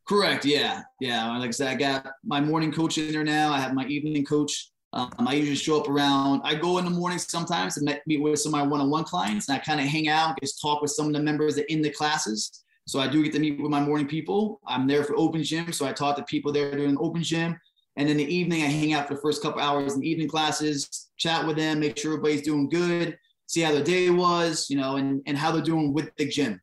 Correct. 0.09 0.44
Yeah. 0.44 0.82
Yeah. 1.00 1.36
Like 1.38 1.48
I 1.48 1.53
said, 1.53 1.68
I 1.68 1.74
got 1.74 2.07
my 2.24 2.40
morning 2.40 2.72
coach 2.72 2.98
in 2.98 3.12
there 3.12 3.24
now. 3.24 3.53
I 3.53 3.59
have 3.61 3.74
my 3.74 3.86
evening 3.86 4.24
coach. 4.24 4.70
Um, 4.94 5.11
I 5.26 5.34
usually 5.34 5.57
show 5.57 5.80
up 5.80 5.88
around, 5.88 6.42
I 6.44 6.55
go 6.55 6.76
in 6.76 6.84
the 6.84 6.90
morning 6.90 7.18
sometimes 7.18 7.78
and 7.78 8.00
meet 8.07 8.20
with 8.20 8.40
some 8.40 8.53
of 8.53 8.61
my 8.61 8.66
one-on-one 8.66 9.05
clients 9.05 9.48
and 9.48 9.57
I 9.57 9.59
kind 9.59 9.80
of 9.80 9.86
hang 9.86 10.09
out, 10.09 10.38
just 10.38 10.61
talk 10.61 10.82
with 10.82 10.90
some 10.90 11.07
of 11.07 11.14
the 11.14 11.20
members 11.20 11.55
that 11.55 11.72
in 11.72 11.80
the 11.80 11.88
classes. 11.88 12.62
So 12.86 13.00
I 13.00 13.09
do 13.09 13.22
get 13.22 13.32
to 13.32 13.38
meet 13.38 13.59
with 13.62 13.70
my 13.70 13.80
morning 13.80 14.07
people. 14.07 14.61
I'm 14.66 14.86
there 14.86 15.03
for 15.05 15.16
open 15.16 15.42
gym. 15.44 15.72
So 15.72 15.86
I 15.86 15.92
talk 15.92 16.16
to 16.16 16.24
people 16.24 16.53
there 16.53 16.76
doing 16.76 16.98
open 17.00 17.22
gym. 17.22 17.59
And 17.96 18.09
in 18.09 18.18
the 18.18 18.24
evening, 18.24 18.64
I 18.64 18.66
hang 18.66 18.92
out 18.92 19.09
for 19.09 19.14
the 19.14 19.20
first 19.20 19.42
couple 19.42 19.62
hours 19.62 19.94
in 19.94 20.03
evening 20.03 20.28
classes, 20.28 21.11
chat 21.16 21.46
with 21.46 21.57
them, 21.57 21.80
make 21.80 21.96
sure 21.96 22.12
everybody's 22.12 22.42
doing 22.42 22.68
good, 22.68 23.16
see 23.46 23.61
how 23.61 23.72
their 23.72 23.84
day 23.84 24.11
was, 24.11 24.68
you 24.68 24.76
know, 24.76 24.96
and, 24.96 25.22
and 25.26 25.38
how 25.38 25.53
they're 25.53 25.62
doing 25.62 25.94
with 25.94 26.11
the 26.16 26.26
gym. 26.26 26.61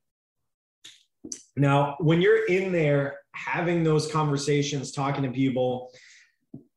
Now, 1.55 1.95
when 1.99 2.21
you're 2.21 2.45
in 2.45 2.71
there 2.71 3.18
having 3.45 3.83
those 3.83 4.11
conversations, 4.11 4.91
talking 4.91 5.23
to 5.23 5.31
people, 5.31 5.91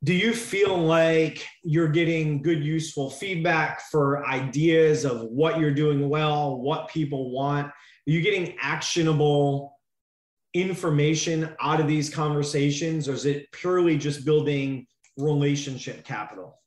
do 0.04 0.12
you 0.12 0.34
feel 0.34 0.76
like 0.76 1.46
you're 1.62 1.88
getting 1.88 2.42
good, 2.42 2.64
useful 2.64 3.10
feedback 3.10 3.82
for 3.90 4.26
ideas 4.26 5.04
of 5.04 5.22
what 5.22 5.58
you're 5.60 5.74
doing 5.74 6.08
well, 6.08 6.56
what 6.58 6.88
people 6.88 7.30
want? 7.30 7.66
Are 7.68 7.72
you 8.06 8.20
getting 8.20 8.56
actionable 8.60 9.78
information 10.54 11.54
out 11.60 11.80
of 11.80 11.86
these 11.86 12.10
conversations, 12.10 13.08
or 13.08 13.12
is 13.12 13.26
it 13.26 13.50
purely 13.52 13.96
just 13.96 14.24
building 14.24 14.86
relationship 15.16 16.04
capital? 16.04 16.58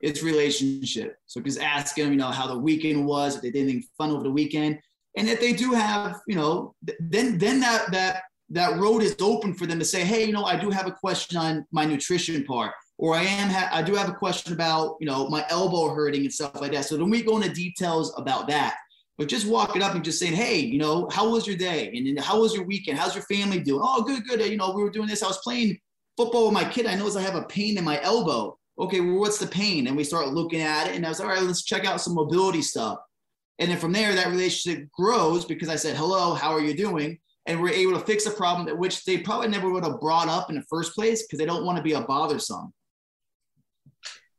It's 0.00 0.22
relationship. 0.22 1.16
So 1.26 1.40
just 1.40 1.60
asking 1.60 2.04
them, 2.04 2.12
you 2.14 2.18
know, 2.18 2.28
how 2.28 2.46
the 2.46 2.58
weekend 2.58 3.06
was, 3.06 3.36
if 3.36 3.42
they 3.42 3.50
did 3.50 3.62
anything 3.62 3.84
fun 3.96 4.10
over 4.10 4.24
the 4.24 4.30
weekend. 4.30 4.80
And 5.16 5.28
if 5.28 5.40
they 5.40 5.52
do 5.52 5.72
have, 5.72 6.20
you 6.26 6.36
know, 6.36 6.74
then 7.00 7.38
then 7.38 7.60
that 7.60 7.90
that 7.92 8.22
that 8.50 8.78
road 8.78 9.02
is 9.02 9.16
open 9.20 9.54
for 9.54 9.66
them 9.66 9.78
to 9.78 9.84
say, 9.84 10.04
hey, 10.04 10.24
you 10.24 10.32
know, 10.32 10.44
I 10.44 10.56
do 10.56 10.70
have 10.70 10.86
a 10.86 10.92
question 10.92 11.36
on 11.36 11.66
my 11.70 11.84
nutrition 11.84 12.44
part, 12.44 12.72
or 12.98 13.14
I 13.14 13.22
am 13.22 13.48
ha- 13.48 13.70
I 13.72 13.82
do 13.82 13.94
have 13.94 14.08
a 14.08 14.14
question 14.14 14.52
about, 14.52 14.96
you 15.00 15.06
know, 15.06 15.28
my 15.28 15.44
elbow 15.48 15.94
hurting 15.94 16.22
and 16.22 16.32
stuff 16.32 16.60
like 16.60 16.72
that. 16.72 16.84
So 16.84 16.96
then 16.96 17.10
we 17.10 17.22
go 17.22 17.36
into 17.36 17.52
details 17.52 18.12
about 18.16 18.48
that. 18.48 18.76
But 19.18 19.28
just 19.28 19.46
walking 19.46 19.82
up 19.82 19.94
and 19.94 20.02
just 20.02 20.18
saying, 20.18 20.32
hey, 20.32 20.58
you 20.58 20.78
know, 20.78 21.06
how 21.12 21.28
was 21.28 21.46
your 21.46 21.56
day? 21.56 21.92
And 21.94 22.06
then 22.06 22.16
how 22.16 22.40
was 22.40 22.54
your 22.54 22.64
weekend? 22.64 22.98
How's 22.98 23.14
your 23.14 23.24
family 23.24 23.60
doing? 23.60 23.82
Oh, 23.84 24.02
good, 24.02 24.24
good. 24.26 24.40
You 24.40 24.56
know, 24.56 24.72
we 24.72 24.82
were 24.82 24.90
doing 24.90 25.08
this. 25.08 25.22
I 25.22 25.26
was 25.26 25.38
playing 25.44 25.78
football 26.16 26.46
with 26.46 26.54
my 26.54 26.64
kid. 26.64 26.86
I 26.86 26.94
noticed 26.94 27.18
I 27.18 27.22
have 27.22 27.34
a 27.34 27.42
pain 27.42 27.76
in 27.76 27.84
my 27.84 28.02
elbow. 28.02 28.58
Okay, 28.78 29.00
well, 29.00 29.20
what's 29.20 29.38
the 29.38 29.46
pain? 29.46 29.86
And 29.86 29.96
we 29.96 30.04
start 30.04 30.28
looking 30.28 30.62
at 30.62 30.88
it, 30.88 30.96
and 30.96 31.04
I 31.04 31.10
was 31.10 31.20
all 31.20 31.28
right. 31.28 31.42
Let's 31.42 31.64
check 31.64 31.84
out 31.84 32.00
some 32.00 32.14
mobility 32.14 32.62
stuff. 32.62 32.98
And 33.58 33.70
then 33.70 33.78
from 33.78 33.92
there, 33.92 34.14
that 34.14 34.28
relationship 34.28 34.88
grows 34.90 35.44
because 35.44 35.68
I 35.68 35.76
said, 35.76 35.96
hello, 35.96 36.32
how 36.32 36.52
are 36.52 36.62
you 36.62 36.72
doing? 36.72 37.18
And 37.46 37.60
we're 37.60 37.70
able 37.70 37.98
to 37.98 38.04
fix 38.04 38.26
a 38.26 38.30
problem 38.30 38.66
that 38.66 38.78
which 38.78 39.04
they 39.04 39.18
probably 39.18 39.48
never 39.48 39.70
would 39.70 39.84
have 39.84 40.00
brought 40.00 40.28
up 40.28 40.50
in 40.50 40.56
the 40.56 40.64
first 40.68 40.94
place 40.94 41.22
because 41.22 41.38
they 41.38 41.46
don't 41.46 41.64
want 41.64 41.76
to 41.76 41.82
be 41.82 41.92
a 41.92 42.00
bothersome. 42.00 42.72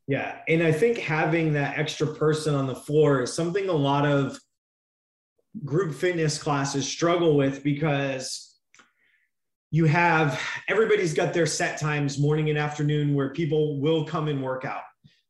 Yeah. 0.08 0.38
And 0.48 0.62
I 0.62 0.72
think 0.72 0.98
having 0.98 1.54
that 1.54 1.78
extra 1.78 2.08
person 2.08 2.54
on 2.54 2.68
the 2.68 2.76
floor 2.76 3.22
is 3.22 3.34
something 3.34 3.70
a 3.70 3.74
lot 3.74 4.06
of 4.06 4.40
group 5.64 5.94
fitness 5.94 6.38
classes 6.42 6.88
struggle 6.88 7.36
with 7.36 7.64
because 7.64 8.56
you 9.72 9.86
have 9.86 10.42
everybody's 10.68 11.14
got 11.14 11.34
their 11.34 11.46
set 11.46 11.80
times 11.80 12.20
morning 12.20 12.50
and 12.50 12.58
afternoon 12.58 13.16
where 13.16 13.30
people 13.30 13.80
will 13.80 14.06
come 14.06 14.28
and 14.28 14.44
work 14.44 14.66
out. 14.66 14.82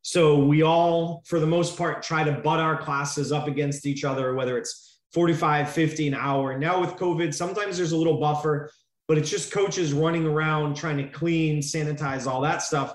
So 0.02 0.36
we 0.36 0.62
all, 0.62 1.22
for 1.26 1.38
the 1.38 1.46
most 1.46 1.78
part, 1.78 2.02
try 2.02 2.24
to 2.24 2.32
butt 2.32 2.58
our 2.58 2.76
classes 2.76 3.30
up 3.30 3.46
against 3.46 3.86
each 3.86 4.02
other, 4.02 4.34
whether 4.34 4.58
it's 4.58 4.91
45, 5.12 5.70
50 5.70 6.08
an 6.08 6.14
hour. 6.14 6.58
Now 6.58 6.80
with 6.80 6.96
COVID, 6.96 7.34
sometimes 7.34 7.76
there's 7.76 7.92
a 7.92 7.96
little 7.96 8.18
buffer, 8.18 8.70
but 9.08 9.18
it's 9.18 9.30
just 9.30 9.52
coaches 9.52 9.92
running 9.92 10.24
around 10.24 10.76
trying 10.76 10.96
to 10.98 11.08
clean, 11.08 11.60
sanitize, 11.60 12.26
all 12.26 12.40
that 12.42 12.62
stuff. 12.62 12.94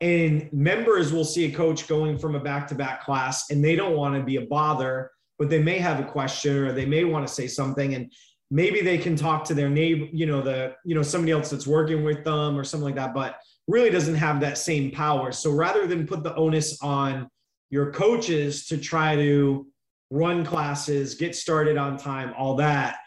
And 0.00 0.50
members 0.52 1.12
will 1.12 1.24
see 1.24 1.46
a 1.46 1.54
coach 1.54 1.86
going 1.86 2.18
from 2.18 2.34
a 2.34 2.40
back 2.40 2.68
to 2.68 2.74
back 2.74 3.04
class 3.04 3.50
and 3.50 3.62
they 3.62 3.76
don't 3.76 3.96
want 3.96 4.14
to 4.14 4.22
be 4.22 4.36
a 4.36 4.46
bother, 4.46 5.10
but 5.38 5.50
they 5.50 5.62
may 5.62 5.78
have 5.78 6.00
a 6.00 6.04
question 6.04 6.56
or 6.56 6.72
they 6.72 6.86
may 6.86 7.04
want 7.04 7.26
to 7.26 7.32
say 7.32 7.46
something. 7.46 7.94
And 7.94 8.12
maybe 8.50 8.80
they 8.80 8.96
can 8.96 9.16
talk 9.16 9.44
to 9.44 9.54
their 9.54 9.68
neighbor, 9.68 10.06
you 10.12 10.26
know, 10.26 10.40
the, 10.40 10.74
you 10.84 10.94
know, 10.94 11.02
somebody 11.02 11.32
else 11.32 11.50
that's 11.50 11.66
working 11.66 12.04
with 12.04 12.24
them 12.24 12.58
or 12.58 12.64
something 12.64 12.86
like 12.86 12.94
that, 12.94 13.12
but 13.12 13.36
really 13.68 13.90
doesn't 13.90 14.14
have 14.14 14.40
that 14.40 14.56
same 14.56 14.90
power. 14.90 15.32
So 15.32 15.52
rather 15.52 15.86
than 15.86 16.06
put 16.06 16.22
the 16.22 16.34
onus 16.34 16.80
on 16.82 17.28
your 17.70 17.92
coaches 17.92 18.66
to 18.66 18.78
try 18.78 19.16
to 19.16 19.66
run 20.10 20.44
classes, 20.44 21.14
get 21.14 21.34
started 21.34 21.76
on 21.76 21.96
time, 21.96 22.34
all 22.36 22.56
that, 22.56 22.98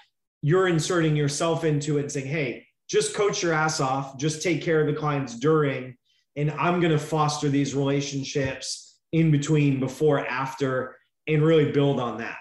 you're 0.42 0.68
inserting 0.68 1.16
yourself 1.16 1.64
into 1.64 1.98
it 1.98 2.02
and 2.02 2.12
saying, 2.12 2.28
hey, 2.28 2.66
just 2.90 3.14
coach 3.14 3.44
your 3.44 3.54
ass 3.54 3.80
off, 3.80 4.18
just 4.18 4.42
take 4.42 4.62
care 4.62 4.82
of 4.82 4.88
the 4.88 4.94
clients 4.94 5.38
during, 5.38 5.96
and 6.36 6.52
I'm 6.52 6.80
going 6.80 6.92
to 6.92 7.00
foster 7.00 7.50
these 7.50 7.76
relationships 7.76 9.00
in 9.12 9.32
between, 9.32 9.80
before, 9.80 10.26
after, 10.28 10.98
and 11.28 11.44
really 11.44 11.72
build 11.72 12.00
on 12.00 12.18
that. 12.18 12.38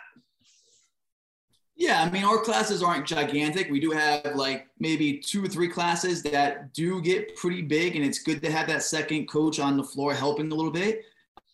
Yeah, 1.74 2.02
I 2.02 2.10
mean, 2.10 2.22
our 2.22 2.38
classes 2.38 2.82
aren't 2.82 3.06
gigantic. 3.06 3.70
We 3.70 3.80
do 3.80 3.90
have 3.90 4.36
like 4.36 4.68
maybe 4.78 5.18
two 5.18 5.44
or 5.44 5.48
three 5.48 5.68
classes 5.68 6.22
that 6.24 6.72
do 6.74 7.00
get 7.00 7.34
pretty 7.36 7.62
big, 7.62 7.96
and 7.96 8.04
it's 8.04 8.20
good 8.20 8.42
to 8.42 8.52
have 8.52 8.68
that 8.68 8.82
second 8.82 9.26
coach 9.26 9.58
on 9.58 9.76
the 9.76 9.82
floor 9.82 10.14
helping 10.14 10.50
a 10.52 10.54
little 10.54 10.70
bit. 10.70 11.02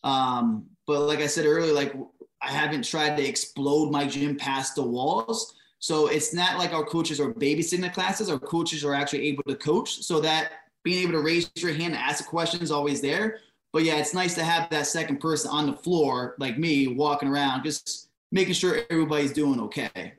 Um, 0.05 0.67
but 0.87 1.01
like 1.03 1.21
I 1.21 1.27
said 1.27 1.47
earlier, 1.47 1.73
like 1.73 1.95
I 2.43 2.51
haven't 2.51 2.84
tried 2.84 3.16
to 3.16 3.26
explode 3.26 3.91
my 3.91 4.07
gym 4.07 4.36
past 4.36 4.74
the 4.74 4.82
walls. 4.82 5.55
So 5.80 6.09
it's 6.09 6.34
not 6.34 6.59
like 6.59 6.72
our 6.72 6.84
coaches 6.84 7.20
are 7.20 7.32
babysitting 7.32 7.82
the 7.82 7.91
classes. 7.91 8.28
Our 8.30 8.39
coaches 8.39 8.84
are 8.84 8.95
actually 8.95 9.26
able 9.28 9.45
to 9.45 9.55
coach 9.55 10.03
so 10.03 10.20
that 10.20 10.53
being 10.84 11.03
able 11.03 11.12
to 11.12 11.20
raise 11.20 11.51
your 11.57 11.72
hand 11.72 11.95
and 11.95 11.97
ask 11.97 12.24
a 12.24 12.28
question 12.28 12.62
is 12.62 12.70
always 12.70 13.01
there. 13.01 13.41
But 13.72 13.84
yeah, 13.84 13.97
it's 13.97 14.14
nice 14.14 14.34
to 14.36 14.45
have 14.45 14.70
that 14.70 14.86
second 14.86 15.20
person 15.20 15.51
on 15.51 15.66
the 15.66 15.76
floor, 15.76 16.34
like 16.39 16.59
me, 16.59 16.89
walking 16.89 17.28
around, 17.28 17.64
just 17.64 18.09
making 18.32 18.55
sure 18.55 18.80
everybody's 18.91 19.32
doing 19.32 19.61
okay. 19.61 20.14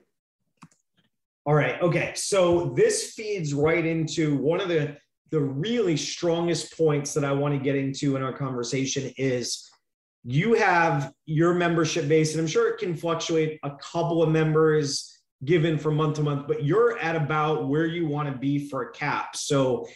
All 1.45 1.55
right. 1.55 1.81
Okay. 1.81 2.13
So 2.15 2.73
this 2.75 3.13
feeds 3.13 3.53
right 3.53 3.85
into 3.85 4.37
one 4.37 4.61
of 4.61 4.67
the 4.67 4.97
the 5.31 5.39
really 5.39 5.95
strongest 5.95 6.75
points 6.75 7.13
that 7.13 7.23
I 7.23 7.31
want 7.31 7.53
to 7.53 7.59
get 7.59 7.75
into 7.75 8.15
in 8.15 8.23
our 8.23 8.33
conversation 8.33 9.11
is 9.17 9.68
you 10.23 10.53
have 10.53 11.13
your 11.25 11.53
membership 11.53 12.07
base, 12.07 12.33
and 12.33 12.41
I'm 12.41 12.47
sure 12.47 12.69
it 12.69 12.79
can 12.79 12.95
fluctuate 12.95 13.59
a 13.63 13.71
couple 13.71 14.21
of 14.21 14.29
members 14.29 15.17
given 15.45 15.77
from 15.77 15.95
month 15.95 16.17
to 16.17 16.23
month, 16.23 16.47
but 16.47 16.63
you're 16.63 16.97
at 16.99 17.15
about 17.15 17.69
where 17.69 17.85
you 17.85 18.07
want 18.07 18.31
to 18.31 18.37
be 18.37 18.67
for 18.67 18.83
a 18.83 18.91
cap. 18.91 19.35
So 19.35 19.87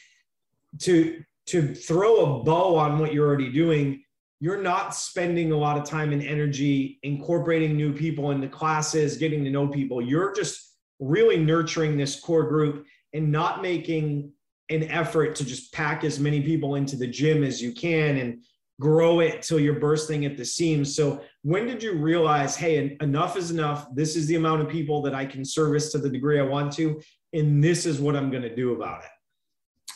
to 0.79 1.21
to 1.45 1.75
throw 1.75 2.39
a 2.39 2.43
bow 2.43 2.77
on 2.77 2.99
what 2.99 3.13
you're 3.13 3.27
already 3.27 3.51
doing, 3.51 4.01
you're 4.39 4.61
not 4.61 4.95
spending 4.95 5.51
a 5.51 5.57
lot 5.57 5.77
of 5.77 5.83
time 5.83 6.13
and 6.13 6.23
energy 6.23 6.99
incorporating 7.03 7.75
new 7.75 7.91
people 7.91 8.31
into 8.31 8.47
classes, 8.47 9.17
getting 9.17 9.43
to 9.43 9.49
know 9.49 9.67
people. 9.67 10.01
You're 10.01 10.33
just 10.33 10.75
really 10.99 11.37
nurturing 11.37 11.97
this 11.97 12.17
core 12.17 12.47
group 12.47 12.85
and 13.11 13.29
not 13.29 13.61
making 13.61 14.31
an 14.69 14.83
effort 14.83 15.35
to 15.35 15.45
just 15.45 15.73
pack 15.73 16.05
as 16.05 16.19
many 16.19 16.41
people 16.41 16.75
into 16.75 16.95
the 16.95 17.07
gym 17.07 17.43
as 17.43 17.61
you 17.61 17.73
can 17.73 18.17
and 18.17 18.43
grow 18.79 19.19
it 19.19 19.41
till 19.41 19.59
you're 19.59 19.79
bursting 19.79 20.25
at 20.25 20.35
the 20.37 20.45
seams. 20.45 20.95
So 20.95 21.21
when 21.43 21.67
did 21.67 21.83
you 21.83 21.93
realize, 21.93 22.55
hey, 22.55 22.97
enough 23.01 23.37
is 23.37 23.51
enough. 23.51 23.93
This 23.93 24.15
is 24.15 24.27
the 24.27 24.35
amount 24.35 24.61
of 24.61 24.69
people 24.69 25.01
that 25.03 25.13
I 25.13 25.25
can 25.25 25.45
service 25.45 25.91
to 25.91 25.97
the 25.97 26.09
degree 26.09 26.39
I 26.39 26.43
want 26.43 26.73
to, 26.73 27.01
and 27.33 27.63
this 27.63 27.85
is 27.85 27.99
what 27.99 28.15
I'm 28.15 28.29
going 28.29 28.43
to 28.43 28.55
do 28.55 28.73
about 28.73 29.03
it. 29.03 29.09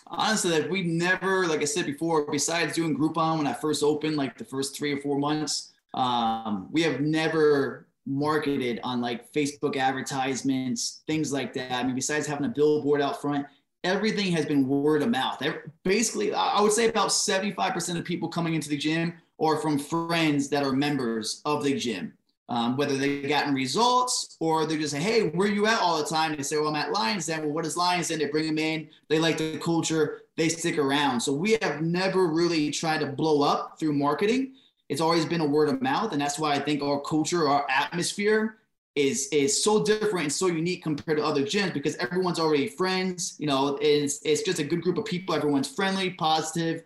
Honestly, 0.08 0.52
like 0.52 0.70
we 0.70 0.84
never, 0.84 1.48
like 1.48 1.62
I 1.62 1.66
said 1.66 1.86
before, 1.86 2.32
besides 2.32 2.76
doing 2.76 2.98
Groupon 2.98 3.40
when 3.40 3.48
I 3.48 3.54
first 3.54 3.84
opened, 3.84 4.16
like 4.16 4.38
the 4.38 4.46
first 4.46 4.78
three 4.78 4.94
or 4.94 5.02
four 5.02 5.20
months, 5.20 5.74
um, 5.94 6.70
we 6.72 6.82
have 6.84 7.02
never 7.02 7.88
marketed 8.06 8.80
on 8.84 9.02
like 9.02 9.32
Facebook 9.34 9.76
advertisements, 9.76 11.04
things 11.08 11.34
like 11.34 11.52
that. 11.54 11.74
I 11.74 11.84
mean, 11.84 11.96
besides 11.96 12.26
having 12.26 12.46
a 12.46 12.50
billboard 12.50 13.02
out 13.02 13.22
front, 13.22 13.46
everything 13.88 14.32
has 14.34 14.46
been 14.46 14.68
word 14.68 15.02
of 15.02 15.10
mouth. 15.10 15.42
Basically, 15.84 16.34
I 16.34 16.62
would 16.62 16.74
say 16.74 16.90
about 16.90 17.10
75% 17.10 17.98
of 17.98 18.06
people 18.06 18.28
coming 18.28 18.54
into 18.54 18.70
the 18.70 18.78
gym 18.78 19.14
are 19.40 19.58
from 19.58 19.80
friends 19.80 20.50
that 20.50 20.64
are 20.64 20.74
members 20.74 21.42
of 21.46 21.64
the 21.64 21.78
gym. 21.78 22.14
Um, 22.50 22.78
whether 22.78 22.96
they've 22.96 23.28
gotten 23.28 23.54
results 23.54 24.38
or 24.40 24.66
they're 24.66 24.78
just 24.78 24.94
say, 24.94 25.02
hey, 25.02 25.28
where 25.30 25.50
are 25.50 25.52
you 25.52 25.68
at 25.68 25.82
all 25.82 25.98
the 25.98 26.06
time? 26.06 26.34
They 26.34 26.44
say, 26.44 26.56
well, 26.58 26.70
I'm 26.70 26.76
at 26.76 26.94
Lions 26.94 27.26
Den. 27.26 27.42
Well, 27.42 27.52
what 27.52 27.66
is 27.66 27.76
Lions 27.76 28.08
Den? 28.08 28.20
They 28.20 28.26
bring 28.26 28.48
them 28.48 28.58
in. 28.58 28.88
They 29.10 29.20
like 29.20 29.38
the 29.38 29.58
culture. 29.58 30.22
They 30.38 30.48
stick 30.48 30.78
around. 30.78 31.20
So 31.20 31.34
we 31.34 31.58
have 31.62 31.82
never 31.82 32.28
really 32.28 32.72
tried 32.72 33.00
to 33.00 33.08
blow 33.08 33.42
up 33.42 33.78
through 33.78 33.94
marketing. 33.94 34.54
It's 34.88 35.02
always 35.02 35.26
been 35.26 35.42
a 35.42 35.46
word 35.46 35.68
of 35.68 35.82
mouth. 35.82 36.14
And 36.14 36.22
that's 36.22 36.40
why 36.40 36.54
I 36.54 36.60
think 36.60 36.82
our 36.82 37.02
culture, 37.02 37.50
our 37.50 37.68
atmosphere 37.70 38.58
is 38.98 39.28
is 39.32 39.64
so 39.64 39.84
different 39.84 40.24
and 40.24 40.34
so 40.34 40.48
unique 40.48 40.82
compared 40.82 41.20
to 41.20 41.24
other 41.24 41.44
gyms 41.44 41.74
because 41.74 41.96
everyone's 41.98 42.40
already 42.40 42.68
friends. 42.68 43.36
You 43.38 43.48
know, 43.48 43.78
it's 43.80 44.20
it's 44.24 44.42
just 44.42 44.60
a 44.60 44.64
good 44.64 44.82
group 44.82 44.98
of 44.98 45.06
people. 45.06 45.36
Everyone's 45.36 45.74
friendly, 45.74 46.10
positive. 46.12 46.84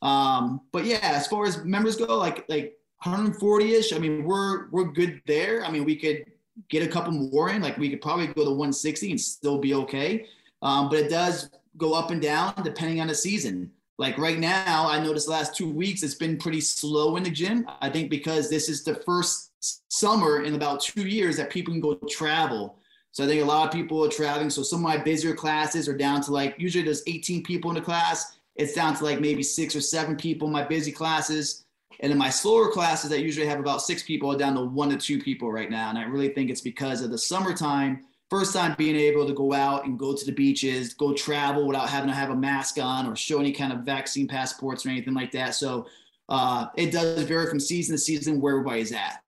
Um, 0.00 0.62
but 0.72 0.86
yeah, 0.86 1.00
as 1.02 1.26
far 1.26 1.44
as 1.44 1.62
members 1.64 1.96
go, 1.96 2.16
like 2.16 2.48
like 2.48 2.78
140ish. 3.04 3.94
I 3.94 3.98
mean, 3.98 4.24
we're 4.24 4.68
we're 4.70 4.84
good 4.84 5.20
there. 5.26 5.62
I 5.64 5.70
mean, 5.70 5.84
we 5.84 5.96
could 5.96 6.24
get 6.68 6.82
a 6.82 6.88
couple 6.88 7.12
more 7.12 7.50
in. 7.50 7.60
Like 7.60 7.76
we 7.76 7.90
could 7.90 8.00
probably 8.00 8.26
go 8.28 8.44
to 8.44 8.50
160 8.50 9.10
and 9.10 9.20
still 9.20 9.58
be 9.58 9.74
okay. 9.74 10.26
Um, 10.62 10.88
but 10.88 10.98
it 10.98 11.10
does 11.10 11.50
go 11.76 11.92
up 11.94 12.10
and 12.10 12.20
down 12.20 12.54
depending 12.64 13.00
on 13.00 13.06
the 13.08 13.14
season. 13.14 13.70
Like 13.98 14.16
right 14.16 14.38
now, 14.38 14.88
I 14.88 15.02
noticed 15.02 15.28
last 15.28 15.54
two 15.54 15.70
weeks 15.70 16.02
it's 16.02 16.14
been 16.14 16.38
pretty 16.38 16.62
slow 16.62 17.16
in 17.16 17.22
the 17.22 17.30
gym. 17.30 17.66
I 17.82 17.90
think 17.90 18.08
because 18.08 18.48
this 18.48 18.70
is 18.70 18.82
the 18.82 18.94
first 18.94 19.49
summer 19.60 20.42
in 20.42 20.54
about 20.54 20.80
two 20.80 21.06
years 21.06 21.36
that 21.36 21.50
people 21.50 21.72
can 21.72 21.80
go 21.80 21.94
travel. 22.08 22.78
So 23.12 23.24
I 23.24 23.26
think 23.26 23.42
a 23.42 23.46
lot 23.46 23.66
of 23.66 23.72
people 23.72 24.04
are 24.04 24.08
traveling. 24.08 24.50
So 24.50 24.62
some 24.62 24.80
of 24.80 24.84
my 24.84 24.96
busier 24.96 25.34
classes 25.34 25.88
are 25.88 25.96
down 25.96 26.22
to 26.22 26.32
like 26.32 26.54
usually 26.58 26.84
there's 26.84 27.02
18 27.06 27.42
people 27.42 27.70
in 27.70 27.74
the 27.74 27.82
class. 27.82 28.38
It's 28.56 28.74
down 28.74 28.94
to 28.96 29.04
like 29.04 29.20
maybe 29.20 29.42
six 29.42 29.74
or 29.74 29.80
seven 29.80 30.16
people 30.16 30.46
in 30.46 30.52
my 30.52 30.64
busy 30.64 30.92
classes. 30.92 31.64
And 32.00 32.10
in 32.10 32.18
my 32.18 32.30
slower 32.30 32.70
classes 32.70 33.10
that 33.10 33.20
usually 33.20 33.46
have 33.46 33.60
about 33.60 33.82
six 33.82 34.02
people 34.02 34.32
are 34.32 34.38
down 34.38 34.54
to 34.54 34.62
one 34.62 34.90
to 34.90 34.96
two 34.96 35.20
people 35.20 35.52
right 35.52 35.70
now. 35.70 35.90
And 35.90 35.98
I 35.98 36.04
really 36.04 36.30
think 36.30 36.50
it's 36.50 36.62
because 36.62 37.02
of 37.02 37.10
the 37.10 37.18
summertime, 37.18 38.04
first 38.30 38.54
time 38.54 38.74
being 38.78 38.96
able 38.96 39.26
to 39.26 39.34
go 39.34 39.52
out 39.52 39.84
and 39.84 39.98
go 39.98 40.14
to 40.14 40.24
the 40.24 40.32
beaches, 40.32 40.94
go 40.94 41.12
travel 41.12 41.66
without 41.66 41.90
having 41.90 42.08
to 42.08 42.14
have 42.14 42.30
a 42.30 42.36
mask 42.36 42.78
on 42.78 43.06
or 43.06 43.16
show 43.16 43.40
any 43.40 43.52
kind 43.52 43.72
of 43.72 43.80
vaccine 43.80 44.26
passports 44.26 44.86
or 44.86 44.90
anything 44.90 45.14
like 45.14 45.32
that. 45.32 45.54
So 45.54 45.86
uh, 46.30 46.66
it 46.76 46.92
does 46.92 47.22
vary 47.24 47.48
from 47.48 47.60
season 47.60 47.94
to 47.94 47.98
season 47.98 48.40
where 48.40 48.54
everybody's 48.54 48.92
at. 48.92 49.22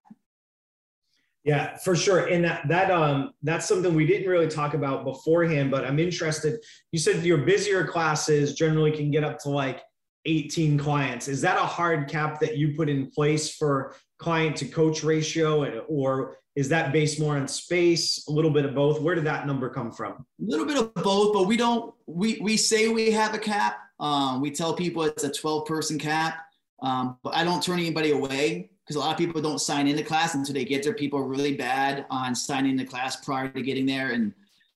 Yeah, 1.44 1.76
for 1.78 1.96
sure. 1.96 2.26
And 2.26 2.44
that 2.44 2.68
that 2.68 2.90
um 2.90 3.32
that's 3.42 3.66
something 3.66 3.94
we 3.94 4.06
didn't 4.06 4.28
really 4.28 4.48
talk 4.48 4.74
about 4.74 5.04
beforehand, 5.04 5.70
but 5.70 5.84
I'm 5.84 5.98
interested. 5.98 6.60
You 6.92 6.98
said 7.00 7.24
your 7.24 7.38
busier 7.38 7.84
classes 7.84 8.54
generally 8.54 8.92
can 8.92 9.10
get 9.10 9.24
up 9.24 9.38
to 9.40 9.48
like 9.48 9.82
18 10.24 10.78
clients. 10.78 11.26
Is 11.26 11.40
that 11.40 11.56
a 11.56 11.66
hard 11.66 12.08
cap 12.08 12.38
that 12.40 12.56
you 12.56 12.76
put 12.76 12.88
in 12.88 13.10
place 13.10 13.56
for 13.56 13.96
client 14.18 14.56
to 14.58 14.66
coach 14.66 15.02
ratio 15.02 15.80
or 15.88 16.36
is 16.54 16.68
that 16.68 16.92
based 16.92 17.18
more 17.18 17.36
on 17.36 17.48
space, 17.48 18.24
a 18.28 18.30
little 18.30 18.50
bit 18.50 18.64
of 18.64 18.74
both? 18.74 19.00
Where 19.00 19.14
did 19.14 19.24
that 19.24 19.46
number 19.46 19.68
come 19.68 19.90
from? 19.90 20.12
A 20.12 20.24
little 20.38 20.66
bit 20.66 20.76
of 20.76 20.94
both, 20.94 21.32
but 21.32 21.48
we 21.48 21.56
don't 21.56 21.92
we 22.06 22.38
we 22.40 22.56
say 22.56 22.88
we 22.88 23.10
have 23.10 23.34
a 23.34 23.38
cap. 23.38 23.78
Um, 23.98 24.40
we 24.40 24.52
tell 24.52 24.74
people 24.74 25.02
it's 25.04 25.24
a 25.24 25.32
12 25.32 25.66
person 25.66 25.98
cap. 25.98 26.38
Um, 26.82 27.16
but 27.22 27.34
I 27.34 27.42
don't 27.44 27.62
turn 27.62 27.78
anybody 27.78 28.10
away 28.10 28.71
because 28.84 28.96
a 28.96 28.98
lot 28.98 29.12
of 29.12 29.18
people 29.18 29.40
don't 29.40 29.60
sign 29.60 29.86
into 29.86 30.02
class 30.02 30.34
until 30.34 30.54
they 30.54 30.64
get 30.64 30.82
there. 30.82 30.94
People 30.94 31.18
are 31.20 31.26
really 31.26 31.56
bad 31.56 32.04
on 32.10 32.34
signing 32.34 32.76
the 32.76 32.84
class 32.84 33.16
prior 33.16 33.48
to 33.48 33.62
getting 33.62 33.86
there. 33.86 34.10
And 34.10 34.32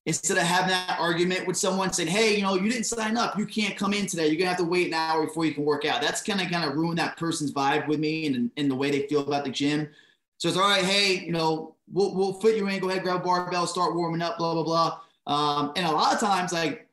instead 0.06 0.36
of 0.36 0.44
having 0.44 0.70
that 0.70 0.98
argument 1.00 1.46
with 1.46 1.56
someone 1.56 1.92
saying, 1.92 2.08
hey, 2.08 2.36
you 2.36 2.42
know, 2.42 2.54
you 2.54 2.70
didn't 2.70 2.84
sign 2.84 3.16
up, 3.16 3.36
you 3.36 3.46
can't 3.46 3.76
come 3.76 3.92
in 3.92 4.06
today. 4.06 4.28
You're 4.28 4.36
gonna 4.36 4.50
have 4.50 4.58
to 4.58 4.64
wait 4.64 4.86
an 4.86 4.94
hour 4.94 5.26
before 5.26 5.44
you 5.44 5.52
can 5.52 5.64
work 5.64 5.84
out. 5.84 6.00
That's 6.00 6.22
kind 6.22 6.40
of 6.40 6.48
kind 6.50 6.64
of 6.64 6.76
ruin 6.76 6.96
that 6.96 7.16
person's 7.16 7.52
vibe 7.52 7.88
with 7.88 7.98
me 7.98 8.26
and, 8.26 8.50
and 8.56 8.70
the 8.70 8.74
way 8.74 8.90
they 8.90 9.08
feel 9.08 9.26
about 9.26 9.44
the 9.44 9.50
gym. 9.50 9.88
So 10.38 10.48
it's 10.48 10.56
all 10.56 10.68
right, 10.68 10.84
hey, 10.84 11.24
you 11.24 11.32
know, 11.32 11.74
we'll, 11.90 12.14
we'll 12.14 12.34
fit 12.34 12.56
you 12.56 12.68
in, 12.68 12.78
go 12.78 12.90
ahead, 12.90 13.02
grab 13.02 13.24
barbell, 13.24 13.66
start 13.66 13.96
warming 13.96 14.22
up, 14.22 14.38
blah, 14.38 14.52
blah, 14.52 14.62
blah. 14.62 15.00
Um, 15.26 15.72
and 15.76 15.86
a 15.86 15.90
lot 15.90 16.14
of 16.14 16.20
times, 16.20 16.52
like, 16.52 16.86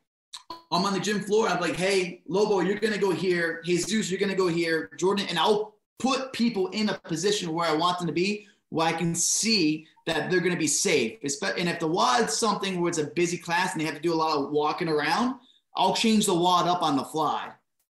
I'm 0.71 0.85
on 0.85 0.93
the 0.93 0.99
gym 0.99 1.19
floor. 1.19 1.47
I'm 1.47 1.61
like, 1.61 1.75
hey, 1.75 2.23
Lobo, 2.27 2.61
you're 2.61 2.79
gonna 2.79 2.97
go 2.97 3.11
here. 3.11 3.61
Hey 3.63 3.77
Jesus, 3.77 4.09
you're 4.09 4.19
gonna 4.19 4.33
go 4.33 4.47
here. 4.47 4.89
Jordan, 4.97 5.27
and 5.29 5.37
I'll 5.37 5.75
put 5.99 6.33
people 6.33 6.67
in 6.67 6.89
a 6.89 6.99
position 6.99 7.53
where 7.53 7.67
I 7.67 7.75
want 7.75 7.97
them 7.97 8.07
to 8.07 8.13
be, 8.13 8.47
where 8.69 8.87
I 8.87 8.93
can 8.93 9.15
see 9.15 9.87
that 10.05 10.29
they're 10.29 10.39
going 10.39 10.53
to 10.53 10.59
be 10.59 10.67
safe. 10.67 11.19
And 11.21 11.69
if 11.69 11.79
the 11.79 11.87
WOD's 11.87 12.37
something 12.37 12.81
where 12.81 12.89
it's 12.89 12.97
a 12.97 13.05
busy 13.05 13.37
class 13.37 13.71
and 13.71 13.81
they 13.81 13.85
have 13.85 13.95
to 13.95 14.01
do 14.01 14.13
a 14.13 14.15
lot 14.15 14.37
of 14.37 14.51
walking 14.51 14.89
around, 14.89 15.35
I'll 15.75 15.95
change 15.95 16.25
the 16.25 16.33
WOD 16.33 16.67
up 16.67 16.81
on 16.81 16.97
the 16.97 17.03
fly. 17.03 17.51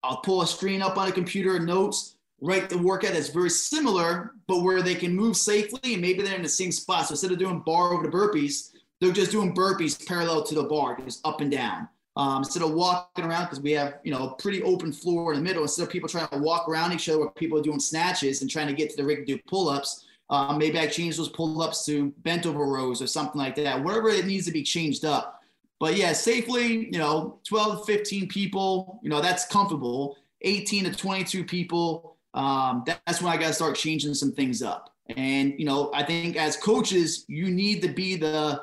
I'll 0.03 0.17
pull 0.17 0.41
a 0.41 0.47
screen 0.47 0.81
up 0.81 0.97
on 0.97 1.07
a 1.07 1.11
computer, 1.11 1.59
notes, 1.59 2.17
write 2.41 2.69
the 2.69 2.77
workout 2.77 3.13
that's 3.13 3.29
very 3.29 3.49
similar, 3.49 4.33
but 4.47 4.61
where 4.61 4.81
they 4.81 4.95
can 4.95 5.15
move 5.15 5.35
safely 5.35 5.93
and 5.93 6.01
maybe 6.01 6.21
they're 6.21 6.35
in 6.35 6.43
the 6.43 6.49
same 6.49 6.71
spot. 6.71 7.07
So 7.07 7.13
instead 7.13 7.31
of 7.31 7.39
doing 7.39 7.63
bar 7.65 7.93
over 7.93 8.03
the 8.03 8.15
burpees, 8.15 8.71
they're 9.01 9.11
just 9.11 9.31
doing 9.31 9.55
burpees 9.55 10.05
parallel 10.05 10.43
to 10.43 10.55
the 10.55 10.63
bar, 10.63 10.99
just 11.03 11.25
up 11.25 11.41
and 11.41 11.51
down 11.51 11.89
um, 12.17 12.37
instead 12.37 12.63
of 12.63 12.73
walking 12.73 13.25
around 13.25 13.45
because 13.45 13.59
we 13.59 13.71
have 13.71 13.99
you 14.03 14.11
know 14.11 14.29
a 14.29 14.41
pretty 14.41 14.63
open 14.63 14.91
floor 14.91 15.33
in 15.33 15.39
the 15.39 15.43
middle 15.43 15.63
instead 15.63 15.83
of 15.83 15.89
people 15.89 16.07
trying 16.07 16.27
to 16.27 16.37
walk 16.37 16.67
around 16.69 16.93
each 16.93 17.09
other 17.09 17.19
where 17.19 17.29
people 17.31 17.57
are 17.57 17.63
doing 17.63 17.79
snatches 17.79 18.41
and 18.41 18.49
trying 18.49 18.67
to 18.67 18.73
get 18.73 18.89
to 18.89 18.95
the 18.95 19.03
rig 19.03 19.25
to 19.25 19.35
do 19.35 19.41
pull-ups 19.47 20.05
um, 20.29 20.57
maybe 20.57 20.79
i 20.79 20.87
change 20.87 21.17
those 21.17 21.29
pull-ups 21.29 21.85
to 21.85 22.11
bent 22.23 22.45
over 22.45 22.65
rows 22.65 23.01
or 23.01 23.07
something 23.07 23.39
like 23.39 23.55
that 23.55 23.81
whatever 23.83 24.09
it 24.09 24.25
needs 24.25 24.45
to 24.45 24.51
be 24.51 24.63
changed 24.63 25.05
up. 25.05 25.41
But 25.79 25.97
yeah 25.97 26.13
safely 26.13 26.85
you 26.91 26.99
know 26.99 27.39
12 27.47 27.85
to 27.85 27.93
15 27.93 28.27
people 28.27 28.99
you 29.03 29.09
know 29.09 29.21
that's 29.21 29.45
comfortable. 29.45 30.17
18 30.41 30.85
to 30.85 30.91
22 30.93 31.43
people 31.43 32.17
um, 32.33 32.83
that's 32.85 33.21
when 33.21 33.31
i 33.31 33.37
got 33.37 33.47
to 33.47 33.53
start 33.53 33.75
changing 33.75 34.13
some 34.13 34.31
things 34.31 34.61
up. 34.61 34.93
And 35.15 35.53
you 35.59 35.65
know 35.65 35.91
i 35.93 36.01
think 36.03 36.37
as 36.37 36.55
coaches 36.55 37.25
you 37.27 37.49
need 37.49 37.81
to 37.81 37.89
be 37.89 38.15
the 38.15 38.61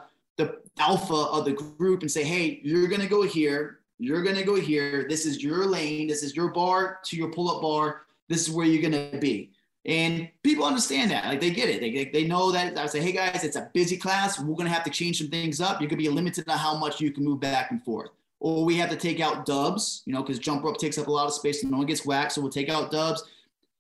alpha 0.79 1.15
of 1.15 1.45
the 1.45 1.53
group 1.53 2.03
and 2.03 2.11
say, 2.11 2.25
hey, 2.25 2.61
you're 2.63 2.89
going 2.89 3.01
to 3.01 3.09
go 3.09 3.23
here. 3.23 3.81
You're 3.99 4.23
going 4.23 4.37
to 4.37 4.45
go 4.45 4.57
here. 4.57 5.07
This 5.09 5.27
is 5.27 5.43
your 5.43 5.67
lane. 5.67 6.09
This 6.09 6.23
is 6.23 6.35
your 6.35 6.49
bar 6.49 6.99
to 7.05 7.17
your 7.17 7.31
pull 7.31 7.51
up 7.51 7.63
bar. 7.63 8.03
This 8.29 8.47
is 8.47 8.51
where 8.51 8.67
you're 8.67 8.83
going 8.83 9.13
to 9.13 9.19
be. 9.19 9.53
And 9.85 10.29
people 10.43 10.65
understand 10.65 11.11
that. 11.11 11.25
Like 11.25 11.41
they 11.41 11.51
get 11.51 11.69
it. 11.69 11.81
They, 11.81 12.05
they 12.07 12.27
know 12.27 12.53
that. 12.53 12.79
I 12.79 12.87
say, 12.87 13.01
hey 13.01 13.13
guys, 13.13 13.45
it's 13.45 13.57
a 13.57 13.71
busy 13.73 13.97
class. 13.97 14.39
We're 14.39 14.55
going 14.55 14.69
to 14.69 14.73
have 14.73 14.85
to 14.85 14.91
change 14.91 15.19
some 15.19 15.29
things 15.29 15.61
up. 15.61 15.81
You're 15.81 15.89
going 15.89 15.99
to 15.99 16.05
be 16.05 16.09
limited 16.09 16.49
on 16.49 16.59
how 16.59 16.77
much 16.77 17.01
you 17.01 17.11
can 17.11 17.25
move 17.25 17.41
back 17.41 17.71
and 17.71 17.83
forth. 17.83 18.11
Or 18.41 18.65
we 18.65 18.77
have 18.77 18.91
to 18.91 18.97
take 18.97 19.21
out 19.21 19.47
dubs, 19.47 20.03
you 20.05 20.13
know, 20.13 20.23
because 20.23 20.39
jump 20.39 20.65
rope 20.65 20.79
takes 20.79 20.99
up 20.99 21.07
a 21.07 21.11
lot 21.11 21.27
of 21.27 21.35
space 21.35 21.63
and 21.63 21.71
no 21.71 21.79
one 21.79 21.87
gets 21.87 22.05
whacked. 22.05 22.33
So 22.33 22.41
we'll 22.41 22.51
take 22.51 22.69
out 22.69 22.91
dubs, 22.91 23.23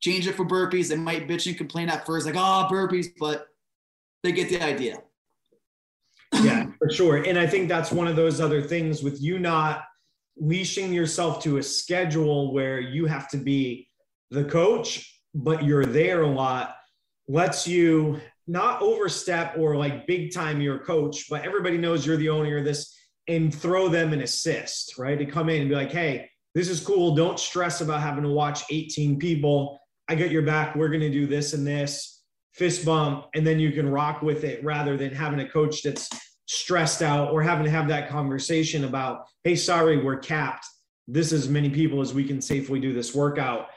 change 0.00 0.28
it 0.28 0.34
for 0.34 0.44
burpees. 0.44 0.88
They 0.88 0.96
might 0.96 1.26
bitch 1.26 1.46
and 1.48 1.56
complain 1.56 1.88
at 1.88 2.06
first, 2.06 2.26
like, 2.26 2.36
oh, 2.36 2.68
burpees, 2.70 3.06
but 3.18 3.48
they 4.22 4.30
get 4.30 4.48
the 4.48 4.62
idea 4.62 5.02
yeah, 6.40 6.66
for 6.78 6.90
sure. 6.90 7.16
And 7.16 7.38
I 7.38 7.46
think 7.46 7.68
that's 7.68 7.92
one 7.92 8.06
of 8.06 8.16
those 8.16 8.40
other 8.40 8.62
things 8.62 9.02
with 9.02 9.20
you 9.20 9.38
not 9.38 9.84
leashing 10.36 10.92
yourself 10.92 11.42
to 11.42 11.58
a 11.58 11.62
schedule 11.62 12.52
where 12.52 12.80
you 12.80 13.06
have 13.06 13.28
to 13.30 13.36
be 13.36 13.88
the 14.30 14.44
coach, 14.44 15.20
but 15.34 15.64
you're 15.64 15.84
there 15.84 16.22
a 16.22 16.26
lot, 16.28 16.76
lets 17.28 17.66
you 17.66 18.20
not 18.46 18.82
overstep 18.82 19.56
or 19.58 19.76
like 19.76 20.06
big 20.06 20.32
time 20.32 20.60
your 20.60 20.78
coach, 20.78 21.26
but 21.28 21.44
everybody 21.44 21.78
knows 21.78 22.06
you're 22.06 22.16
the 22.16 22.28
owner 22.28 22.58
of 22.58 22.64
this 22.64 22.96
and 23.28 23.54
throw 23.54 23.88
them 23.88 24.12
an 24.12 24.22
assist, 24.22 24.98
right? 24.98 25.18
To 25.18 25.26
come 25.26 25.48
in 25.48 25.60
and 25.60 25.68
be 25.68 25.76
like, 25.76 25.92
hey, 25.92 26.28
this 26.54 26.68
is 26.68 26.80
cool. 26.80 27.14
Don't 27.14 27.38
stress 27.38 27.80
about 27.80 28.00
having 28.00 28.24
to 28.24 28.30
watch 28.30 28.64
18 28.70 29.18
people. 29.18 29.78
I 30.08 30.14
got 30.14 30.30
your 30.30 30.42
back. 30.42 30.74
We're 30.74 30.88
going 30.88 31.00
to 31.00 31.10
do 31.10 31.26
this 31.26 31.52
and 31.52 31.66
this 31.66 32.21
fist 32.52 32.84
bump, 32.84 33.26
and 33.34 33.46
then 33.46 33.58
you 33.58 33.72
can 33.72 33.88
rock 33.88 34.22
with 34.22 34.44
it 34.44 34.62
rather 34.64 34.96
than 34.96 35.12
having 35.12 35.40
a 35.40 35.48
coach 35.48 35.82
that's 35.82 36.08
stressed 36.46 37.02
out 37.02 37.30
or 37.32 37.42
having 37.42 37.64
to 37.64 37.70
have 37.70 37.88
that 37.88 38.08
conversation 38.08 38.84
about, 38.84 39.26
hey, 39.44 39.56
sorry, 39.56 40.02
we're 40.02 40.18
capped. 40.18 40.66
This 41.08 41.32
is 41.32 41.48
many 41.48 41.70
people 41.70 42.00
as 42.00 42.14
we 42.14 42.24
can 42.24 42.40
safely 42.40 42.78
do 42.78 42.92
this 42.92 43.14
workout. 43.14 43.68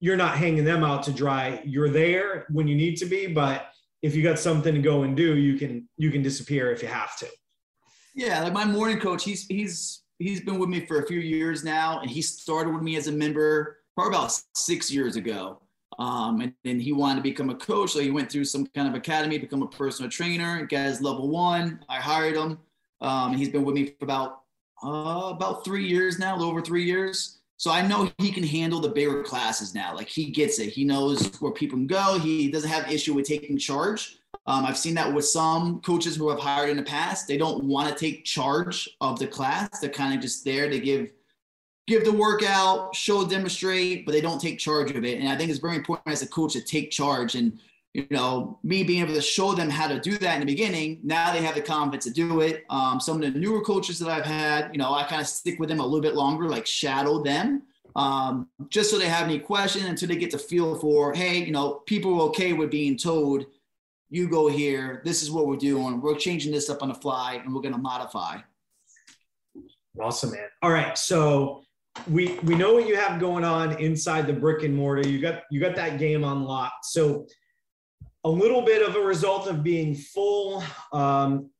You're 0.00 0.16
not 0.16 0.36
hanging 0.36 0.64
them 0.64 0.84
out 0.84 1.02
to 1.04 1.12
dry. 1.12 1.62
You're 1.64 1.88
there 1.88 2.46
when 2.50 2.66
you 2.66 2.74
need 2.74 2.96
to 2.96 3.06
be, 3.06 3.26
but 3.26 3.68
if 4.02 4.14
you 4.14 4.22
got 4.22 4.38
something 4.38 4.74
to 4.74 4.82
go 4.82 5.04
and 5.04 5.16
do, 5.16 5.36
you 5.36 5.56
can 5.56 5.88
you 5.96 6.10
can 6.10 6.22
disappear 6.22 6.70
if 6.72 6.82
you 6.82 6.88
have 6.88 7.16
to. 7.18 7.26
Yeah, 8.14 8.42
like 8.42 8.52
my 8.52 8.64
morning 8.64 9.00
coach, 9.00 9.24
he's 9.24 9.46
he's 9.46 10.02
he's 10.18 10.42
been 10.42 10.58
with 10.58 10.68
me 10.68 10.84
for 10.84 11.00
a 11.00 11.06
few 11.06 11.20
years 11.20 11.64
now, 11.64 12.00
and 12.00 12.10
he 12.10 12.20
started 12.20 12.74
with 12.74 12.82
me 12.82 12.96
as 12.96 13.06
a 13.06 13.12
member 13.12 13.78
probably 13.94 14.16
about 14.16 14.38
six 14.54 14.90
years 14.92 15.16
ago. 15.16 15.62
Um, 15.98 16.40
and 16.40 16.52
then 16.64 16.80
he 16.80 16.92
wanted 16.92 17.16
to 17.16 17.22
become 17.22 17.50
a 17.50 17.54
coach. 17.54 17.92
So 17.92 18.00
he 18.00 18.10
went 18.10 18.30
through 18.30 18.44
some 18.44 18.66
kind 18.66 18.88
of 18.88 18.94
academy, 18.94 19.38
become 19.38 19.62
a 19.62 19.68
personal 19.68 20.10
trainer, 20.10 20.66
got 20.66 20.86
his 20.86 21.00
level 21.00 21.28
one. 21.28 21.84
I 21.88 21.96
hired 21.96 22.36
him. 22.36 22.58
Um, 23.00 23.30
and 23.30 23.38
he's 23.38 23.50
been 23.50 23.64
with 23.64 23.74
me 23.74 23.86
for 23.86 24.04
about 24.04 24.40
uh, 24.82 25.30
about 25.30 25.64
three 25.64 25.86
years 25.86 26.18
now, 26.18 26.38
over 26.40 26.60
three 26.60 26.84
years. 26.84 27.40
So 27.56 27.70
I 27.70 27.86
know 27.86 28.10
he 28.18 28.32
can 28.32 28.42
handle 28.42 28.80
the 28.80 28.88
bigger 28.88 29.22
classes 29.22 29.74
now. 29.74 29.94
Like 29.94 30.08
he 30.08 30.30
gets 30.30 30.58
it. 30.58 30.70
He 30.70 30.84
knows 30.84 31.34
where 31.40 31.52
people 31.52 31.78
can 31.78 31.86
go. 31.86 32.18
He 32.18 32.50
doesn't 32.50 32.68
have 32.68 32.90
issue 32.90 33.14
with 33.14 33.26
taking 33.26 33.56
charge. 33.56 34.18
Um, 34.46 34.66
I've 34.66 34.76
seen 34.76 34.94
that 34.94 35.12
with 35.12 35.24
some 35.24 35.80
coaches 35.80 36.16
who 36.16 36.28
have 36.28 36.38
hired 36.38 36.68
in 36.68 36.76
the 36.76 36.82
past. 36.82 37.26
They 37.26 37.38
don't 37.38 37.64
want 37.64 37.88
to 37.88 37.94
take 37.94 38.24
charge 38.24 38.88
of 39.00 39.18
the 39.18 39.26
class. 39.26 39.80
They're 39.80 39.88
kind 39.88 40.14
of 40.14 40.20
just 40.20 40.44
there 40.44 40.68
to 40.68 40.78
give 40.78 41.12
give 41.86 42.04
the 42.04 42.12
workout, 42.12 42.94
show, 42.94 43.26
demonstrate, 43.26 44.06
but 44.06 44.12
they 44.12 44.20
don't 44.20 44.40
take 44.40 44.58
charge 44.58 44.90
of 44.90 45.04
it. 45.04 45.18
And 45.18 45.28
I 45.28 45.36
think 45.36 45.50
it's 45.50 45.58
very 45.58 45.76
important 45.76 46.12
as 46.12 46.22
a 46.22 46.28
coach 46.28 46.54
to 46.54 46.60
take 46.62 46.90
charge. 46.90 47.34
And 47.34 47.58
you 47.94 48.06
know, 48.10 48.58
me 48.64 48.82
being 48.82 49.02
able 49.02 49.14
to 49.14 49.22
show 49.22 49.54
them 49.54 49.70
how 49.70 49.86
to 49.86 50.00
do 50.00 50.18
that 50.18 50.34
in 50.34 50.40
the 50.40 50.46
beginning, 50.46 50.98
now 51.04 51.32
they 51.32 51.40
have 51.40 51.54
the 51.54 51.60
confidence 51.60 52.04
to 52.04 52.10
do 52.10 52.40
it. 52.40 52.64
Um, 52.68 52.98
some 52.98 53.22
of 53.22 53.32
the 53.32 53.38
newer 53.38 53.62
coaches 53.62 54.00
that 54.00 54.08
I've 54.08 54.24
had, 54.24 54.70
you 54.72 54.78
know, 54.78 54.92
I 54.92 55.04
kind 55.04 55.22
of 55.22 55.28
stick 55.28 55.60
with 55.60 55.68
them 55.68 55.78
a 55.78 55.84
little 55.84 56.00
bit 56.00 56.16
longer, 56.16 56.48
like 56.48 56.66
shadow 56.66 57.22
them, 57.22 57.62
um, 57.94 58.48
just 58.68 58.90
so 58.90 58.98
they 58.98 59.06
have 59.06 59.28
any 59.28 59.38
question 59.38 59.86
until 59.86 60.08
they 60.08 60.16
get 60.16 60.32
the 60.32 60.38
feel 60.38 60.74
for, 60.74 61.14
hey, 61.14 61.44
you 61.44 61.52
know, 61.52 61.82
people 61.86 62.14
are 62.20 62.22
okay 62.22 62.52
with 62.52 62.70
being 62.70 62.96
told, 62.96 63.46
you 64.10 64.28
go 64.28 64.48
here, 64.48 65.00
this 65.04 65.22
is 65.22 65.30
what 65.30 65.46
we're 65.46 65.56
doing, 65.56 66.00
we're 66.00 66.16
changing 66.16 66.50
this 66.50 66.68
up 66.68 66.82
on 66.82 66.88
the 66.88 66.94
fly, 66.94 67.40
and 67.44 67.54
we're 67.54 67.62
going 67.62 67.74
to 67.74 67.80
modify. 67.80 68.38
Awesome, 70.00 70.32
man. 70.32 70.48
All 70.62 70.72
right, 70.72 70.98
so 70.98 71.63
we 72.08 72.38
we 72.40 72.54
know 72.54 72.74
what 72.74 72.86
you 72.86 72.96
have 72.96 73.20
going 73.20 73.44
on 73.44 73.78
inside 73.78 74.26
the 74.26 74.32
brick 74.32 74.62
and 74.62 74.74
mortar. 74.74 75.08
You 75.08 75.20
got 75.20 75.42
you 75.50 75.60
got 75.60 75.76
that 75.76 75.98
game 75.98 76.24
unlocked. 76.24 76.86
So 76.86 77.26
a 78.24 78.30
little 78.30 78.62
bit 78.62 78.86
of 78.86 78.96
a 78.96 79.00
result 79.00 79.48
of 79.48 79.62
being 79.62 79.94
full, 79.94 80.62
um, 80.92 81.50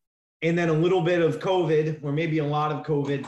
and 0.43 0.57
then 0.59 0.70
a 0.70 0.72
little 0.72 1.03
bit 1.03 1.20
of 1.20 1.39
COVID, 1.39 2.03
or 2.03 2.12
maybe 2.12 2.39
a 2.39 2.45
lot 2.45 2.72
of 2.72 2.85
COVID, 2.85 3.26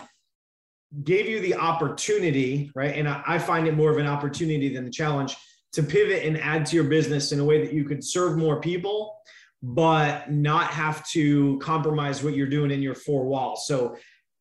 gave 1.05 1.29
you 1.29 1.41
the 1.41 1.55
opportunity, 1.55 2.71
right? 2.75 2.95
And 2.95 3.09
I, 3.09 3.23
I 3.27 3.39
find 3.39 3.67
it 3.67 3.75
more 3.75 3.91
of 3.91 3.99
an 3.99 4.07
opportunity 4.07 4.75
than 4.75 4.87
a 4.87 4.91
challenge 4.91 5.37
to 5.73 5.83
pivot 5.83 6.25
and 6.25 6.41
add 6.41 6.65
to 6.67 6.77
your 6.77 6.85
business 6.85 7.33
in 7.33 7.41
a 7.41 7.45
way 7.45 7.63
that 7.63 7.75
you 7.75 7.85
could 7.85 8.03
serve 8.03 8.39
more 8.39 8.61
people, 8.61 9.15
but 9.63 10.31
not 10.31 10.69
have 10.69 11.07
to 11.09 11.59
compromise 11.59 12.23
what 12.23 12.35
you're 12.35 12.47
doing 12.47 12.71
in 12.71 12.81
your 12.81 12.95
four 12.95 13.27
walls. 13.27 13.67
So 13.67 13.97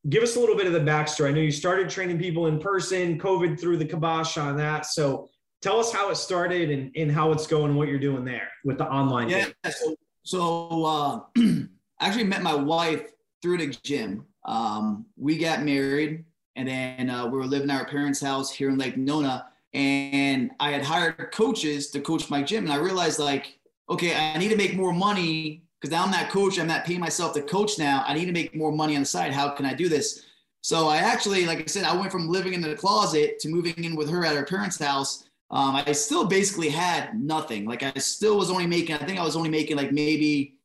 give 0.08 0.22
us 0.22 0.36
a 0.36 0.40
little 0.40 0.56
bit 0.56 0.66
of 0.66 0.72
the 0.72 0.80
backstory. 0.80 1.28
I 1.28 1.32
know 1.32 1.40
you 1.40 1.50
started 1.50 1.88
training 1.88 2.18
people 2.18 2.46
in 2.46 2.58
person, 2.58 3.18
COVID 3.18 3.58
threw 3.60 3.76
the 3.76 3.84
kibosh 3.84 4.38
on 4.38 4.56
that. 4.56 4.86
So 4.86 5.28
tell 5.62 5.78
us 5.80 5.92
how 5.92 6.10
it 6.10 6.16
started 6.16 6.70
and, 6.70 6.92
and 6.96 7.10
how 7.10 7.32
it's 7.32 7.46
going, 7.46 7.74
what 7.74 7.88
you're 7.88 7.98
doing 7.98 8.24
there 8.24 8.48
with 8.64 8.78
the 8.78 8.86
online. 8.86 9.28
Yeah. 9.28 9.46
So, 9.70 9.96
so 10.22 10.84
uh, 10.84 11.20
I 11.36 11.66
actually 12.00 12.24
met 12.24 12.42
my 12.42 12.54
wife 12.54 13.10
through 13.42 13.58
the 13.58 13.76
gym. 13.82 14.26
Um, 14.44 15.06
we 15.16 15.38
got 15.38 15.62
married 15.62 16.24
and 16.56 16.68
then 16.68 17.10
uh, 17.10 17.26
we 17.26 17.38
were 17.38 17.46
living 17.46 17.70
at 17.70 17.80
our 17.80 17.86
parents' 17.86 18.20
house 18.20 18.50
here 18.50 18.70
in 18.70 18.78
Lake 18.78 18.96
Nona. 18.96 19.46
And 19.74 20.50
I 20.58 20.70
had 20.70 20.82
hired 20.82 21.30
coaches 21.32 21.90
to 21.90 22.00
coach 22.00 22.30
my 22.30 22.42
gym. 22.42 22.64
And 22.64 22.72
I 22.72 22.76
realized, 22.76 23.18
like, 23.18 23.58
okay, 23.90 24.14
I 24.14 24.38
need 24.38 24.48
to 24.48 24.56
make 24.56 24.74
more 24.74 24.92
money 24.92 25.65
because 25.86 25.96
now 25.96 26.04
I'm 26.04 26.10
not 26.10 26.30
coach. 26.30 26.58
I'm 26.58 26.66
not 26.66 26.84
paying 26.84 27.00
myself 27.00 27.34
to 27.34 27.42
coach 27.42 27.78
now. 27.78 28.04
I 28.06 28.14
need 28.14 28.26
to 28.26 28.32
make 28.32 28.54
more 28.54 28.72
money 28.72 28.96
on 28.96 29.02
the 29.02 29.06
side. 29.06 29.32
How 29.32 29.50
can 29.50 29.64
I 29.64 29.74
do 29.74 29.88
this? 29.88 30.24
So 30.62 30.88
I 30.88 30.96
actually, 30.96 31.46
like 31.46 31.60
I 31.60 31.66
said, 31.66 31.84
I 31.84 31.94
went 31.94 32.10
from 32.10 32.28
living 32.28 32.54
in 32.54 32.60
the 32.60 32.74
closet 32.74 33.38
to 33.40 33.48
moving 33.48 33.84
in 33.84 33.94
with 33.94 34.10
her 34.10 34.24
at 34.24 34.34
her 34.34 34.44
parents' 34.44 34.78
house. 34.80 35.28
Um, 35.50 35.76
I 35.76 35.92
still 35.92 36.26
basically 36.26 36.68
had 36.68 37.14
nothing. 37.14 37.66
Like 37.66 37.84
I 37.84 37.92
still 37.98 38.36
was 38.36 38.50
only 38.50 38.66
making, 38.66 38.96
I 38.96 39.06
think 39.06 39.20
I 39.20 39.24
was 39.24 39.36
only 39.36 39.48
making 39.48 39.76
like 39.76 39.92
maybe 39.92 40.56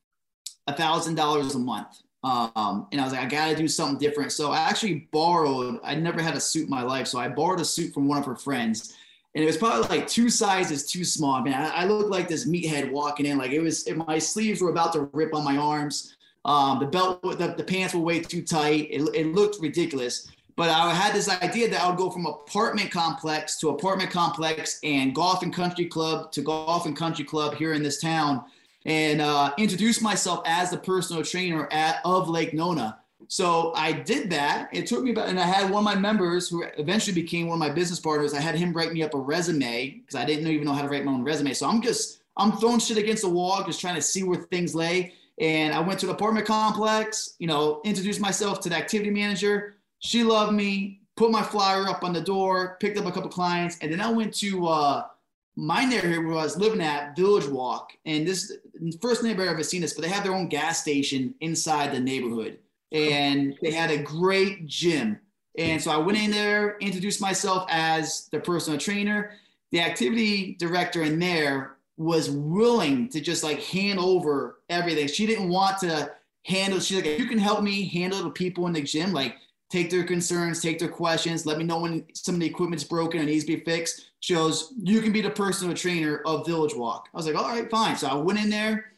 a 0.66 0.74
thousand 0.74 1.16
dollars 1.16 1.54
a 1.54 1.60
month. 1.60 2.02
Um, 2.24 2.88
and 2.92 3.00
I 3.00 3.04
was 3.04 3.14
like, 3.14 3.22
I 3.22 3.26
got 3.26 3.50
to 3.50 3.56
do 3.56 3.68
something 3.68 4.00
different. 4.00 4.32
So 4.32 4.52
I 4.52 4.60
actually 4.62 5.08
borrowed, 5.12 5.80
I 5.84 5.94
never 5.94 6.20
had 6.22 6.36
a 6.36 6.40
suit 6.40 6.64
in 6.64 6.70
my 6.70 6.82
life. 6.82 7.08
So 7.08 7.20
I 7.20 7.30
borrowed 7.30 7.60
a 7.60 7.66
suit 7.66 7.94
from 7.94 8.08
one 8.08 8.18
of 8.18 8.26
her 8.26 8.36
friends. 8.36 8.96
And 9.34 9.44
it 9.44 9.48
was 9.48 9.58
probably 9.58 9.88
like 9.88 10.08
two 10.08 10.30
sizes 10.30 10.90
too 10.92 11.06
small. 11.06 11.36
I 11.36 11.42
mean, 11.42 11.54
I, 11.54 11.70
I 11.70 11.86
looked 11.86 12.10
like 12.10 12.28
this 12.28 12.48
meathead 12.48 12.92
walking 12.92 13.26
in. 13.26 13.38
Like 13.38 13.52
it 13.52 13.62
was, 13.62 13.88
my 14.08 14.20
sleeves 14.20 14.62
were 14.62 14.70
about 14.70 14.94
to 14.94 15.10
rip 15.14 15.34
on 15.34 15.44
my 15.44 15.58
arms. 15.58 16.18
Um, 16.44 16.80
the 16.80 16.88
belt, 16.88 17.22
the, 17.22 17.54
the 17.56 17.64
pants 17.64 17.94
were 17.94 18.02
way 18.02 18.20
too 18.20 18.42
tight. 18.42 18.88
It, 18.92 19.02
it 19.16 19.28
looked 19.28 19.62
ridiculous. 19.62 20.28
But 20.58 20.70
I 20.70 20.94
had 20.94 21.14
this 21.14 21.30
idea 21.30 21.70
that 21.70 21.82
I 21.82 21.88
would 21.90 21.98
go 21.98 22.10
from 22.10 22.26
apartment 22.26 22.92
complex 22.92 23.58
to 23.60 23.70
apartment 23.70 24.12
complex 24.12 24.80
and 24.84 25.16
golf 25.16 25.44
and 25.44 25.54
country 25.54 25.86
club 25.86 26.32
to 26.34 26.42
golf 26.42 26.86
and 26.86 26.96
country 26.96 27.24
club 27.24 27.56
here 27.56 27.74
in 27.74 27.82
this 27.82 28.02
town 28.02 28.44
and 28.86 29.22
uh, 29.22 29.52
introduce 29.58 30.02
myself 30.02 30.42
as 30.46 30.72
the 30.72 30.78
personal 30.78 31.24
trainer 31.24 31.68
at, 31.72 32.02
of 32.04 32.28
Lake 32.28 32.54
Nona. 32.54 33.00
So 33.32 33.72
I 33.76 33.94
did 33.94 34.30
that. 34.32 34.68
It 34.74 34.88
took 34.88 35.06
me 35.06 35.12
about, 35.12 35.30
and 35.30 35.40
I 35.40 35.46
had 35.46 35.72
one 35.72 35.80
of 35.80 35.86
my 35.86 35.96
members 35.96 36.50
who 36.50 36.66
eventually 36.78 37.16
became 37.16 37.48
one 37.48 37.56
of 37.56 37.66
my 37.66 37.74
business 37.74 37.98
partners. 37.98 38.34
I 38.34 38.42
had 38.42 38.56
him 38.56 38.74
write 38.74 38.92
me 38.92 39.04
up 39.04 39.14
a 39.14 39.18
resume 39.18 39.92
because 39.92 40.16
I 40.16 40.26
didn't 40.26 40.46
even 40.48 40.66
know 40.66 40.74
how 40.74 40.82
to 40.82 40.90
write 40.90 41.06
my 41.06 41.14
own 41.14 41.24
resume. 41.24 41.54
So 41.54 41.66
I'm 41.66 41.82
just, 41.82 42.24
I'm 42.36 42.52
throwing 42.58 42.80
shit 42.80 42.98
against 42.98 43.24
the 43.24 43.30
wall, 43.30 43.64
just 43.64 43.80
trying 43.80 43.96
to 43.96 44.02
see 44.02 44.24
where 44.24 44.42
things 44.42 44.76
lay. 44.76 45.14
And 45.40 45.74
I 45.74 45.80
went 45.80 45.98
to 46.02 46.08
the 46.08 46.12
apartment 46.12 46.46
complex, 46.46 47.36
you 47.40 47.48
know, 47.48 47.80
introduced 47.86 48.20
myself 48.20 48.60
to 48.62 48.70
the 48.70 48.76
activity 48.76 49.12
manager. 49.12 49.78
She 50.00 50.26
loved 50.26 50.52
me, 50.52 51.00
put 51.16 51.32
my 51.32 51.42
flyer 51.42 51.88
up 51.88 52.04
on 52.04 52.12
the 52.12 52.20
door, 52.20 52.76
picked 52.82 52.98
up 52.98 53.06
a 53.06 53.14
couple 53.14 53.30
clients, 53.30 53.78
and 53.82 53.90
then 53.90 54.02
I 54.02 54.12
went 54.12 54.34
to 54.40 54.68
uh, 54.68 55.04
my 55.56 55.86
neighborhood 55.86 56.26
where 56.26 56.38
I 56.38 56.44
was 56.44 56.58
living 56.58 56.82
at, 56.82 57.16
Village 57.16 57.48
Walk, 57.48 57.94
and 58.06 58.28
this 58.28 58.58
first 59.02 59.24
neighborhood 59.24 59.48
I've 59.48 59.54
ever 59.54 59.64
seen 59.64 59.80
this, 59.80 59.94
but 59.94 60.02
they 60.02 60.10
have 60.10 60.26
their 60.26 60.36
own 60.36 60.50
gas 60.50 60.82
station 60.82 61.34
inside 61.40 61.94
the 61.94 62.00
neighborhood, 62.02 62.60
and 62.92 63.58
they 63.62 63.72
had 63.72 63.92
a 63.92 63.98
great 63.98 64.68
gym. 64.68 65.20
And 65.58 65.82
so 65.82 65.92
I 65.92 65.98
went 65.98 66.18
in 66.18 66.32
there, 66.32 66.78
introduced 66.80 67.22
myself 67.22 67.66
as 67.70 68.28
the 68.32 68.40
personal 68.40 68.80
trainer. 68.80 69.32
The 69.72 69.82
activity 69.82 70.56
director 70.60 71.04
in 71.04 71.20
there 71.20 71.78
was 71.98 72.30
willing 72.30 73.10
to 73.10 73.22
just 73.22 73.44
like 73.44 73.62
hand 73.62 74.00
over 74.00 74.60
everything. 74.70 75.08
She 75.08 75.26
didn't 75.26 75.50
want 75.50 75.78
to 75.80 76.12
handle. 76.46 76.80
She's 76.80 76.98
like, 76.98 77.20
you 77.20 77.28
can 77.28 77.38
help 77.38 77.62
me 77.62 77.88
handle 77.88 78.24
the 78.24 78.30
people 78.30 78.68
in 78.68 78.74
the 78.74 78.82
gym, 78.82 79.14
like 79.14 79.36
take 79.70 79.90
their 79.90 80.04
concerns, 80.04 80.62
take 80.62 80.80
their 80.80 80.90
questions, 80.90 81.46
let 81.46 81.58
me 81.58 81.64
know 81.64 81.80
when 81.80 82.06
some 82.14 82.36
of 82.36 82.42
the 82.42 82.48
equipment's 82.48 82.84
broken 82.84 83.20
and 83.20 83.30
needs 83.30 83.46
to 83.46 83.56
be 83.56 83.64
fixed 83.64 84.12
shows 84.20 84.74
you 84.82 85.02
can 85.02 85.12
be 85.12 85.22
the 85.22 85.30
personal 85.30 85.74
trainer 85.74 86.18
of 86.26 86.46
Village 86.46 86.76
Walk. 86.76 87.08
I 87.14 87.18
was 87.18 87.26
like, 87.26 87.36
all 87.36 87.50
right, 87.50 87.70
fine. 87.70 87.96
So 87.96 88.08
I 88.08 88.16
went 88.16 88.40
in 88.40 88.50
there. 88.50 88.92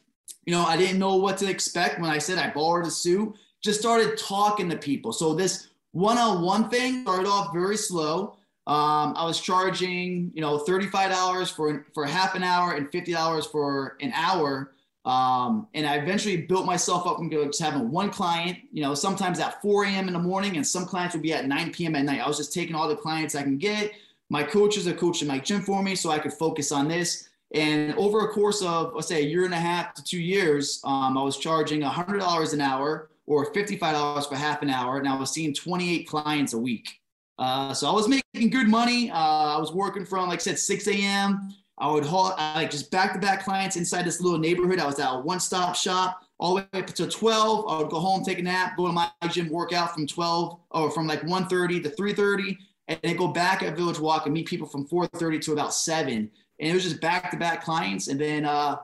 You 0.45 0.53
know, 0.53 0.63
I 0.65 0.75
didn't 0.75 0.99
know 0.99 1.15
what 1.15 1.37
to 1.37 1.49
expect 1.49 1.99
when 1.99 2.09
I 2.09 2.17
said 2.17 2.37
I 2.37 2.49
borrowed 2.49 2.85
a 2.85 2.91
suit. 2.91 3.33
Just 3.63 3.79
started 3.79 4.17
talking 4.17 4.69
to 4.69 4.77
people. 4.77 5.13
So 5.13 5.33
this 5.33 5.69
one-on-one 5.91 6.69
thing 6.69 7.03
started 7.03 7.27
off 7.27 7.53
very 7.53 7.77
slow. 7.77 8.37
Um, 8.65 9.13
I 9.17 9.25
was 9.25 9.39
charging, 9.41 10.31
you 10.33 10.41
know, 10.41 10.59
thirty-five 10.59 11.11
dollars 11.11 11.49
for 11.49 11.85
for 11.93 12.05
half 12.05 12.35
an 12.35 12.43
hour 12.43 12.73
and 12.73 12.89
fifty 12.91 13.11
dollars 13.11 13.45
for 13.45 13.97
an 14.01 14.11
hour. 14.15 14.71
Um, 15.05 15.67
and 15.73 15.85
I 15.85 15.97
eventually 15.97 16.37
built 16.37 16.65
myself 16.65 17.05
up 17.05 17.17
from 17.17 17.29
just 17.29 17.61
having 17.61 17.91
one 17.91 18.09
client, 18.09 18.57
you 18.71 18.81
know, 18.81 18.95
sometimes 18.95 19.37
at 19.37 19.61
4 19.61 19.83
a.m. 19.83 20.07
in 20.07 20.13
the 20.13 20.19
morning, 20.19 20.55
and 20.55 20.65
some 20.65 20.85
clients 20.85 21.13
would 21.13 21.21
be 21.21 21.33
at 21.33 21.45
9 21.45 21.73
p.m. 21.73 21.95
at 21.95 22.05
night. 22.05 22.21
I 22.21 22.27
was 22.27 22.37
just 22.37 22.53
taking 22.53 22.73
all 22.73 22.87
the 22.87 22.95
clients 22.95 23.35
I 23.35 23.43
can 23.43 23.57
get, 23.57 23.91
my 24.29 24.43
coaches 24.43 24.87
are 24.87 24.93
coaching 24.93 25.27
my 25.27 25.37
gym 25.37 25.61
for 25.61 25.83
me 25.83 25.95
so 25.95 26.09
I 26.09 26.19
could 26.19 26.33
focus 26.33 26.71
on 26.71 26.87
this. 26.87 27.29
And 27.53 27.93
over 27.95 28.21
a 28.21 28.29
course 28.29 28.63
of, 28.63 28.93
let's 28.95 29.07
say, 29.07 29.21
a 29.21 29.27
year 29.27 29.45
and 29.45 29.53
a 29.53 29.59
half 29.59 29.93
to 29.93 30.03
two 30.03 30.19
years, 30.19 30.81
um, 30.83 31.17
I 31.17 31.21
was 31.21 31.37
charging 31.37 31.81
$100 31.81 32.53
an 32.53 32.61
hour 32.61 33.09
or 33.25 33.51
$55 33.51 34.27
for 34.27 34.35
half 34.35 34.61
an 34.61 34.69
hour. 34.69 34.97
And 34.97 35.07
I 35.07 35.15
was 35.15 35.31
seeing 35.31 35.53
28 35.53 36.07
clients 36.07 36.53
a 36.53 36.57
week. 36.57 36.99
Uh, 37.39 37.73
so 37.73 37.89
I 37.89 37.93
was 37.93 38.07
making 38.07 38.49
good 38.49 38.67
money. 38.67 39.09
Uh, 39.09 39.55
I 39.55 39.57
was 39.57 39.71
working 39.71 40.05
from, 40.05 40.29
like 40.29 40.39
I 40.39 40.43
said, 40.43 40.59
6 40.59 40.87
a.m. 40.87 41.53
I 41.79 41.91
would 41.91 42.05
haul 42.05 42.35
like 42.37 42.69
just 42.69 42.91
back 42.91 43.13
to 43.13 43.19
back 43.19 43.43
clients 43.43 43.75
inside 43.75 44.05
this 44.05 44.21
little 44.21 44.39
neighborhood. 44.39 44.79
I 44.79 44.85
was 44.85 44.99
at 44.99 45.11
a 45.11 45.19
one 45.19 45.39
stop 45.39 45.75
shop 45.75 46.21
all 46.37 46.55
the 46.55 46.67
way 46.73 46.79
up 46.79 46.87
to 46.87 47.07
12. 47.07 47.65
I 47.67 47.77
would 47.79 47.89
go 47.89 47.99
home, 47.99 48.23
take 48.23 48.39
a 48.39 48.43
nap, 48.43 48.77
go 48.77 48.85
to 48.85 48.93
my 48.93 49.09
gym, 49.29 49.49
work 49.49 49.73
out 49.73 49.93
from 49.93 50.05
12 50.05 50.59
or 50.71 50.91
from 50.91 51.07
like 51.07 51.21
1.30 51.21 51.83
to 51.83 51.89
3.30 51.89 52.57
and 52.87 52.99
then 53.01 53.15
go 53.15 53.27
back 53.27 53.63
at 53.63 53.75
Village 53.75 53.99
Walk 53.99 54.25
and 54.25 54.33
meet 54.33 54.47
people 54.47 54.67
from 54.67 54.87
4:30 54.87 55.41
to 55.41 55.53
about 55.53 55.73
seven. 55.73 56.29
And 56.59 56.69
it 56.69 56.73
was 56.73 56.83
just 56.83 57.01
back-to-back 57.01 57.63
clients. 57.63 58.07
And 58.07 58.19
then 58.19 58.45
uh, 58.45 58.77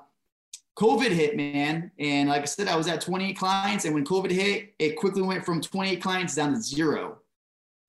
COVID 0.77 1.11
hit, 1.11 1.35
man. 1.35 1.91
And 1.99 2.29
like 2.29 2.41
I 2.41 2.45
said, 2.45 2.67
I 2.67 2.75
was 2.75 2.87
at 2.87 3.01
28 3.01 3.37
clients, 3.37 3.85
and 3.85 3.93
when 3.93 4.05
COVID 4.05 4.31
hit, 4.31 4.73
it 4.79 4.95
quickly 4.95 5.21
went 5.21 5.45
from 5.45 5.61
28 5.61 6.01
clients 6.01 6.35
down 6.35 6.53
to 6.53 6.61
zero. 6.61 7.19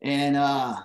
And 0.02 0.36
uh, 0.36 0.76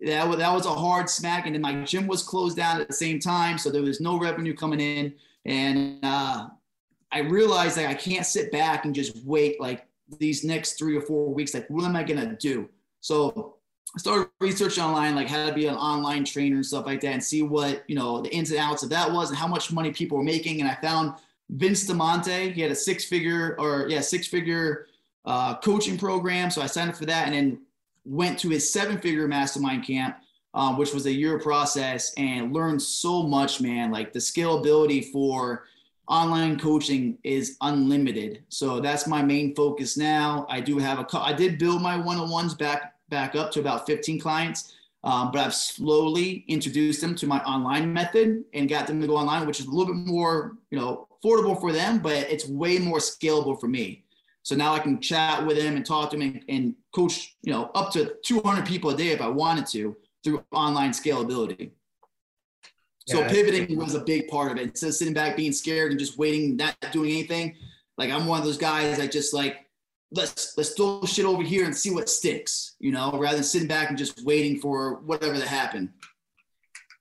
that 0.00 0.28
was, 0.28 0.38
that 0.38 0.52
was 0.52 0.66
a 0.66 0.74
hard 0.74 1.08
smack. 1.08 1.46
And 1.46 1.54
then 1.54 1.62
my 1.62 1.82
gym 1.84 2.06
was 2.06 2.22
closed 2.22 2.56
down 2.56 2.80
at 2.80 2.88
the 2.88 2.94
same 2.94 3.18
time, 3.18 3.58
so 3.58 3.70
there 3.70 3.82
was 3.82 4.00
no 4.00 4.18
revenue 4.18 4.54
coming 4.54 4.80
in. 4.80 5.14
And 5.46 5.98
uh, 6.02 6.48
I 7.12 7.20
realized 7.20 7.76
that 7.76 7.88
I 7.88 7.94
can't 7.94 8.26
sit 8.26 8.50
back 8.50 8.84
and 8.84 8.94
just 8.94 9.16
wait 9.24 9.60
like 9.60 9.86
these 10.18 10.44
next 10.44 10.78
three 10.78 10.96
or 10.96 11.00
four 11.00 11.32
weeks. 11.32 11.54
Like, 11.54 11.68
what 11.68 11.84
am 11.84 11.96
I 11.96 12.02
gonna 12.02 12.36
do? 12.36 12.68
So 13.00 13.56
I 13.94 13.98
started 13.98 14.28
researching 14.40 14.82
online, 14.82 15.14
like 15.14 15.28
how 15.28 15.46
to 15.46 15.54
be 15.54 15.66
an 15.66 15.76
online 15.76 16.24
trainer 16.24 16.56
and 16.56 16.66
stuff 16.66 16.86
like 16.86 17.00
that, 17.02 17.12
and 17.12 17.22
see 17.22 17.42
what 17.42 17.84
you 17.88 17.94
know 17.94 18.20
the 18.20 18.34
ins 18.34 18.50
and 18.50 18.58
outs 18.58 18.82
of 18.82 18.90
that 18.90 19.12
was 19.12 19.30
and 19.30 19.38
how 19.38 19.46
much 19.46 19.72
money 19.72 19.92
people 19.92 20.18
were 20.18 20.24
making. 20.24 20.60
And 20.60 20.68
I 20.68 20.74
found 20.74 21.14
Vince 21.50 21.86
Del 21.86 21.96
Monte. 21.96 22.50
He 22.52 22.60
had 22.60 22.70
a 22.70 22.76
six-figure 22.76 23.56
or 23.58 23.86
yeah, 23.88 24.00
six-figure 24.00 24.86
uh, 25.24 25.56
coaching 25.58 25.98
program. 25.98 26.50
So 26.50 26.62
I 26.62 26.66
signed 26.66 26.90
up 26.90 26.96
for 26.96 27.06
that, 27.06 27.26
and 27.26 27.34
then 27.34 27.60
went 28.04 28.38
to 28.40 28.50
his 28.50 28.72
seven-figure 28.72 29.26
mastermind 29.28 29.86
camp, 29.86 30.16
um, 30.52 30.76
which 30.76 30.92
was 30.92 31.06
a 31.06 31.12
year 31.12 31.38
process, 31.38 32.12
and 32.16 32.52
learned 32.52 32.82
so 32.82 33.22
much, 33.22 33.60
man. 33.60 33.90
Like 33.90 34.12
the 34.12 34.18
scalability 34.18 35.10
for 35.10 35.64
online 36.06 36.58
coaching 36.58 37.18
is 37.24 37.56
unlimited. 37.62 38.42
So 38.48 38.80
that's 38.80 39.06
my 39.06 39.22
main 39.22 39.54
focus 39.54 39.96
now. 39.96 40.46
I 40.50 40.60
do 40.60 40.78
have 40.78 40.98
a, 40.98 41.06
I 41.18 41.32
did 41.32 41.58
build 41.58 41.80
my 41.80 41.96
one-on-ones 41.96 42.54
back, 42.54 42.94
back 43.08 43.34
up 43.34 43.50
to 43.52 43.60
about 43.60 43.86
15 43.86 44.20
clients. 44.20 44.74
Um, 45.02 45.30
but 45.30 45.40
I've 45.40 45.54
slowly 45.54 46.46
introduced 46.48 47.02
them 47.02 47.14
to 47.16 47.26
my 47.26 47.38
online 47.44 47.92
method 47.92 48.42
and 48.54 48.68
got 48.68 48.86
them 48.86 49.02
to 49.02 49.06
go 49.06 49.16
online, 49.16 49.46
which 49.46 49.60
is 49.60 49.66
a 49.66 49.70
little 49.70 49.92
bit 49.92 50.06
more, 50.06 50.56
you 50.70 50.78
know, 50.78 51.08
affordable 51.24 51.60
for 51.60 51.72
them, 51.72 51.98
but 51.98 52.30
it's 52.30 52.46
way 52.46 52.78
more 52.78 52.98
scalable 52.98 53.58
for 53.58 53.68
me. 53.68 54.04
So 54.42 54.54
now 54.54 54.74
I 54.74 54.78
can 54.78 55.00
chat 55.00 55.44
with 55.46 55.56
them 55.56 55.76
and 55.76 55.86
talk 55.86 56.10
to 56.10 56.18
them 56.18 56.22
and, 56.22 56.44
and 56.48 56.74
coach, 56.94 57.36
you 57.42 57.52
know, 57.52 57.70
up 57.74 57.92
to 57.92 58.14
200 58.24 58.66
people 58.66 58.90
a 58.90 58.96
day 58.96 59.08
if 59.08 59.20
I 59.20 59.28
wanted 59.28 59.66
to 59.68 59.96
through 60.22 60.44
online 60.52 60.90
scalability. 60.90 61.70
So 63.06 63.20
Yeah. 63.20 63.28
pivoting 63.28 63.78
was 63.78 63.94
a 63.94 64.00
big 64.00 64.28
part 64.28 64.52
of 64.52 64.58
it. 64.58 64.62
Instead 64.62 64.88
of 64.88 64.94
sitting 64.94 65.14
back 65.14 65.36
being 65.36 65.52
scared 65.52 65.90
and 65.92 66.00
just 66.00 66.18
waiting, 66.18 66.56
not 66.56 66.76
doing 66.92 67.10
anything, 67.10 67.56
like 67.96 68.10
I'm 68.10 68.26
one 68.26 68.38
of 68.38 68.44
those 68.44 68.58
guys 68.58 68.98
that 68.98 69.12
just 69.12 69.32
like 69.32 69.66
let's 70.10 70.56
let's 70.56 70.70
throw 70.70 71.02
shit 71.04 71.24
over 71.24 71.42
here 71.42 71.64
and 71.64 71.76
see 71.76 71.90
what 71.90 72.08
sticks, 72.08 72.76
you 72.78 72.92
know, 72.92 73.18
rather 73.18 73.36
than 73.36 73.44
sitting 73.44 73.68
back 73.68 73.88
and 73.88 73.98
just 73.98 74.24
waiting 74.24 74.60
for 74.60 75.00
whatever 75.06 75.38
to 75.38 75.48
happen. 75.48 75.92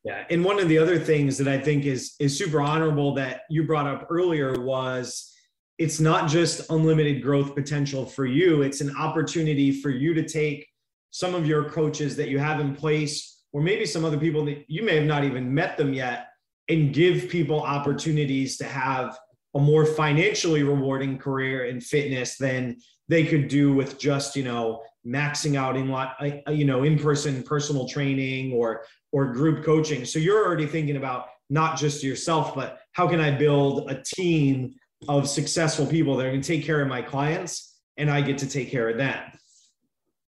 Yeah, 0.04 0.26
and 0.30 0.44
one 0.44 0.60
of 0.60 0.68
the 0.68 0.78
other 0.78 1.00
things 1.00 1.38
that 1.38 1.48
I 1.48 1.58
think 1.58 1.86
is 1.86 2.16
is 2.20 2.38
super 2.38 2.60
honorable 2.60 3.14
that 3.16 3.44
you 3.50 3.64
brought 3.64 3.88
up 3.88 4.08
earlier 4.10 4.60
was 4.60 5.34
it's 5.78 6.00
not 6.00 6.30
just 6.30 6.70
unlimited 6.70 7.24
growth 7.24 7.56
potential 7.56 8.06
for 8.06 8.26
you, 8.26 8.62
it's 8.62 8.82
an 8.82 8.96
opportunity 8.98 9.72
for 9.72 9.90
you 9.90 10.14
to 10.14 10.28
take 10.28 10.68
some 11.12 11.34
of 11.36 11.48
your 11.48 11.70
coaches 11.70 12.16
that 12.18 12.30
you 12.30 12.40
have 12.40 12.60
in 12.60 12.76
place 12.76 13.44
or 13.54 13.62
maybe 13.62 13.86
some 13.86 14.04
other 14.04 14.18
people 14.18 14.44
that 14.46 14.66
you 14.68 14.84
may 14.84 14.96
have 14.96 15.06
not 15.06 15.24
even 15.24 15.54
met 15.54 15.78
them 15.78 15.94
yet 15.94 16.28
and 16.70 16.94
give 16.94 17.30
people 17.30 17.62
opportunities 17.62 18.58
to 18.58 18.66
have 18.66 19.18
a 19.56 19.60
more 19.60 19.86
financially 19.86 20.64
rewarding 20.64 21.18
career 21.18 21.66
in 21.66 21.80
fitness 21.80 22.38
than 22.38 22.76
they 23.08 23.26
could 23.26 23.48
do 23.48 23.74
with 23.74 24.00
just, 24.00 24.36
you 24.36 24.44
know, 24.44 24.82
maxing 25.06 25.56
out 25.56 25.76
in 25.78 25.90
lot, 25.90 26.16
uh, 26.22 26.52
you 26.52 26.66
know, 26.66 26.84
in-person 26.84 27.44
personal 27.44 27.88
training 27.88 28.54
or 28.54 28.84
or 29.14 29.32
group 29.32 29.64
coaching. 29.64 30.04
So 30.04 30.20
you're 30.20 30.46
already 30.46 30.66
thinking 30.66 30.98
about 30.98 31.28
not 31.50 31.78
just 31.78 32.04
yourself, 32.04 32.54
but 32.54 32.80
how 32.92 33.08
can 33.08 33.22
I 33.22 33.32
build 33.32 33.90
a 33.90 34.02
team 34.04 34.76
of 35.08 35.30
successful 35.30 35.86
people 35.86 36.16
that 36.18 36.26
are 36.26 36.30
going 36.30 36.42
to 36.42 36.48
take 36.48 36.66
care 36.66 36.82
of 36.82 36.88
my 36.88 37.02
clients 37.02 37.78
and 37.98 38.10
I 38.10 38.22
get 38.22 38.38
to 38.40 38.48
take 38.48 38.70
care 38.72 38.90
of 38.90 38.98
them. 38.98 39.20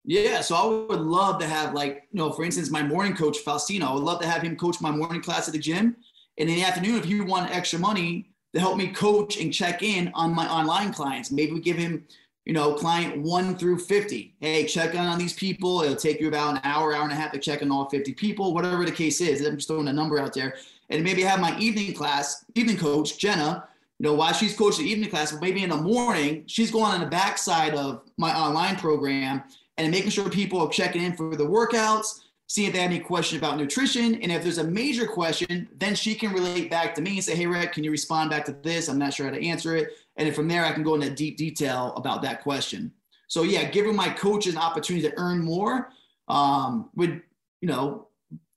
Yeah, 0.06 0.42
so 0.42 0.56
I 0.56 0.66
would 0.66 1.00
love 1.00 1.40
to 1.40 1.48
have 1.48 1.74
like, 1.74 2.08
you 2.12 2.18
know, 2.18 2.32
for 2.32 2.44
instance, 2.44 2.70
my 2.70 2.84
morning 2.84 3.16
coach 3.16 3.38
Faustino. 3.46 3.84
I 3.84 3.94
would 3.94 4.04
love 4.04 4.20
to 4.22 4.28
have 4.28 4.42
him 4.42 4.58
coach 4.58 4.82
my 4.82 4.92
morning 4.92 5.22
class 5.22 5.48
at 5.48 5.54
the 5.54 5.60
gym. 5.60 5.96
And 6.38 6.50
in 6.50 6.56
the 6.56 6.64
afternoon, 6.64 6.96
if 6.96 7.06
he 7.06 7.22
want 7.22 7.56
extra 7.56 7.80
money 7.80 8.32
to 8.54 8.60
help 8.60 8.76
me 8.76 8.88
coach 8.88 9.40
and 9.40 9.54
check 9.54 9.82
in 9.82 10.12
on 10.14 10.36
my 10.36 10.48
online 10.52 10.92
clients, 10.92 11.32
maybe 11.32 11.54
we 11.54 11.62
give 11.62 11.78
him, 11.78 12.06
you 12.46 12.54
know, 12.54 12.74
client 12.74 13.22
one 13.22 13.56
through 13.56 13.80
50. 13.80 14.36
Hey, 14.40 14.66
check 14.66 14.96
on 14.96 15.18
these 15.18 15.34
people. 15.34 15.82
It'll 15.82 15.96
take 15.96 16.20
you 16.20 16.28
about 16.28 16.56
an 16.56 16.62
hour, 16.64 16.94
hour 16.94 17.04
and 17.04 17.12
a 17.12 17.16
half 17.16 17.32
to 17.32 17.40
check 17.40 17.62
on 17.62 17.72
all 17.72 17.90
50 17.90 18.14
people, 18.14 18.54
whatever 18.54 18.86
the 18.86 18.92
case 18.92 19.22
is. 19.22 19.46
I'm 19.46 19.56
just 19.56 19.68
throwing 19.68 19.88
a 19.88 19.94
number 19.94 20.20
out 20.20 20.34
there. 20.34 20.56
And 20.90 21.04
maybe 21.04 21.22
have 21.24 21.40
my 21.40 21.58
evening 21.58 21.94
class, 21.94 22.44
evening 22.56 22.78
coach, 22.78 23.18
Jenna, 23.18 23.68
you 24.00 24.04
know, 24.10 24.14
while 24.14 24.34
she's 24.34 24.58
coaching 24.58 24.86
the 24.86 24.92
evening 24.92 25.10
class, 25.10 25.32
but 25.32 25.42
maybe 25.42 25.64
in 25.64 25.70
the 25.70 25.78
morning, 25.78 26.44
she's 26.46 26.72
going 26.72 26.92
on 26.92 27.00
the 27.00 27.06
backside 27.06 27.74
of 27.74 28.02
my 28.18 28.38
online 28.38 28.76
program 28.76 29.44
and 29.78 29.92
making 29.92 30.10
sure 30.10 30.30
people 30.30 30.60
are 30.60 30.70
checking 30.70 31.02
in 31.02 31.16
for 31.16 31.36
the 31.36 31.46
workouts, 31.46 32.24
seeing 32.54 32.68
if 32.68 32.74
they 32.76 32.82
have 32.82 32.92
any 32.92 33.00
question 33.00 33.40
about 33.40 33.58
nutrition. 33.58 34.14
And 34.22 34.32
if 34.32 34.44
there's 34.44 34.60
a 34.60 34.64
major 34.64 35.08
question, 35.08 35.68
then 35.76 35.96
she 35.96 36.14
can 36.14 36.32
relate 36.32 36.70
back 36.70 36.94
to 36.94 37.02
me 37.02 37.16
and 37.16 37.24
say, 37.24 37.36
hey, 37.36 37.48
Rick, 37.48 37.74
can 37.74 37.84
you 37.84 37.90
respond 37.90 38.30
back 38.30 38.46
to 38.46 38.52
this? 38.52 38.90
I'm 38.90 39.00
not 39.00 39.12
sure 39.12 39.26
how 39.26 39.32
to 39.34 39.44
answer 39.44 39.76
it. 39.76 39.94
And 40.18 40.28
then 40.28 40.36
from 40.36 40.48
there, 40.48 40.64
I 40.64 40.72
can 40.72 40.84
go 40.84 40.94
into 40.94 41.10
deep 41.10 41.36
detail 41.36 41.96
about 41.96 42.22
that 42.22 42.44
question. 42.44 42.92
So 43.28 43.42
yeah, 43.42 43.64
giving 43.64 43.96
my 43.96 44.10
coaches 44.10 44.54
an 44.54 44.60
opportunity 44.60 45.10
to 45.10 45.18
earn 45.18 45.44
more 45.44 45.90
um, 46.28 46.92
with, 46.94 47.20
you 47.62 47.68
know, 47.68 48.10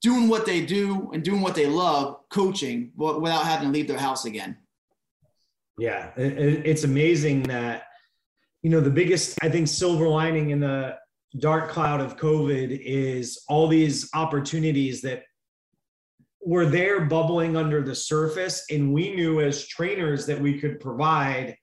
doing 0.02 0.28
what 0.28 0.44
they 0.44 0.66
do 0.66 1.10
and 1.14 1.22
doing 1.22 1.40
what 1.40 1.54
they 1.54 1.64
love, 1.64 2.28
coaching, 2.28 2.92
without 2.96 3.46
having 3.46 3.68
to 3.68 3.72
leave 3.72 3.88
their 3.88 3.96
house 3.96 4.26
again. 4.26 4.58
Yeah, 5.78 6.10
it's 6.18 6.84
amazing 6.84 7.44
that, 7.44 7.84
you 8.62 8.68
know, 8.68 8.80
the 8.80 8.90
biggest, 8.90 9.38
I 9.40 9.48
think, 9.48 9.68
silver 9.68 10.06
lining 10.06 10.50
in 10.50 10.60
the 10.60 10.98
dark 11.38 11.70
cloud 11.70 12.00
of 12.00 12.16
COVID 12.16 12.80
is 12.82 13.42
all 13.48 13.68
these 13.68 14.08
opportunities 14.14 15.02
that 15.02 15.24
were 16.44 16.66
there 16.66 17.00
bubbling 17.00 17.56
under 17.56 17.82
the 17.82 17.94
surface. 17.94 18.64
And 18.70 18.92
we 18.92 19.14
knew 19.14 19.40
as 19.40 19.66
trainers 19.66 20.26
that 20.26 20.40
we 20.40 20.58
could 20.58 20.80
provide, 20.80 21.56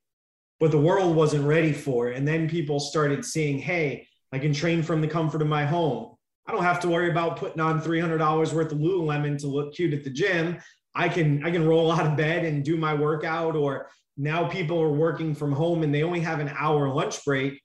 but 0.59 0.71
the 0.71 0.79
world 0.79 1.15
wasn't 1.15 1.45
ready 1.45 1.73
for. 1.73 2.09
And 2.09 2.27
then 2.27 2.49
people 2.49 2.79
started 2.79 3.23
seeing, 3.23 3.57
hey, 3.57 4.07
I 4.31 4.39
can 4.39 4.53
train 4.53 4.83
from 4.83 5.01
the 5.01 5.07
comfort 5.07 5.41
of 5.41 5.47
my 5.47 5.65
home. 5.65 6.15
I 6.45 6.51
don't 6.51 6.63
have 6.63 6.81
to 6.81 6.89
worry 6.89 7.09
about 7.09 7.37
putting 7.37 7.61
on 7.61 7.81
$300 7.81 8.53
worth 8.53 8.71
of 8.71 8.77
Lululemon 8.77 9.37
to 9.39 9.47
look 9.47 9.73
cute 9.73 9.93
at 9.93 10.03
the 10.03 10.09
gym. 10.09 10.57
I 10.95 11.09
can 11.09 11.43
I 11.43 11.49
can 11.49 11.67
roll 11.67 11.91
out 11.91 12.05
of 12.05 12.17
bed 12.17 12.45
and 12.45 12.63
do 12.63 12.77
my 12.77 12.93
workout 12.93 13.55
or 13.55 13.89
now 14.17 14.47
people 14.47 14.79
are 14.79 14.91
working 14.91 15.33
from 15.33 15.51
home 15.51 15.81
and 15.81 15.93
they 15.93 16.03
only 16.03 16.19
have 16.19 16.39
an 16.39 16.53
hour 16.57 16.87
lunch 16.93 17.23
break 17.25 17.62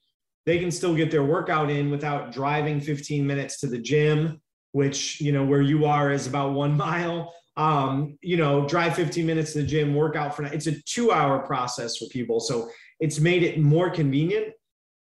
they 0.48 0.58
can 0.58 0.70
still 0.70 0.94
get 0.94 1.10
their 1.10 1.24
workout 1.24 1.70
in 1.70 1.90
without 1.90 2.32
driving 2.32 2.80
15 2.80 3.26
minutes 3.26 3.60
to 3.60 3.66
the 3.66 3.78
gym 3.78 4.40
which 4.72 5.20
you 5.20 5.32
know 5.32 5.44
where 5.44 5.62
you 5.62 5.84
are 5.84 6.12
is 6.12 6.26
about 6.26 6.52
one 6.52 6.76
mile. 6.86 7.34
Um, 7.56 8.16
you 8.22 8.36
know 8.36 8.68
drive 8.68 8.94
15 8.94 9.26
minutes 9.26 9.52
to 9.52 9.62
the 9.62 9.66
gym 9.66 9.94
workout 9.94 10.36
for 10.36 10.44
it's 10.44 10.68
a 10.68 10.80
two 10.82 11.10
hour 11.10 11.40
process 11.40 11.96
for 11.96 12.06
people. 12.06 12.40
So 12.40 12.70
it's 13.00 13.18
made 13.18 13.42
it 13.42 13.58
more 13.58 13.90
convenient. 13.90 14.54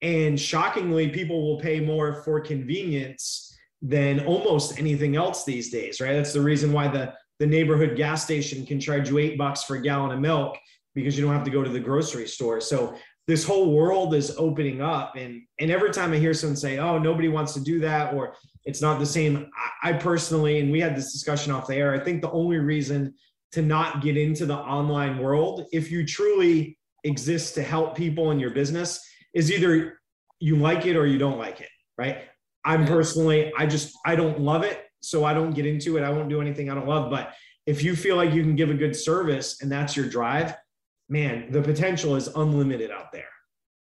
And 0.01 0.39
shockingly 0.39 1.09
people 1.09 1.41
will 1.41 1.59
pay 1.59 1.79
more 1.79 2.21
for 2.23 2.39
convenience 2.39 3.51
than 3.81 4.25
almost 4.25 4.79
anything 4.79 5.15
else 5.15 5.43
these 5.43 5.69
days 5.69 5.99
right? 5.99 6.13
That's 6.13 6.33
the 6.33 6.41
reason 6.41 6.71
why 6.71 6.87
the 6.87 7.13
the 7.39 7.47
neighborhood 7.47 7.95
gas 7.97 8.23
station 8.23 8.65
can 8.65 8.79
charge 8.79 9.09
you 9.09 9.17
eight 9.17 9.37
bucks 9.37 9.63
for 9.63 9.75
a 9.75 9.81
gallon 9.81 10.11
of 10.11 10.19
milk 10.19 10.57
because 10.97 11.17
you 11.17 11.23
don't 11.23 11.33
have 11.33 11.45
to 11.45 11.51
go 11.51 11.63
to 11.63 11.69
the 11.69 11.79
grocery 11.79 12.27
store. 12.27 12.59
So 12.59 12.95
this 13.27 13.45
whole 13.45 13.73
world 13.73 14.15
is 14.15 14.35
opening 14.37 14.81
up. 14.81 15.15
And, 15.15 15.43
and 15.59 15.69
every 15.69 15.91
time 15.91 16.11
I 16.11 16.17
hear 16.17 16.33
someone 16.33 16.55
say, 16.55 16.79
oh, 16.79 16.97
nobody 16.97 17.27
wants 17.27 17.53
to 17.53 17.61
do 17.61 17.79
that, 17.81 18.13
or 18.13 18.33
it's 18.65 18.81
not 18.81 18.99
the 18.99 19.05
same, 19.05 19.49
I, 19.83 19.89
I 19.89 19.93
personally, 19.93 20.59
and 20.59 20.71
we 20.71 20.79
had 20.79 20.95
this 20.95 21.13
discussion 21.13 21.51
off 21.51 21.67
the 21.67 21.75
air, 21.75 21.93
I 21.93 21.99
think 21.99 22.21
the 22.21 22.31
only 22.31 22.57
reason 22.57 23.13
to 23.51 23.61
not 23.61 24.01
get 24.01 24.17
into 24.17 24.45
the 24.45 24.55
online 24.55 25.19
world, 25.19 25.65
if 25.71 25.91
you 25.91 26.05
truly 26.05 26.77
exist 27.03 27.53
to 27.55 27.63
help 27.63 27.95
people 27.95 28.31
in 28.31 28.39
your 28.39 28.51
business, 28.51 28.99
is 29.33 29.51
either 29.51 29.99
you 30.39 30.55
like 30.55 30.85
it 30.85 30.95
or 30.95 31.05
you 31.05 31.19
don't 31.19 31.37
like 31.37 31.61
it, 31.61 31.69
right? 31.97 32.23
I'm 32.65 32.85
personally, 32.85 33.53
I 33.57 33.67
just, 33.67 33.95
I 34.05 34.15
don't 34.15 34.39
love 34.41 34.63
it. 34.63 34.83
So 35.01 35.23
I 35.23 35.33
don't 35.33 35.51
get 35.51 35.65
into 35.65 35.97
it. 35.97 36.03
I 36.03 36.09
won't 36.09 36.27
do 36.27 36.41
anything 36.41 36.69
I 36.69 36.75
don't 36.75 36.87
love. 36.87 37.11
But 37.11 37.33
if 37.65 37.83
you 37.83 37.95
feel 37.95 38.15
like 38.15 38.33
you 38.33 38.41
can 38.41 38.55
give 38.55 38.69
a 38.71 38.73
good 38.73 38.95
service 38.95 39.61
and 39.61 39.71
that's 39.71 39.95
your 39.95 40.09
drive, 40.09 40.55
man, 41.09 41.51
the 41.51 41.61
potential 41.61 42.15
is 42.15 42.27
unlimited 42.27 42.91
out 42.91 43.11
there. 43.11 43.29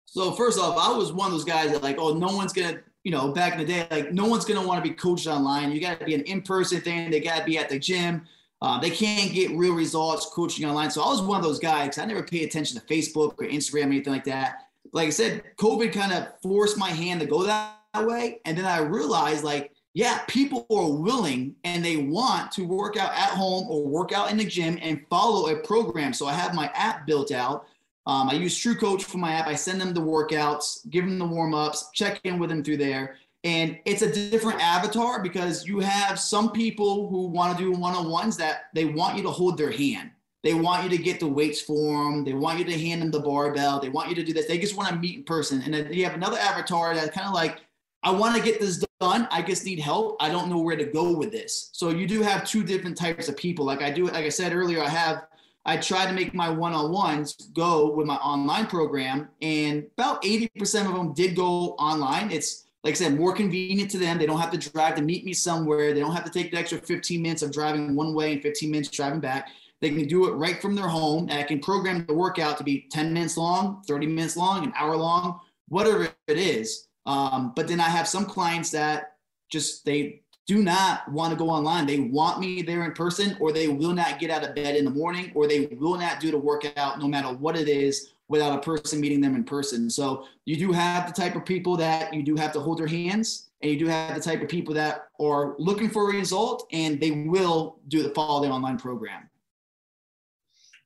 So 0.07 0.33
first 0.33 0.59
off, 0.59 0.77
I 0.77 0.97
was 0.97 1.13
one 1.13 1.27
of 1.27 1.33
those 1.33 1.45
guys 1.45 1.71
that 1.71 1.83
like, 1.83 1.99
oh, 1.99 2.15
no 2.15 2.35
one's 2.35 2.53
gonna, 2.53 2.81
you 3.05 3.13
know, 3.13 3.33
back 3.33 3.53
in 3.53 3.59
the 3.61 3.65
day, 3.65 3.87
like 3.91 4.13
no 4.13 4.27
one's 4.27 4.45
gonna 4.45 4.67
want 4.67 4.83
to 4.83 4.89
be 4.89 4.95
coached 4.95 5.27
online. 5.27 5.71
You 5.73 5.81
got 5.81 6.01
to 6.01 6.05
be 6.05 6.15
an 6.15 6.23
in-person 6.23 6.81
thing. 6.81 7.11
They 7.11 7.21
got 7.21 7.39
to 7.39 7.45
be 7.45 7.59
at 7.59 7.69
the 7.69 7.79
gym. 7.79 8.27
Uh, 8.63 8.79
they 8.79 8.91
can't 8.91 9.33
get 9.33 9.53
real 9.53 9.75
results 9.75 10.27
coaching 10.35 10.67
online. 10.67 10.91
So 10.91 11.03
I 11.03 11.09
was 11.09 11.23
one 11.23 11.39
of 11.39 11.45
those 11.45 11.59
guys. 11.59 11.97
I 11.97 12.05
never 12.05 12.23
paid 12.23 12.45
attention 12.45 12.79
to 12.79 12.87
Facebook 12.87 13.35
or 13.39 13.47
Instagram 13.47 13.85
or 13.85 13.93
anything 13.93 14.13
like 14.13 14.25
that. 14.25 14.65
Like 14.93 15.07
I 15.07 15.11
said, 15.11 15.45
COVID 15.57 15.93
kind 15.93 16.13
of 16.13 16.29
forced 16.43 16.77
my 16.77 16.91
hand 16.91 17.21
to 17.21 17.27
go 17.27 17.45
that 17.45 17.77
way, 17.97 18.41
and 18.45 18.59
then 18.59 18.67
I 18.67 18.81
realized 18.81 19.45
like 19.45 19.73
yeah, 19.93 20.21
people 20.29 20.67
are 20.71 20.91
willing 20.91 21.57
and 21.65 21.85
they 21.85 21.97
want 21.97 22.53
to 22.53 22.65
work 22.65 22.97
out 22.97 23.13
at 23.13 23.31
home 23.31 23.67
or 23.69 23.87
work 23.87 24.13
out 24.13 24.31
in 24.31 24.37
the 24.37 24.45
gym 24.45 24.79
and 24.81 25.05
follow 25.11 25.49
a 25.49 25.57
program. 25.57 26.13
So 26.13 26.27
I 26.27 26.33
have 26.33 26.55
my 26.55 26.71
app 26.75 27.07
built 27.07 27.33
out. 27.33 27.67
Um, 28.07 28.29
I 28.29 28.35
use 28.35 28.57
True 28.57 28.77
Coach 28.77 29.05
for 29.05 29.19
my 29.19 29.33
app. 29.33 29.47
I 29.47 29.55
send 29.55 29.81
them 29.81 29.93
the 29.93 30.01
workouts, 30.01 30.89
give 30.91 31.05
them 31.05 31.19
the 31.19 31.27
warm 31.27 31.55
ups, 31.55 31.91
check 31.93 32.21
in 32.25 32.39
with 32.39 32.51
them 32.51 32.63
through 32.63 32.79
there. 32.79 33.17
And 33.43 33.79
it's 33.85 34.03
a 34.03 34.13
different 34.13 34.61
avatar 34.61 35.23
because 35.23 35.67
you 35.67 35.81
have 35.81 36.21
some 36.21 36.53
people 36.53 37.09
who 37.09 37.27
want 37.27 37.57
to 37.57 37.65
do 37.65 37.73
one 37.73 37.95
on 37.95 38.11
ones 38.11 38.37
that 38.37 38.65
they 38.75 38.85
want 38.85 39.17
you 39.17 39.23
to 39.25 39.31
hold 39.31 39.59
their 39.59 39.71
hand. 39.71 40.11
They 40.43 40.55
want 40.55 40.85
you 40.85 40.97
to 40.97 41.03
get 41.03 41.21
the 41.21 41.29
weights 41.29 41.61
for 41.61 41.75
them. 42.05 42.25
They 42.25 42.33
want 42.33 42.59
you 42.59 42.65
to 42.65 42.79
hand 42.79 43.03
them 43.03 43.11
the 43.11 43.21
barbell. 43.21 43.81
They 43.81 43.89
want 43.89 44.09
you 44.09 44.15
to 44.15 44.25
do 44.25 44.33
this. 44.33 44.47
They 44.47 44.59
just 44.59 44.77
want 44.77 44.89
to 44.89 44.97
meet 44.97 45.17
in 45.17 45.25
person. 45.25 45.63
And 45.63 45.75
then 45.75 45.93
you 45.93 46.05
have 46.05 46.15
another 46.15 46.39
avatar 46.39 46.95
that's 46.95 47.11
kind 47.11 47.27
of 47.27 47.35
like, 47.35 47.61
I 48.03 48.11
want 48.11 48.37
to 48.37 48.43
get 48.43 48.61
this 48.61 48.85
done. 49.01 49.29
I 49.31 49.43
just 49.43 49.65
need 49.65 49.79
help. 49.79 50.17
I 50.21 50.31
don't 50.31 50.49
know 50.49 50.59
where 50.59 50.77
to 50.77 50.85
go 50.85 51.17
with 51.17 51.33
this. 51.33 51.71
So 51.73 51.91
you 51.91 52.07
do 52.07 52.23
have 52.23 52.47
two 52.47 52.65
different 52.65 52.97
types 52.97 53.29
of 53.29 53.37
people. 53.37 53.65
Like 53.65 53.83
I 53.83 53.91
do, 53.91 54.07
like 54.07 54.25
I 54.25 54.31
said 54.31 54.55
earlier, 54.55 54.83
I 54.83 54.89
have 54.89 55.27
I 55.67 55.77
try 55.77 56.07
to 56.07 56.13
make 56.13 56.33
my 56.33 56.49
one-on-ones 56.49 57.35
go 57.53 57.93
with 57.93 58.07
my 58.07 58.17
online 58.17 58.67
program, 58.67 59.29
and 59.43 59.87
about 59.99 60.23
80% 60.23 60.87
of 60.87 60.95
them 60.95 61.13
did 61.13 61.37
go 61.37 61.73
online. 61.73 62.31
It's 62.31 62.65
like 62.83 62.93
I 62.93 62.95
said, 62.95 63.19
more 63.19 63.35
convenient 63.35 63.91
to 63.91 63.99
them. 63.99 64.17
They 64.17 64.25
don't 64.25 64.41
have 64.41 64.53
to 64.53 64.71
drive 64.71 64.95
to 64.95 65.03
meet 65.03 65.27
me 65.27 65.35
somewhere. 65.35 65.93
They 65.93 66.01
don't 66.01 66.15
have 66.15 66.25
to 66.25 66.31
take 66.31 66.51
the 66.51 66.57
extra 66.57 66.79
15 66.79 67.21
minutes 67.21 67.43
of 67.43 67.53
driving 67.53 67.95
one 67.95 68.15
way 68.15 68.33
and 68.33 68.43
15 68.43 68.71
minutes 68.71 68.89
driving 68.89 69.21
back. 69.21 69.51
They 69.83 69.91
can 69.91 70.09
do 70.09 70.29
it 70.29 70.33
right 70.33 70.61
from 70.63 70.75
their 70.75 70.89
home. 70.89 71.29
And 71.29 71.39
I 71.39 71.43
can 71.43 71.61
program 71.61 72.07
the 72.07 72.15
workout 72.15 72.57
to 72.57 72.65
be 72.65 72.87
10 72.91 73.13
minutes 73.13 73.37
long, 73.37 73.83
30 73.87 74.07
minutes 74.07 74.37
long, 74.37 74.65
an 74.65 74.73
hour 74.77 74.97
long, 74.97 75.41
whatever 75.69 76.09
it 76.27 76.39
is. 76.39 76.89
Um, 77.07 77.53
but 77.57 77.69
then 77.69 77.81
I 77.81 77.89
have 77.89 78.07
some 78.07 78.25
clients 78.25 78.71
that 78.71 79.17
just 79.51 79.85
they 79.85 80.23
do 80.47 80.63
not 80.63 81.11
want 81.11 81.33
to 81.33 81.37
go 81.37 81.49
online. 81.49 81.87
They 81.87 82.01
want 82.01 82.41
me 82.41 82.63
there 82.63 82.85
in 82.85 82.93
person, 82.93 83.37
or 83.41 83.53
they 83.53 83.69
will 83.69 83.95
not 83.95 84.19
get 84.19 84.31
out 84.31 84.43
of 84.43 84.55
bed 84.55 84.77
in 84.77 84.85
the 84.85 84.91
morning, 84.91 85.33
or 85.35 85.47
they 85.47 85.67
will 85.67 85.97
not 85.97 86.21
do 86.21 86.31
the 86.31 86.39
workout 86.39 86.99
no 86.99 87.07
matter 87.07 87.29
what 87.29 87.57
it 87.57 87.69
is 87.69 88.13
without 88.29 88.57
a 88.57 88.61
person 88.61 89.01
meeting 89.01 89.21
them 89.21 89.35
in 89.35 89.45
person. 89.45 89.91
So 89.91 90.27
you 90.45 90.57
do 90.57 90.73
have 90.73 91.07
the 91.07 91.13
type 91.13 91.35
of 91.35 91.45
people 91.45 91.77
that 91.79 92.15
you 92.15 92.23
do 92.23 92.37
have 92.37 92.53
to 92.53 92.61
hold 92.61 92.79
their 92.79 92.87
hands, 92.87 93.51
and 93.61 93.71
you 93.71 93.79
do 93.79 93.87
have 93.87 94.15
the 94.15 94.21
type 94.21 94.41
of 94.43 94.49
people 94.49 94.75
that 94.75 95.09
are 95.21 95.55
looking 95.59 95.91
for 95.91 96.11
a 96.11 96.17
result 96.17 96.67
and 96.73 97.01
they 97.01 97.11
will 97.11 97.79
do 97.89 98.03
the 98.03 98.11
follow 98.11 98.43
the 98.43 98.49
online 98.49 98.79
program. 98.79 99.29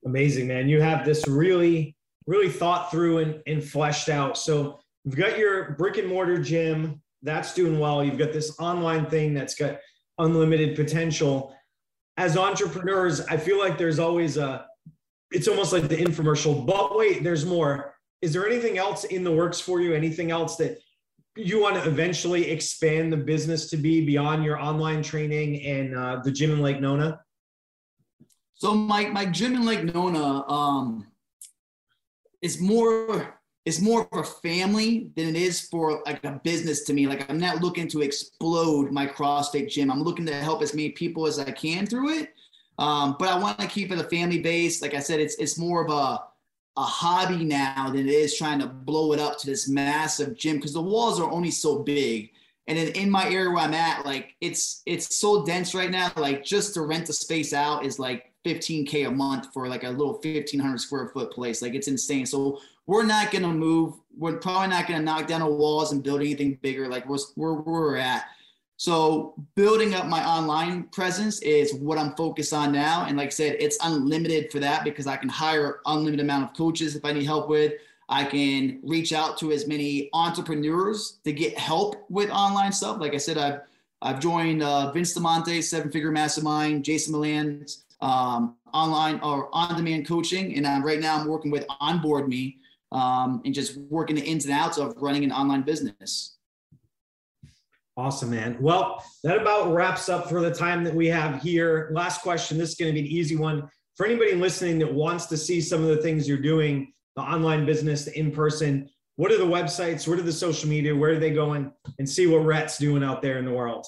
Amazing, 0.04 0.48
man. 0.48 0.68
You 0.68 0.80
have 0.82 1.04
this 1.04 1.26
really, 1.28 1.94
really 2.26 2.50
thought 2.50 2.90
through 2.90 3.18
and, 3.18 3.42
and 3.46 3.64
fleshed 3.64 4.08
out. 4.08 4.36
So 4.36 4.80
you've 5.04 5.16
got 5.16 5.38
your 5.38 5.72
brick 5.72 5.98
and 5.98 6.08
mortar 6.08 6.38
gym 6.38 7.02
that's 7.22 7.54
doing 7.54 7.78
well. 7.78 8.04
You've 8.04 8.18
got 8.18 8.32
this 8.32 8.58
online 8.60 9.06
thing 9.06 9.34
that's 9.34 9.54
got 9.54 9.78
unlimited 10.18 10.76
potential. 10.76 11.56
As 12.16 12.36
entrepreneurs, 12.36 13.20
I 13.22 13.36
feel 13.36 13.58
like 13.58 13.76
there's 13.78 13.98
always 13.98 14.36
a, 14.36 14.66
it's 15.32 15.48
almost 15.48 15.72
like 15.72 15.88
the 15.88 15.96
infomercial, 15.96 16.64
but 16.64 16.96
wait, 16.96 17.24
there's 17.24 17.44
more. 17.44 17.94
Is 18.22 18.32
there 18.32 18.46
anything 18.46 18.78
else 18.78 19.04
in 19.04 19.24
the 19.24 19.32
works 19.32 19.58
for 19.58 19.80
you? 19.80 19.94
Anything 19.94 20.30
else 20.30 20.56
that 20.56 20.78
you 21.36 21.60
want 21.60 21.74
to 21.76 21.88
eventually 21.88 22.50
expand 22.50 23.12
the 23.12 23.16
business 23.16 23.68
to 23.70 23.76
be 23.76 24.04
beyond 24.04 24.44
your 24.44 24.58
online 24.60 25.02
training 25.02 25.64
and 25.64 25.96
uh, 25.96 26.20
the 26.22 26.30
gym 26.30 26.52
in 26.52 26.60
Lake 26.60 26.80
Nona? 26.80 27.20
So 28.54 28.74
my, 28.74 29.06
my 29.06 29.24
gym 29.24 29.54
in 29.54 29.64
Lake 29.64 29.82
Nona 29.82 30.48
um, 30.48 31.06
is 32.40 32.60
more 32.60 33.40
it's 33.64 33.80
more 33.80 34.06
of 34.12 34.18
a 34.18 34.24
family 34.24 35.10
than 35.16 35.28
it 35.28 35.36
is 35.36 35.68
for 35.68 36.02
like 36.04 36.22
a 36.24 36.40
business 36.44 36.82
to 36.82 36.92
me. 36.92 37.06
Like 37.06 37.28
I'm 37.30 37.38
not 37.38 37.62
looking 37.62 37.88
to 37.88 38.02
explode 38.02 38.92
my 38.92 39.06
CrossFit 39.06 39.70
gym. 39.70 39.90
I'm 39.90 40.02
looking 40.02 40.26
to 40.26 40.34
help 40.34 40.62
as 40.62 40.74
many 40.74 40.90
people 40.90 41.26
as 41.26 41.38
I 41.38 41.50
can 41.50 41.86
through 41.86 42.18
it. 42.18 42.34
Um, 42.78 43.16
but 43.18 43.28
I 43.28 43.38
want 43.38 43.58
to 43.60 43.66
keep 43.66 43.90
it 43.90 43.98
a 43.98 44.04
family 44.04 44.40
base. 44.40 44.82
Like 44.82 44.94
I 44.94 45.00
said, 45.00 45.20
it's 45.20 45.36
it's 45.36 45.58
more 45.58 45.84
of 45.84 45.90
a 45.90 46.22
a 46.76 46.82
hobby 46.82 47.44
now 47.44 47.88
than 47.88 48.00
it 48.00 48.12
is 48.12 48.36
trying 48.36 48.58
to 48.58 48.66
blow 48.66 49.12
it 49.12 49.20
up 49.20 49.38
to 49.38 49.46
this 49.46 49.68
massive 49.68 50.36
gym 50.36 50.56
because 50.56 50.72
the 50.72 50.82
walls 50.82 51.20
are 51.20 51.30
only 51.30 51.50
so 51.50 51.78
big. 51.78 52.30
And 52.66 52.76
then 52.76 52.88
in 52.88 53.10
my 53.10 53.26
area 53.26 53.50
where 53.50 53.58
I'm 53.62 53.74
at, 53.74 54.04
like 54.04 54.34
it's 54.40 54.82
it's 54.84 55.16
so 55.16 55.44
dense 55.44 55.74
right 55.74 55.90
now. 55.90 56.12
Like 56.16 56.44
just 56.44 56.74
to 56.74 56.82
rent 56.82 57.06
the 57.06 57.12
space 57.12 57.52
out 57.52 57.86
is 57.86 57.98
like 57.98 58.32
15k 58.44 59.06
a 59.06 59.10
month 59.10 59.52
for 59.54 59.68
like 59.68 59.84
a 59.84 59.88
little 59.88 60.14
1500 60.14 60.78
square 60.78 61.08
foot 61.08 61.30
place. 61.30 61.62
Like 61.62 61.74
it's 61.74 61.88
insane. 61.88 62.26
So 62.26 62.60
we're 62.86 63.04
not 63.04 63.30
going 63.30 63.42
to 63.42 63.52
move. 63.52 63.94
We're 64.16 64.38
probably 64.38 64.68
not 64.68 64.86
going 64.86 64.98
to 64.98 65.04
knock 65.04 65.26
down 65.26 65.40
the 65.40 65.46
walls 65.46 65.92
and 65.92 66.02
build 66.02 66.20
anything 66.20 66.58
bigger. 66.62 66.88
Like 66.88 67.08
we're, 67.08 67.18
where 67.34 67.54
we're 67.54 67.96
at. 67.96 68.26
So 68.76 69.34
building 69.54 69.94
up 69.94 70.06
my 70.06 70.24
online 70.24 70.84
presence 70.84 71.40
is 71.42 71.74
what 71.74 71.96
I'm 71.96 72.14
focused 72.16 72.52
on 72.52 72.72
now. 72.72 73.06
And 73.06 73.16
like 73.16 73.28
I 73.28 73.30
said, 73.30 73.56
it's 73.60 73.78
unlimited 73.82 74.50
for 74.50 74.58
that 74.60 74.84
because 74.84 75.06
I 75.06 75.16
can 75.16 75.28
hire 75.28 75.80
unlimited 75.86 76.20
amount 76.20 76.44
of 76.44 76.56
coaches 76.56 76.96
if 76.96 77.04
I 77.04 77.12
need 77.12 77.24
help 77.24 77.48
with. 77.48 77.74
I 78.08 78.24
can 78.24 78.80
reach 78.82 79.12
out 79.12 79.38
to 79.38 79.52
as 79.52 79.66
many 79.66 80.10
entrepreneurs 80.12 81.20
to 81.24 81.32
get 81.32 81.56
help 81.56 82.04
with 82.10 82.30
online 82.30 82.72
stuff. 82.72 83.00
Like 83.00 83.14
I 83.14 83.18
said, 83.18 83.38
I've 83.38 83.60
I've 84.02 84.20
joined 84.20 84.62
uh, 84.62 84.92
Vince 84.92 85.14
Del 85.14 85.22
Monte, 85.22 85.62
Seven 85.62 85.90
Figure 85.90 86.10
Mastermind, 86.10 86.84
Jason 86.84 87.12
Milan, 87.12 87.64
um, 88.02 88.56
online 88.74 89.18
or 89.20 89.48
on-demand 89.52 90.06
coaching, 90.06 90.56
and 90.56 90.66
I'm, 90.66 90.84
right 90.84 91.00
now 91.00 91.18
I'm 91.18 91.26
working 91.26 91.50
with 91.50 91.64
Onboard 91.80 92.28
Me, 92.28 92.58
um, 92.92 93.42
and 93.44 93.54
just 93.54 93.76
working 93.76 94.16
the 94.16 94.22
ins 94.22 94.44
and 94.44 94.54
outs 94.54 94.78
of 94.78 94.94
running 94.96 95.24
an 95.24 95.32
online 95.32 95.62
business. 95.62 96.36
Awesome, 97.96 98.30
man. 98.30 98.56
Well, 98.60 99.04
that 99.22 99.40
about 99.40 99.72
wraps 99.72 100.08
up 100.08 100.28
for 100.28 100.40
the 100.40 100.52
time 100.52 100.82
that 100.82 100.94
we 100.94 101.06
have 101.06 101.40
here. 101.40 101.90
Last 101.92 102.22
question. 102.22 102.58
This 102.58 102.70
is 102.70 102.74
going 102.74 102.92
to 102.92 103.00
be 103.00 103.06
an 103.06 103.12
easy 103.12 103.36
one. 103.36 103.68
For 103.96 104.04
anybody 104.04 104.34
listening 104.34 104.80
that 104.80 104.92
wants 104.92 105.26
to 105.26 105.36
see 105.36 105.60
some 105.60 105.82
of 105.82 105.88
the 105.88 105.98
things 105.98 106.28
you're 106.28 106.38
doing, 106.38 106.92
the 107.14 107.22
online 107.22 107.64
business, 107.64 108.04
the 108.04 108.18
in 108.18 108.32
person, 108.32 108.90
what 109.14 109.30
are 109.30 109.38
the 109.38 109.44
websites? 109.44 110.08
What 110.08 110.18
are 110.18 110.22
the 110.22 110.32
social 110.32 110.68
media? 110.68 110.94
Where 110.94 111.12
are 111.12 111.18
they 111.20 111.30
going? 111.30 111.70
And 112.00 112.08
see 112.08 112.26
what 112.26 112.44
Rhett's 112.44 112.78
doing 112.78 113.04
out 113.04 113.22
there 113.22 113.38
in 113.38 113.44
the 113.44 113.52
world. 113.52 113.86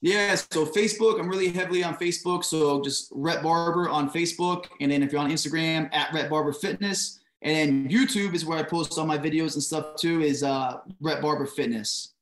Yeah, 0.00 0.36
so 0.36 0.64
Facebook, 0.64 1.18
I'm 1.18 1.28
really 1.28 1.48
heavily 1.48 1.82
on 1.82 1.96
Facebook. 1.96 2.44
So 2.44 2.80
just 2.80 3.10
Rhett 3.12 3.42
Barber 3.42 3.88
on 3.88 4.08
Facebook. 4.08 4.66
And 4.80 4.92
then 4.92 5.02
if 5.02 5.10
you're 5.10 5.20
on 5.20 5.30
Instagram, 5.30 5.92
at 5.92 6.12
Rhett 6.14 6.30
Barber 6.30 6.52
Fitness. 6.52 7.17
And 7.42 7.56
then 7.56 7.88
YouTube 7.88 8.34
is 8.34 8.44
where 8.44 8.58
I 8.58 8.62
post 8.62 8.98
all 8.98 9.06
my 9.06 9.18
videos 9.18 9.54
and 9.54 9.62
stuff 9.62 9.96
too, 9.96 10.22
is 10.22 10.42
uh, 10.42 10.78
Rhett 11.00 11.22
Barber 11.22 11.46
Fitness. 11.46 12.14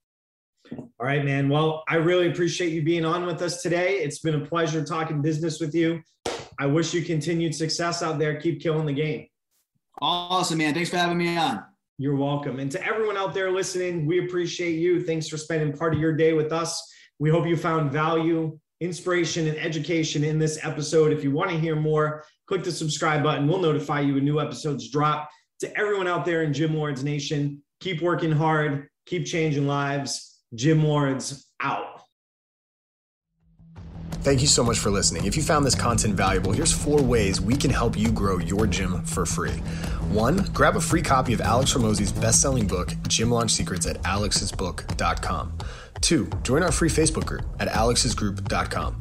All 0.73 1.07
right, 1.07 1.25
man. 1.25 1.49
Well, 1.49 1.85
I 1.89 1.97
really 1.97 2.29
appreciate 2.29 2.73
you 2.73 2.83
being 2.83 3.05
on 3.05 3.25
with 3.25 3.41
us 3.41 3.63
today. 3.63 3.99
It's 3.99 4.19
been 4.19 4.35
a 4.35 4.45
pleasure 4.45 4.85
talking 4.85 5.23
business 5.23 5.61
with 5.61 5.75
you. 5.75 6.03
I 6.59 6.67
wish 6.67 6.93
you 6.93 7.03
continued 7.03 7.55
success 7.55 8.03
out 8.03 8.19
there. 8.19 8.41
Keep 8.41 8.61
killing 8.61 8.87
the 8.87 8.93
game. 8.93 9.27
Awesome, 10.01 10.59
man. 10.59 10.75
Thanks 10.75 10.91
for 10.91 10.97
having 10.97 11.19
me 11.19 11.37
on. 11.37 11.65
You're 11.99 12.17
welcome. 12.17 12.59
And 12.59 12.71
to 12.73 12.85
everyone 12.85 13.17
out 13.17 13.33
there 13.33 13.51
listening, 13.51 14.05
we 14.05 14.27
appreciate 14.27 14.73
you. 14.73 15.03
Thanks 15.03 15.29
for 15.29 15.39
spending 15.39 15.73
part 15.73 15.95
of 15.95 16.01
your 16.01 16.13
day 16.13 16.35
with 16.35 16.53
us. 16.53 16.93
We 17.19 17.31
hope 17.31 17.47
you 17.47 17.57
found 17.57 17.91
value, 17.91 18.59
inspiration, 18.81 19.47
and 19.47 19.57
education 19.57 20.23
in 20.23 20.39
this 20.39 20.59
episode. 20.63 21.13
If 21.13 21.25
you 21.25 21.31
want 21.31 21.51
to 21.51 21.59
hear 21.59 21.77
more, 21.77 22.25
click 22.47 22.65
the 22.65 22.73
subscribe 22.73 23.23
button. 23.23 23.49
We'll 23.49 23.61
notify 23.61 24.01
you 24.01 24.15
when 24.15 24.25
new 24.25 24.41
episodes 24.41 24.91
drop. 24.91 25.31
To 25.61 25.79
everyone 25.79 26.07
out 26.07 26.25
there 26.25 26.43
in 26.43 26.53
Gym 26.53 26.75
Lords 26.75 27.03
Nation, 27.03 27.63
keep 27.81 28.03
working 28.03 28.33
hard, 28.33 28.89
keep 29.07 29.27
changing 29.27 29.67
lives. 29.67 30.43
Gym 30.55 30.85
Lords 30.85 31.47
out. 31.61 32.03
Thank 34.27 34.41
you 34.41 34.49
so 34.49 34.65
much 34.65 34.81
for 34.81 34.91
listening. 34.91 35.25
If 35.25 35.37
you 35.37 35.43
found 35.43 35.65
this 35.65 35.77
content 35.77 36.15
valuable, 36.15 36.51
here's 36.51 36.73
four 36.73 37.01
ways 37.01 37.41
we 37.41 37.57
can 37.57 37.71
help 37.71 37.97
you 37.97 38.11
grow 38.11 38.39
your 38.39 38.67
gym 38.67 39.05
for 39.05 39.25
free. 39.25 39.53
One, 40.11 40.39
grab 40.53 40.75
a 40.77 40.81
free 40.81 41.03
copy 41.03 41.33
of 41.33 41.41
Alex 41.41 41.73
Hormozi's 41.73 42.11
best-selling 42.11 42.67
book, 42.67 42.93
Gym 43.07 43.31
Launch 43.31 43.53
Secrets 43.53 43.87
at 43.87 44.03
alexsbook.com. 44.03 45.53
Two, 46.01 46.29
join 46.43 46.63
our 46.63 46.73
free 46.73 46.89
Facebook 46.89 47.25
group 47.25 47.45
at 47.61 47.69
alexsgroup.com. 47.69 49.01